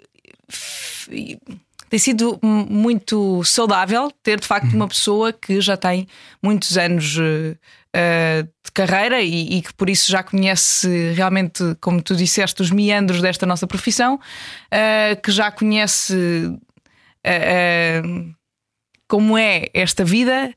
Tem 1.89 2.00
sido 2.00 2.39
muito 2.42 3.44
saudável 3.44 4.10
ter 4.24 4.39
de 4.39 4.48
facto 4.48 4.74
uma 4.74 4.88
pessoa 4.88 5.34
que 5.34 5.60
já 5.60 5.76
tem 5.76 6.08
muitos 6.42 6.78
anos 6.78 7.18
uh, 7.96 8.44
de 8.44 8.72
carreira 8.74 9.22
e, 9.22 9.58
e, 9.58 9.62
que 9.62 9.74
por 9.74 9.89
isso 9.89 10.12
já 10.12 10.24
conhece 10.24 11.14
realmente, 11.14 11.76
como 11.80 12.02
tu 12.02 12.16
disseste, 12.16 12.62
os 12.62 12.72
meandros 12.72 13.22
desta 13.22 13.46
nossa 13.46 13.68
profissão, 13.68 14.16
uh, 14.16 15.22
que 15.22 15.32
já 15.32 15.52
conhece 15.52 16.16
uh, 16.16 18.36
como 19.08 19.38
é 19.38 19.68
esta 19.74 20.06
vida 20.06 20.56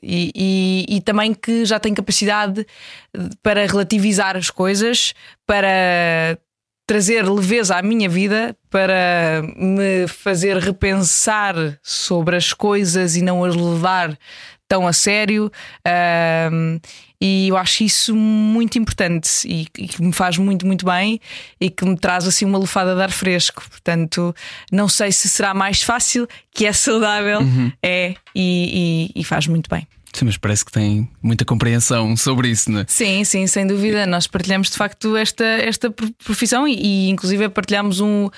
e, 0.00 0.30
e, 0.32 0.86
e, 0.88 1.00
também 1.00 1.34
que 1.34 1.64
já 1.64 1.80
tem 1.80 1.92
capacidade 1.92 2.64
para 3.42 3.66
relativizar 3.66 4.36
as 4.36 4.48
coisas, 4.48 5.12
para 5.44 6.38
trazer 6.88 7.28
leveza 7.28 7.76
à 7.76 7.82
minha 7.82 8.08
vida, 8.08 8.56
para 8.70 9.42
me 9.56 10.06
fazer 10.06 10.56
repensar 10.56 11.54
sobre 11.82 12.36
as 12.36 12.52
coisas 12.52 13.16
e 13.16 13.22
não 13.22 13.44
as 13.44 13.56
levar 13.56 14.16
tão 14.68 14.86
a 14.86 14.92
sério. 14.92 15.50
Um, 16.52 16.78
e 17.20 17.48
eu 17.48 17.56
acho 17.56 17.82
isso 17.82 18.14
muito 18.14 18.78
importante 18.78 19.28
e, 19.44 19.66
e, 19.76 19.88
que 19.88 20.00
me 20.00 20.12
faz 20.12 20.38
muito, 20.38 20.64
muito 20.64 20.84
bem 20.86 21.20
e 21.60 21.68
que 21.68 21.84
me 21.84 21.96
traz 21.96 22.28
assim 22.28 22.44
uma 22.44 22.58
lufada 22.58 22.94
de 22.94 23.02
ar 23.02 23.10
fresco. 23.10 23.64
Portanto, 23.68 24.34
não 24.70 24.88
sei 24.88 25.10
se 25.10 25.28
será 25.28 25.52
mais 25.52 25.82
fácil, 25.82 26.28
que 26.52 26.64
é 26.64 26.72
saudável, 26.72 27.40
uhum. 27.40 27.72
é 27.82 28.14
e, 28.34 29.10
e, 29.16 29.20
e 29.20 29.24
faz 29.24 29.48
muito 29.48 29.68
bem. 29.68 29.86
Mas 30.24 30.36
parece 30.36 30.64
que 30.64 30.72
tem 30.72 31.08
muita 31.22 31.44
compreensão 31.44 32.16
sobre 32.16 32.48
isso, 32.48 32.70
não 32.70 32.80
é? 32.80 32.84
Sim, 32.88 33.24
sim, 33.24 33.46
sem 33.46 33.66
dúvida. 33.66 34.06
Nós 34.06 34.26
partilhamos 34.26 34.70
de 34.70 34.76
facto 34.76 35.16
esta, 35.16 35.44
esta 35.44 35.90
profissão 36.24 36.66
e, 36.66 36.74
e 36.74 37.10
inclusive 37.10 37.48
partilhamos 37.48 38.00
um, 38.00 38.26
uh, 38.26 38.30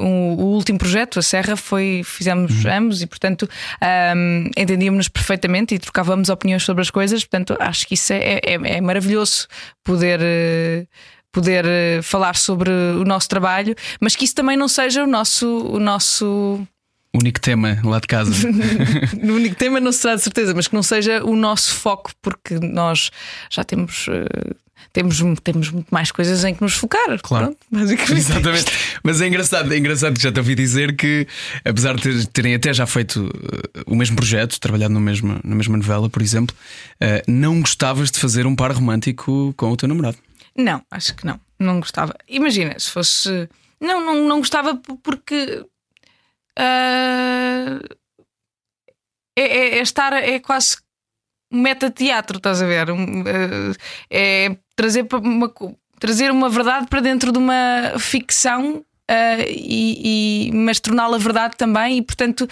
um, 0.00 0.34
o 0.34 0.44
último 0.54 0.78
projeto, 0.78 1.18
a 1.18 1.22
Serra, 1.22 1.56
foi, 1.56 2.02
fizemos 2.04 2.64
uhum. 2.64 2.72
ambos 2.72 3.02
e, 3.02 3.06
portanto, 3.06 3.48
um, 4.16 4.50
entendíamos-nos 4.56 5.08
perfeitamente 5.08 5.74
e 5.74 5.78
trocávamos 5.78 6.28
opiniões 6.28 6.64
sobre 6.64 6.82
as 6.82 6.90
coisas. 6.90 7.24
Portanto, 7.24 7.56
acho 7.60 7.86
que 7.86 7.94
isso 7.94 8.12
é, 8.12 8.40
é, 8.44 8.54
é 8.76 8.80
maravilhoso 8.80 9.46
poder. 9.84 10.20
Uh, 10.20 10.86
poder 11.30 11.64
uh, 11.66 12.02
falar 12.02 12.34
sobre 12.34 12.70
o 12.70 13.04
nosso 13.04 13.28
trabalho, 13.28 13.74
mas 14.00 14.16
que 14.16 14.24
isso 14.24 14.34
também 14.34 14.56
não 14.56 14.66
seja 14.66 15.04
o 15.04 15.06
nosso, 15.06 15.46
o 15.46 15.78
nosso 15.78 16.66
único 17.14 17.40
tema 17.40 17.78
lá 17.82 17.98
de 17.98 18.06
casa. 18.06 18.32
o 19.22 19.32
único 19.32 19.56
tema 19.56 19.80
não 19.80 19.92
será 19.92 20.14
de 20.14 20.22
certeza, 20.22 20.54
mas 20.54 20.68
que 20.68 20.74
não 20.74 20.82
seja 20.82 21.24
o 21.24 21.34
nosso 21.34 21.74
foco, 21.74 22.12
porque 22.20 22.58
nós 22.58 23.10
já 23.50 23.64
temos. 23.64 24.06
Uh, 24.08 24.54
temos, 24.92 25.22
temos 25.42 25.70
muito 25.70 25.88
mais 25.90 26.10
coisas 26.10 26.44
em 26.44 26.54
que 26.54 26.62
nos 26.62 26.74
focar. 26.74 27.18
Claro. 27.22 27.56
Pronto, 27.70 27.92
Exatamente. 28.12 28.72
Mas 29.02 29.20
é 29.20 29.26
engraçado, 29.26 29.72
é 29.72 29.76
engraçado 29.76 30.14
que 30.14 30.22
já 30.22 30.32
te 30.32 30.38
ouvi 30.38 30.54
dizer 30.54 30.96
que, 30.96 31.26
apesar 31.64 31.96
de 31.96 32.26
terem 32.28 32.54
até 32.54 32.72
já 32.72 32.86
feito 32.86 33.26
uh, 33.26 33.82
o 33.86 33.94
mesmo 33.94 34.16
projeto, 34.16 34.58
trabalhado 34.60 34.94
no 34.94 35.00
mesmo, 35.00 35.40
na 35.44 35.54
mesma 35.54 35.76
novela, 35.76 36.08
por 36.08 36.22
exemplo, 36.22 36.54
uh, 37.02 37.30
não 37.30 37.60
gostavas 37.60 38.10
de 38.10 38.18
fazer 38.18 38.46
um 38.46 38.54
par 38.54 38.72
romântico 38.72 39.52
com 39.56 39.70
o 39.70 39.76
teu 39.76 39.88
namorado? 39.88 40.16
Não, 40.56 40.82
acho 40.90 41.14
que 41.14 41.26
não. 41.26 41.38
Não 41.58 41.80
gostava. 41.80 42.14
Imagina, 42.28 42.78
se 42.78 42.90
fosse. 42.90 43.48
Não, 43.80 44.04
não, 44.04 44.26
não 44.26 44.38
gostava 44.38 44.80
porque 45.02 45.64
uh, 46.58 47.98
é, 49.38 49.42
é, 49.42 49.78
é, 49.78 49.82
estar, 49.82 50.12
é 50.12 50.38
quase 50.40 50.76
meta-teatro, 51.52 52.38
estás 52.38 52.60
a 52.60 52.66
ver? 52.66 52.90
Uh, 52.90 53.74
é 54.10 54.56
trazer 54.74 55.06
uma, 55.12 55.52
trazer 55.98 56.30
uma 56.30 56.48
verdade 56.48 56.86
para 56.88 57.00
dentro 57.00 57.32
de 57.32 57.38
uma 57.38 57.94
ficção 57.98 58.76
uh, 58.76 59.42
e, 59.48 60.48
e, 60.48 60.52
mas 60.52 60.80
torná-la 60.80 61.18
verdade 61.18 61.56
também, 61.56 61.98
e 61.98 62.02
portanto 62.02 62.48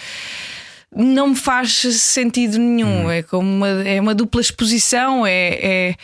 não 0.95 1.29
me 1.29 1.35
faz 1.35 1.73
sentido 1.73 2.57
nenhum. 2.57 3.05
Hum. 3.05 3.11
É 3.11 3.21
como 3.21 3.49
uma, 3.49 3.67
é 3.67 3.99
uma 3.99 4.15
dupla 4.15 4.41
exposição, 4.41 5.25
é, 5.25 5.95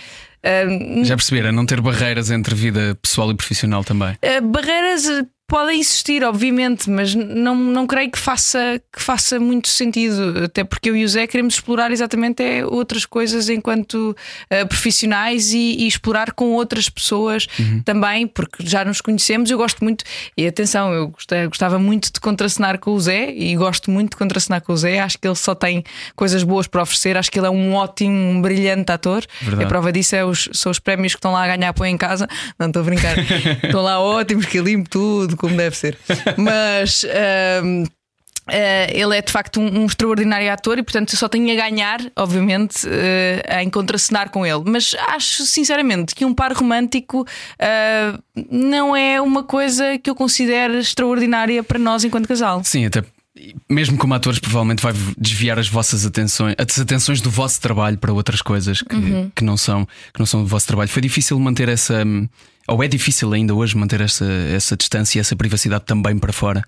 é 0.44 0.66
uh, 0.66 1.06
Já 1.06 1.16
perceberam, 1.16 1.52
não 1.52 1.66
ter 1.66 1.82
barreiras 1.82 2.30
entre 2.30 2.54
vida 2.54 2.98
pessoal 3.02 3.32
e 3.32 3.36
profissional 3.36 3.84
também? 3.84 4.18
Uh, 4.24 4.42
barreiras 4.42 5.06
podem 5.54 5.80
existir, 5.80 6.24
obviamente, 6.24 6.90
mas 6.90 7.14
não, 7.14 7.54
não 7.54 7.86
creio 7.86 8.10
que 8.10 8.18
faça, 8.18 8.82
que 8.92 9.00
faça 9.00 9.40
muito 9.40 9.68
sentido, 9.68 10.46
até 10.46 10.64
porque 10.64 10.90
eu 10.90 10.96
e 10.96 11.06
o 11.06 11.08
Zé 11.08 11.28
queremos 11.28 11.54
explorar 11.54 11.92
exatamente 11.92 12.42
é, 12.42 12.66
outras 12.66 13.06
coisas 13.06 13.50
enquanto 13.50 13.94
uh, 14.52 14.68
profissionais 14.68 15.54
e, 15.54 15.76
e, 15.78 15.88
explorar 15.88 16.32
com 16.32 16.54
outras 16.54 16.90
pessoas 16.90 17.46
uhum. 17.60 17.84
também, 17.84 18.26
porque 18.26 18.66
já 18.66 18.84
nos 18.84 19.00
conhecemos. 19.00 19.52
Eu 19.52 19.60
gosto 19.60 19.84
muito, 19.84 20.04
e 20.36 20.48
atenção, 20.48 20.92
eu 20.92 21.10
gostava, 21.10 21.46
gostava 21.46 21.78
muito 21.78 22.12
de 22.12 22.20
contracenar 22.20 22.80
com 22.80 22.90
o 22.90 23.00
Zé 23.00 23.32
e 23.32 23.56
gosto 23.56 23.92
muito 23.92 24.10
de 24.10 24.18
contracenar 24.18 24.60
com 24.60 24.74
o 24.74 24.78
Zé. 24.78 25.02
Acho 25.02 25.20
que 25.20 25.28
ele 25.28 25.36
só 25.36 25.54
tem 25.54 25.84
coisas 26.16 26.42
boas 26.42 26.66
para 26.66 26.82
oferecer, 26.82 27.16
acho 27.16 27.30
que 27.30 27.38
ele 27.38 27.46
é 27.46 27.52
um 27.52 27.76
ótimo, 27.76 28.10
um 28.12 28.42
brilhante 28.42 28.92
ator. 28.92 29.24
Verdade. 29.40 29.66
A 29.66 29.68
prova 29.68 29.92
disso 29.92 30.16
é 30.16 30.26
os, 30.26 30.50
são 30.52 30.72
os 30.72 30.80
prémios 30.80 31.14
que 31.14 31.20
estão 31.20 31.32
lá 31.32 31.44
a 31.44 31.56
ganhar 31.56 31.72
põe 31.74 31.92
em 31.92 31.98
casa. 31.98 32.28
Não 32.58 32.70
estou 32.70 32.82
a 32.82 32.86
brincar, 32.86 33.16
estão 33.64 33.84
lá 33.84 34.00
ótimos, 34.00 34.48
que 34.48 34.60
limpo 34.60 34.90
tudo 34.90 35.43
como 35.44 35.58
deve 35.58 35.76
ser. 35.76 35.98
Mas. 36.38 37.06
Um, 37.64 37.84
Uh, 38.46 38.52
eh, 38.52 39.00
ele 39.00 39.18
é 39.18 39.22
de 39.22 39.32
facto 39.32 39.58
um, 39.58 39.84
um, 39.84 39.86
extraordinário 39.86 40.52
ator 40.52 40.78
e, 40.78 40.84
portanto, 40.84 41.14
eu 41.14 41.18
só 41.18 41.30
tenho 41.30 41.50
a 41.50 41.56
ganhar, 41.56 42.02
obviamente, 42.14 42.86
uh, 42.86 43.60
em 43.62 43.70
contracenar 43.70 44.32
com 44.32 44.46
ele. 44.46 44.64
Mas 44.66 44.94
acho 45.08 45.46
sinceramente 45.46 46.14
que 46.14 46.26
um 46.26 46.34
par 46.34 46.52
romântico 46.52 47.22
uh, 47.22 48.44
não 48.52 48.98
é 48.98 49.22
uma 49.22 49.46
coisa 49.46 49.98
que 49.98 50.10
eu 50.10 50.16
considero 50.16 50.78
extraordinária 50.78 51.64
para 51.64 51.80
nós 51.80 52.04
enquanto 52.04 52.28
casal. 52.28 52.62
Sim, 52.66 52.86
até 52.86 53.02
mesmo 53.70 53.98
como 53.98 54.14
atores, 54.14 54.40
provavelmente 54.40 54.82
vai 54.82 54.94
desviar 55.18 55.58
as 55.58 55.68
vossas 55.68 56.06
atenções, 56.06 56.56
as 56.58 56.80
atenções 56.80 57.20
do 57.20 57.32
vosso 57.32 57.60
trabalho 57.60 57.98
para 57.98 58.14
outras 58.14 58.42
coisas 58.42 58.82
que, 58.82 58.96
uhum. 58.96 59.32
que, 59.36 59.44
não, 59.44 59.58
são, 59.58 59.86
que 59.86 60.20
não 60.20 60.26
são 60.26 60.44
do 60.44 60.48
vosso 60.48 60.68
trabalho. 60.68 60.90
Foi 60.90 61.02
difícil 61.02 61.40
manter 61.40 61.70
essa. 61.70 62.04
Hum, 62.06 62.28
ou 62.68 62.82
é 62.84 62.88
difícil 62.88 63.34
ainda 63.34 63.54
hoje 63.54 63.76
manter 63.76 64.02
essa, 64.02 64.26
essa 64.26 64.78
distância 64.78 65.18
e 65.18 65.22
essa 65.22 65.36
privacidade 65.36 65.84
também 65.86 66.18
para 66.18 66.32
fora? 66.32 66.64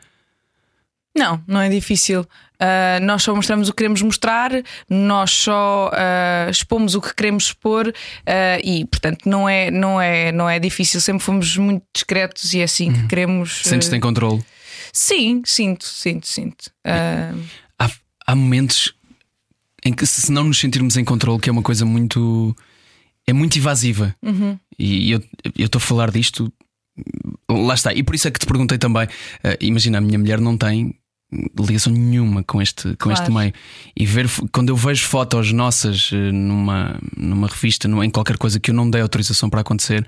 Não, 1.18 1.42
não 1.48 1.62
é 1.62 1.70
difícil. 1.70 2.22
Uh, 2.22 3.04
nós 3.04 3.24
só 3.24 3.34
mostramos 3.34 3.70
o 3.70 3.72
que 3.72 3.78
queremos 3.78 4.02
mostrar, 4.02 4.52
nós 4.90 5.32
só 5.32 5.90
uh, 5.90 6.50
expomos 6.50 6.96
o 6.96 7.02
que 7.02 7.14
queremos 7.14 7.46
expor 7.46 7.88
uh, 7.88 7.94
e, 8.62 8.86
portanto, 8.86 9.30
não 9.30 9.48
é, 9.48 9.72
não, 9.72 10.02
é, 10.02 10.34
não 10.34 10.50
é 10.50 10.60
difícil. 10.60 11.00
Sempre 11.00 11.24
fomos 11.24 11.56
muito 11.56 11.84
discretos 11.94 12.54
e 12.54 12.60
é 12.60 12.64
assim 12.64 12.92
que 12.92 13.00
uhum. 13.00 13.08
queremos. 13.08 13.62
Sentes-te 13.64 13.96
em 13.96 14.00
controle? 14.02 14.44
Sim, 14.96 15.42
sinto, 15.46 15.86
sinto, 15.86 16.26
sinto. 16.26 16.72
Há, 17.78 17.92
há 18.26 18.36
momentos 18.36 18.94
em 19.84 19.94
que, 19.94 20.06
se 20.06 20.32
não 20.32 20.46
nos 20.46 20.60
sentirmos 20.60 20.96
em 20.96 21.04
controle, 21.04 21.40
que 21.40 21.50
é 21.50 21.52
uma 21.52 21.62
coisa 21.62 21.86
muito 21.86 22.56
é 23.28 23.34
muito 23.34 23.58
invasiva. 23.58 24.16
Uhum. 24.22 24.58
E 24.78 25.12
eu 25.12 25.22
estou 25.58 25.80
a 25.80 25.82
falar 25.82 26.12
disto, 26.12 26.52
lá 27.50 27.74
está. 27.74 27.94
E 27.94 28.04
por 28.04 28.16
isso 28.16 28.28
é 28.28 28.32
que 28.32 28.40
te 28.40 28.46
perguntei 28.46 28.78
também: 28.78 29.06
uh, 29.06 29.58
imagina, 29.60 29.98
a 29.98 30.02
minha 30.02 30.18
mulher 30.18 30.40
não 30.40 30.58
tem 30.58 30.96
ligação 31.60 31.92
nenhuma 31.92 32.44
com 32.44 32.62
este, 32.62 32.90
com 32.90 33.10
claro. 33.10 33.22
este 33.22 33.34
meio. 33.34 33.54
E 33.96 34.06
ver 34.06 34.30
quando 34.52 34.70
eu 34.70 34.76
vejo 34.76 35.06
fotos 35.06 35.52
nossas 35.52 36.12
eh, 36.14 36.32
numa, 36.32 37.00
numa 37.18 37.48
revista, 37.48 37.88
numa, 37.88 38.06
em 38.06 38.10
qualquer 38.10 38.38
coisa 38.38 38.60
que 38.60 38.70
eu 38.70 38.76
não 38.76 38.90
dei 38.90 39.02
autorização 39.02 39.50
para 39.50 39.62
acontecer. 39.62 40.06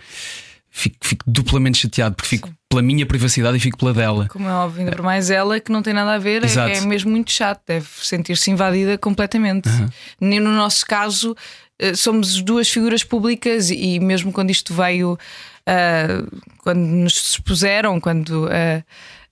Fico, 0.77 0.97
fico 1.01 1.25
duplamente 1.25 1.79
chateado 1.79 2.15
porque 2.15 2.29
fico 2.29 2.49
Sim. 2.49 2.55
pela 2.69 2.81
minha 2.83 3.03
privacidade 3.03 3.57
e 3.57 3.59
fico 3.59 3.79
pela 3.79 3.93
dela. 3.93 4.27
Como 4.29 4.47
é 4.47 4.51
óbvio, 4.53 4.81
ainda 4.81 4.91
por 4.91 5.03
mais 5.03 5.31
ela 5.31 5.59
que 5.59 5.71
não 5.71 5.81
tem 5.81 5.91
nada 5.91 6.13
a 6.13 6.19
ver, 6.19 6.43
é, 6.43 6.77
é, 6.77 6.81
mesmo 6.81 7.09
muito 7.09 7.31
chato, 7.31 7.61
deve 7.65 7.87
sentir-se 8.01 8.51
invadida 8.51 8.95
completamente. 8.95 9.67
Uhum. 9.67 9.89
Nem 10.21 10.39
no 10.39 10.51
nosso 10.51 10.85
caso, 10.85 11.35
eh, 11.79 11.95
somos 11.95 12.41
duas 12.41 12.69
figuras 12.69 13.03
públicas 13.03 13.71
e 13.71 13.99
mesmo 13.99 14.31
quando 14.31 14.51
isto 14.51 14.71
veio, 14.73 15.13
uh, 15.13 16.41
quando 16.59 16.79
nos 16.79 17.31
expuseram, 17.31 17.99
quando 17.99 18.45
uh, 18.45 18.83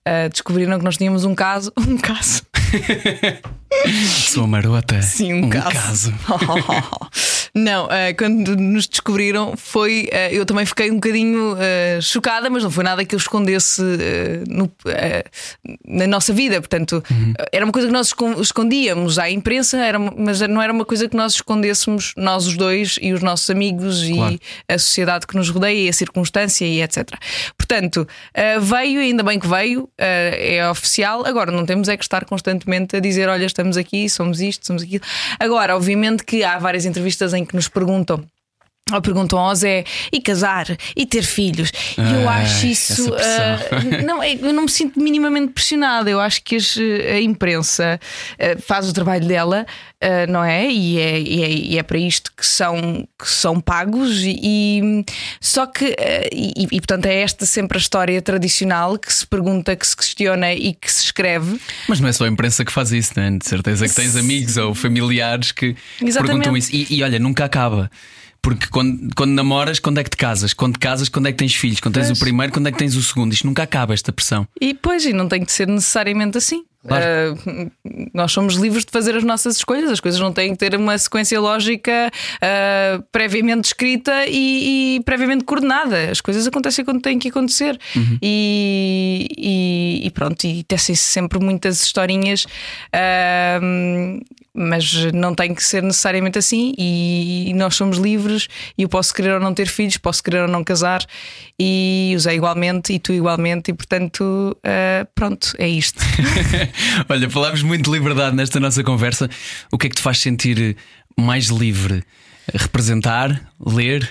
uh, 0.06 0.28
descobriram 0.30 0.78
que 0.78 0.84
nós 0.84 0.96
tínhamos 0.96 1.24
um 1.24 1.34
caso, 1.34 1.72
um 1.78 1.96
caso. 1.96 2.42
Sou 4.28 4.46
marota. 4.46 5.02
Sim, 5.02 5.34
um, 5.34 5.46
um 5.46 5.50
caso. 5.50 6.12
caso. 6.12 6.14
Não, 7.56 7.86
uh, 7.86 7.88
quando 8.18 8.54
nos 8.54 8.86
descobriram, 8.86 9.56
foi. 9.56 10.10
Uh, 10.12 10.34
eu 10.34 10.44
também 10.44 10.66
fiquei 10.66 10.90
um 10.90 10.96
bocadinho 10.96 11.54
uh, 11.54 12.02
chocada, 12.02 12.50
mas 12.50 12.62
não 12.62 12.70
foi 12.70 12.84
nada 12.84 13.02
que 13.02 13.14
eu 13.14 13.16
escondesse 13.16 13.80
no, 14.46 14.70
na 15.86 16.06
nossa 16.06 16.34
vida. 16.34 16.60
Portanto, 16.60 17.02
uhum. 17.10 17.32
era 17.50 17.64
uma 17.64 17.72
coisa 17.72 17.88
que 17.88 17.94
nós 17.94 18.12
escondíamos 18.42 19.18
à 19.18 19.30
imprensa, 19.30 19.78
era, 19.78 19.98
mas 19.98 20.38
não 20.42 20.60
era 20.60 20.70
uma 20.70 20.84
coisa 20.84 21.08
que 21.08 21.16
nós 21.16 21.32
escondêssemos, 21.32 22.12
nós 22.14 22.46
os 22.46 22.58
dois 22.58 22.98
e 23.00 23.14
os 23.14 23.22
nossos 23.22 23.48
amigos 23.48 24.06
claro. 24.06 24.34
e 24.34 24.40
a 24.74 24.78
sociedade 24.78 25.26
que 25.26 25.34
nos 25.34 25.48
rodeia 25.48 25.86
e 25.86 25.88
a 25.88 25.94
circunstância 25.94 26.66
e 26.66 26.82
etc. 26.82 27.08
Portanto, 27.56 28.06
veio, 28.60 29.00
ainda 29.00 29.22
bem 29.22 29.38
que 29.38 29.48
veio, 29.48 29.88
é 29.96 30.68
oficial. 30.68 31.24
Agora, 31.24 31.50
não 31.50 31.64
temos 31.64 31.88
é 31.88 31.96
que 31.96 32.04
estar 32.04 32.26
constantemente 32.26 32.96
a 32.96 33.00
dizer: 33.00 33.30
olha, 33.30 33.46
estamos 33.46 33.78
aqui, 33.78 34.10
somos 34.10 34.42
isto, 34.42 34.66
somos 34.66 34.82
aquilo. 34.82 35.02
Agora, 35.40 35.74
obviamente 35.74 36.22
que 36.22 36.44
há 36.44 36.58
várias 36.58 36.84
entrevistas 36.84 37.32
em 37.32 37.45
que 37.46 37.56
nos 37.56 37.68
perguntam. 37.68 38.26
Ou 38.92 39.02
perguntam 39.02 39.36
ao 39.36 39.52
Zé 39.52 39.82
e 40.12 40.20
casar 40.20 40.64
e 40.94 41.04
ter 41.04 41.24
filhos. 41.24 41.72
E 41.98 42.22
eu 42.22 42.28
acho 42.28 42.66
isso. 42.68 43.10
Uh, 43.10 44.06
não, 44.06 44.22
eu 44.22 44.52
não 44.52 44.62
me 44.62 44.70
sinto 44.70 45.00
minimamente 45.00 45.52
pressionada. 45.52 46.08
Eu 46.08 46.20
acho 46.20 46.40
que 46.44 46.54
as, 46.54 46.78
a 46.78 47.20
imprensa 47.20 47.98
uh, 48.34 48.62
faz 48.62 48.88
o 48.88 48.92
trabalho 48.92 49.26
dela, 49.26 49.66
uh, 50.00 50.30
não 50.30 50.44
é? 50.44 50.70
E 50.70 51.00
é, 51.00 51.20
e 51.20 51.42
é? 51.42 51.50
e 51.50 51.78
é, 51.78 51.82
para 51.82 51.98
isto 51.98 52.30
que 52.36 52.46
são, 52.46 53.08
que 53.18 53.28
são 53.28 53.60
pagos. 53.60 54.22
E, 54.24 55.04
só 55.40 55.66
que, 55.66 55.96
e, 56.32 56.68
e, 56.70 56.78
portanto, 56.78 57.06
é 57.06 57.22
esta 57.22 57.44
sempre 57.44 57.78
a 57.78 57.80
história 57.80 58.22
tradicional 58.22 58.96
que 58.96 59.12
se 59.12 59.26
pergunta, 59.26 59.74
que 59.74 59.84
se 59.84 59.96
questiona 59.96 60.54
e 60.54 60.72
que 60.72 60.92
se 60.92 61.06
escreve. 61.06 61.60
Mas 61.88 61.98
não 61.98 62.08
é 62.08 62.12
só 62.12 62.24
a 62.24 62.28
imprensa 62.28 62.64
que 62.64 62.70
faz 62.70 62.92
isso, 62.92 63.14
não 63.16 63.24
é? 63.24 63.30
De 63.32 63.48
certeza 63.48 63.88
que 63.88 63.94
tens 63.96 64.14
amigos 64.14 64.56
ou 64.56 64.76
familiares 64.76 65.50
que 65.50 65.74
Exatamente. 66.00 66.44
perguntam 66.44 66.56
isso. 66.56 66.70
E, 66.72 66.86
e 66.88 67.02
olha, 67.02 67.18
nunca 67.18 67.44
acaba. 67.44 67.90
Porque 68.42 68.66
quando, 68.68 69.08
quando 69.16 69.32
namoras, 69.32 69.78
quando 69.78 69.98
é 69.98 70.04
que 70.04 70.10
te 70.10 70.16
casas? 70.16 70.52
Quando 70.52 70.74
te 70.74 70.78
casas, 70.78 71.08
quando 71.08 71.26
é 71.26 71.32
que 71.32 71.38
tens 71.38 71.54
filhos? 71.54 71.80
Quando 71.80 71.94
tens 71.94 72.06
pois. 72.06 72.18
o 72.18 72.20
primeiro, 72.20 72.52
quando 72.52 72.68
é 72.68 72.72
que 72.72 72.78
tens 72.78 72.94
o 72.94 73.02
segundo? 73.02 73.32
Isto 73.32 73.46
nunca 73.46 73.62
acaba, 73.62 73.94
esta 73.94 74.12
pressão. 74.12 74.46
E 74.60 74.74
pois, 74.74 75.04
e 75.04 75.12
não 75.12 75.28
tem 75.28 75.44
que 75.44 75.52
ser 75.52 75.66
necessariamente 75.66 76.38
assim. 76.38 76.64
Claro. 76.86 77.34
Uh, 77.34 77.70
nós 78.14 78.32
somos 78.32 78.54
livres 78.54 78.84
de 78.84 78.92
fazer 78.92 79.16
as 79.16 79.24
nossas 79.24 79.56
escolhas, 79.56 79.90
as 79.90 80.00
coisas 80.00 80.20
não 80.20 80.32
têm 80.32 80.52
que 80.52 80.58
ter 80.58 80.74
uma 80.76 80.96
sequência 80.96 81.40
lógica 81.40 82.10
uh, 82.36 83.02
previamente 83.10 83.66
escrita 83.66 84.24
e, 84.26 84.96
e, 84.96 85.00
previamente 85.04 85.44
coordenada. 85.44 86.10
As 86.10 86.20
coisas 86.20 86.46
acontecem 86.46 86.84
quando 86.84 87.00
têm 87.00 87.18
que 87.18 87.28
acontecer. 87.28 87.78
Uhum. 87.94 88.18
E, 88.22 89.28
e, 89.36 90.06
e, 90.06 90.10
pronto, 90.10 90.44
e 90.44 90.62
tecem-se 90.62 91.02
sempre 91.02 91.38
muitas 91.40 91.82
historinhas. 91.82 92.44
Uh, 92.94 94.20
mas 94.56 95.12
não 95.12 95.34
tem 95.34 95.54
que 95.54 95.62
ser 95.62 95.82
necessariamente 95.82 96.38
assim 96.38 96.74
e 96.78 97.52
nós 97.54 97.74
somos 97.74 97.98
livres 97.98 98.48
e 98.76 98.82
eu 98.82 98.88
posso 98.88 99.12
querer 99.12 99.34
ou 99.34 99.40
não 99.40 99.52
ter 99.52 99.68
filhos, 99.68 99.96
posso 99.98 100.22
querer 100.22 100.42
ou 100.42 100.48
não 100.48 100.64
casar 100.64 101.04
e 101.60 102.14
Zé 102.18 102.34
igualmente 102.34 102.92
e 102.92 102.98
tu 102.98 103.12
igualmente 103.12 103.70
e 103.70 103.74
portanto 103.74 104.56
uh, 104.58 105.06
pronto, 105.14 105.54
é 105.58 105.68
isto. 105.68 106.02
Olha, 107.08 107.28
falámos 107.28 107.62
muito 107.62 107.90
de 107.90 107.96
liberdade 107.96 108.34
nesta 108.34 108.58
nossa 108.58 108.82
conversa. 108.82 109.28
O 109.70 109.78
que 109.78 109.86
é 109.86 109.90
que 109.90 109.96
te 109.96 110.02
faz 110.02 110.18
sentir 110.18 110.76
mais 111.18 111.46
livre? 111.46 112.02
Representar, 112.54 113.50
ler, 113.60 114.08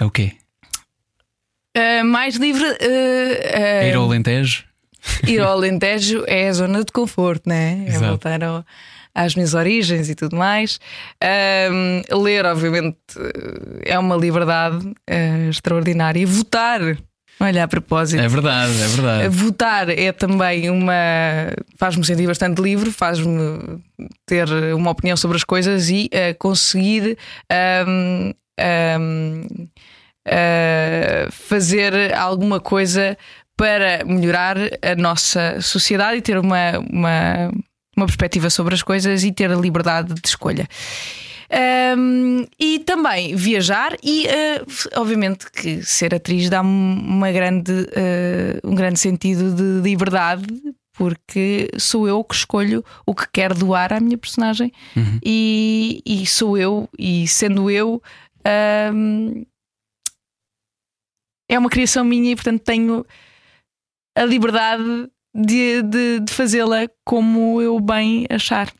é 0.00 0.04
o 0.04 0.10
quê? 0.10 0.32
Uh, 1.76 2.04
mais 2.04 2.36
livre 2.36 2.64
uh, 2.64 3.86
Ir 3.86 3.94
ao 3.94 4.04
Alentejo? 4.04 4.64
Ir 5.26 5.40
ao 5.40 5.52
Alentejo 5.52 6.24
é 6.26 6.48
a 6.48 6.52
zona 6.52 6.84
de 6.84 6.92
conforto, 6.92 7.48
né? 7.48 7.84
É 7.86 7.90
Exato. 7.90 8.06
voltar 8.06 8.42
ao 8.42 8.64
às 9.16 9.34
minhas 9.34 9.54
origens 9.54 10.10
e 10.10 10.14
tudo 10.14 10.36
mais. 10.36 10.78
Um, 11.72 12.22
ler, 12.22 12.44
obviamente, 12.44 12.98
é 13.84 13.98
uma 13.98 14.14
liberdade 14.14 14.86
uh, 14.86 15.50
extraordinária. 15.50 16.26
Votar. 16.26 16.80
Olha, 17.40 17.64
a 17.64 17.68
propósito. 17.68 18.22
É 18.22 18.28
verdade, 18.28 18.72
é 18.80 18.86
verdade. 18.88 19.28
Votar 19.28 19.88
é 19.90 20.12
também 20.12 20.70
uma. 20.70 20.94
faz-me 21.76 22.04
sentir 22.04 22.26
bastante 22.26 22.60
livre, 22.60 22.90
faz-me 22.90 23.82
ter 24.26 24.48
uma 24.74 24.90
opinião 24.90 25.16
sobre 25.16 25.36
as 25.36 25.44
coisas 25.44 25.88
e 25.88 26.10
uh, 26.12 26.36
conseguir. 26.38 27.18
Um, 27.88 28.32
um, 28.58 29.46
uh, 30.26 31.30
fazer 31.30 32.14
alguma 32.14 32.58
coisa 32.58 33.16
para 33.56 34.04
melhorar 34.04 34.56
a 34.82 34.94
nossa 34.96 35.60
sociedade 35.62 36.18
e 36.18 36.22
ter 36.22 36.38
uma, 36.38 36.78
uma, 36.90 37.52
uma 37.96 38.06
perspectiva 38.06 38.50
sobre 38.50 38.74
as 38.74 38.82
coisas 38.82 39.24
e 39.24 39.32
ter 39.32 39.50
a 39.50 39.56
liberdade 39.56 40.14
de 40.14 40.28
escolha. 40.28 40.68
Um, 41.96 42.44
e 42.58 42.80
também 42.80 43.36
viajar 43.36 43.96
e 44.02 44.26
uh, 44.26 45.00
obviamente 45.00 45.48
que 45.48 45.80
ser 45.80 46.12
atriz 46.12 46.50
dá 46.50 46.60
uma 46.60 47.30
grande, 47.30 47.72
uh, 47.72 48.68
um 48.68 48.74
grande 48.74 48.98
sentido 48.98 49.54
de 49.54 49.80
liberdade 49.80 50.44
porque 50.92 51.70
sou 51.78 52.08
eu 52.08 52.24
que 52.24 52.34
escolho 52.34 52.84
o 53.06 53.14
que 53.14 53.28
quero 53.32 53.54
doar 53.54 53.92
à 53.92 54.00
minha 54.00 54.18
personagem 54.18 54.72
uhum. 54.96 55.20
e, 55.24 56.02
e, 56.04 56.26
sou 56.26 56.58
eu 56.58 56.88
e 56.98 57.28
sendo 57.28 57.70
eu 57.70 58.02
um, 58.92 59.44
é 61.48 61.56
uma 61.56 61.70
criação 61.70 62.04
minha 62.04 62.32
e 62.32 62.34
portanto 62.34 62.62
tenho 62.62 63.06
a 64.16 64.24
liberdade 64.24 65.08
de, 65.36 65.82
de, 65.82 66.20
de 66.20 66.32
fazê-la 66.32 66.88
como 67.04 67.60
eu 67.60 67.78
bem 67.78 68.26
achar. 68.30 68.72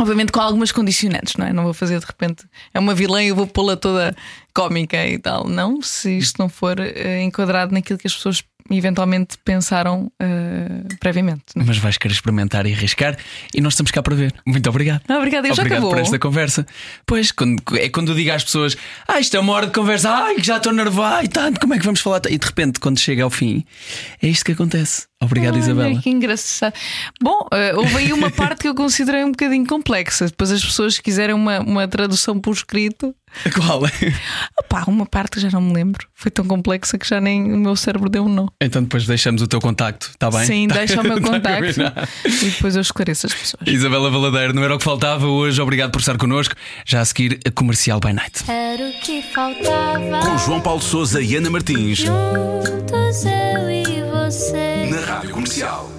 Obviamente 0.00 0.30
com 0.30 0.40
algumas 0.40 0.70
condicionantes, 0.70 1.34
não 1.36 1.46
é? 1.46 1.52
Não 1.52 1.64
vou 1.64 1.74
fazer 1.74 1.98
de 1.98 2.06
repente. 2.06 2.44
É 2.72 2.78
uma 2.78 2.94
vilã 2.94 3.22
e 3.22 3.28
eu 3.28 3.36
vou 3.36 3.48
pô-la 3.48 3.76
toda 3.76 4.14
cómica 4.54 5.04
e 5.04 5.18
tal. 5.18 5.48
Não, 5.48 5.82
se 5.82 6.16
isto 6.16 6.38
não 6.38 6.48
for 6.48 6.78
uh, 6.78 7.20
enquadrado 7.20 7.74
naquilo 7.74 7.98
que 7.98 8.06
as 8.06 8.14
pessoas 8.14 8.44
eventualmente 8.76 9.38
pensaram 9.44 10.10
uh, 10.20 10.96
previamente. 10.98 11.44
Não? 11.54 11.62
É? 11.62 11.66
Mas 11.66 11.78
vais 11.78 11.96
querer 11.96 12.14
experimentar 12.14 12.66
e 12.66 12.72
arriscar 12.72 13.16
e 13.54 13.60
nós 13.60 13.74
estamos 13.74 13.90
cá 13.90 14.02
para 14.02 14.14
ver. 14.14 14.34
Muito 14.46 14.68
obrigado. 14.68 15.02
Ah, 15.08 15.16
obrigado, 15.16 15.46
eu 15.46 15.54
já 15.54 15.62
obrigado 15.62 15.78
acabou. 15.78 15.90
por 15.90 16.00
esta 16.00 16.18
conversa. 16.18 16.66
Pois, 17.06 17.32
quando, 17.32 17.62
é 17.76 17.88
quando 17.88 18.12
eu 18.12 18.14
digo 18.14 18.30
às 18.32 18.44
pessoas: 18.44 18.76
Ah, 19.06 19.20
isto 19.20 19.36
é 19.36 19.40
uma 19.40 19.52
hora 19.52 19.66
de 19.66 19.72
conversa, 19.72 20.10
ai, 20.10 20.36
já 20.38 20.56
estou 20.56 20.72
nervoso, 20.72 21.24
e 21.24 21.28
tanto, 21.28 21.60
como 21.60 21.74
é 21.74 21.78
que 21.78 21.84
vamos 21.84 22.00
falar? 22.00 22.22
E 22.28 22.38
de 22.38 22.46
repente, 22.46 22.80
quando 22.80 22.98
chega 22.98 23.22
ao 23.22 23.30
fim, 23.30 23.64
é 24.22 24.28
isto 24.28 24.44
que 24.44 24.52
acontece. 24.52 25.06
Obrigado, 25.20 25.54
Ai, 25.54 25.60
Isabela. 25.60 26.00
Que 26.00 26.10
engraçado. 26.10 26.74
Bom, 27.20 27.48
uh, 27.52 27.76
houve 27.76 27.96
aí 27.96 28.12
uma 28.12 28.30
parte 28.32 28.60
que 28.60 28.68
eu 28.68 28.74
considerei 28.74 29.24
um 29.24 29.30
bocadinho 29.30 29.66
complexa. 29.66 30.26
Depois 30.26 30.50
as 30.50 30.64
pessoas 30.64 30.98
quiserem 30.98 31.34
uma, 31.34 31.58
uma 31.60 31.88
tradução 31.88 32.38
por 32.38 32.52
escrito. 32.52 33.14
Qual? 33.54 33.82
Opa, 34.58 34.84
uma 34.86 35.06
parte 35.06 35.34
que 35.34 35.40
já 35.40 35.50
não 35.50 35.60
me 35.60 35.72
lembro. 35.72 36.06
Foi 36.14 36.30
tão 36.30 36.44
complexa 36.44 36.98
que 36.98 37.08
já 37.08 37.20
nem 37.20 37.52
o 37.52 37.56
meu 37.56 37.76
cérebro 37.76 38.08
deu 38.08 38.24
um 38.24 38.28
não. 38.28 38.48
Então 38.60 38.82
depois 38.82 39.06
deixamos 39.06 39.42
o 39.42 39.46
teu 39.46 39.60
contacto, 39.60 40.10
está 40.10 40.30
bem? 40.30 40.44
Sim, 40.44 40.68
deixa 40.68 41.00
o 41.00 41.04
meu 41.04 41.20
tá 41.22 41.30
contacto 41.30 41.80
e 42.24 42.50
depois 42.50 42.74
eu 42.76 42.82
esclareço 42.82 43.26
as 43.26 43.34
pessoas. 43.34 43.66
Isabela 43.66 44.10
Valadeiro, 44.10 44.54
não 44.54 44.64
era 44.64 44.74
o 44.74 44.78
que 44.78 44.84
faltava 44.84 45.26
hoje. 45.26 45.60
Obrigado 45.60 45.90
por 45.90 46.00
estar 46.00 46.16
connosco. 46.16 46.54
Já 46.84 47.00
a 47.00 47.04
seguir 47.04 47.38
a 47.46 47.50
Comercial 47.50 48.00
by 48.00 48.12
Night. 48.12 48.50
Era 48.50 48.88
o 48.88 48.92
que 49.00 49.22
faltava. 49.22 50.20
Com 50.24 50.38
João 50.38 50.60
Paulo 50.60 50.80
Souza 50.80 51.20
e 51.20 51.36
Ana 51.36 51.50
Martins. 51.50 51.98
Juntos 51.98 53.24
eu 53.24 53.70
e 53.70 54.02
você. 54.10 54.88
Na 54.90 55.00
Rádio 55.00 55.30
Comercial. 55.30 55.97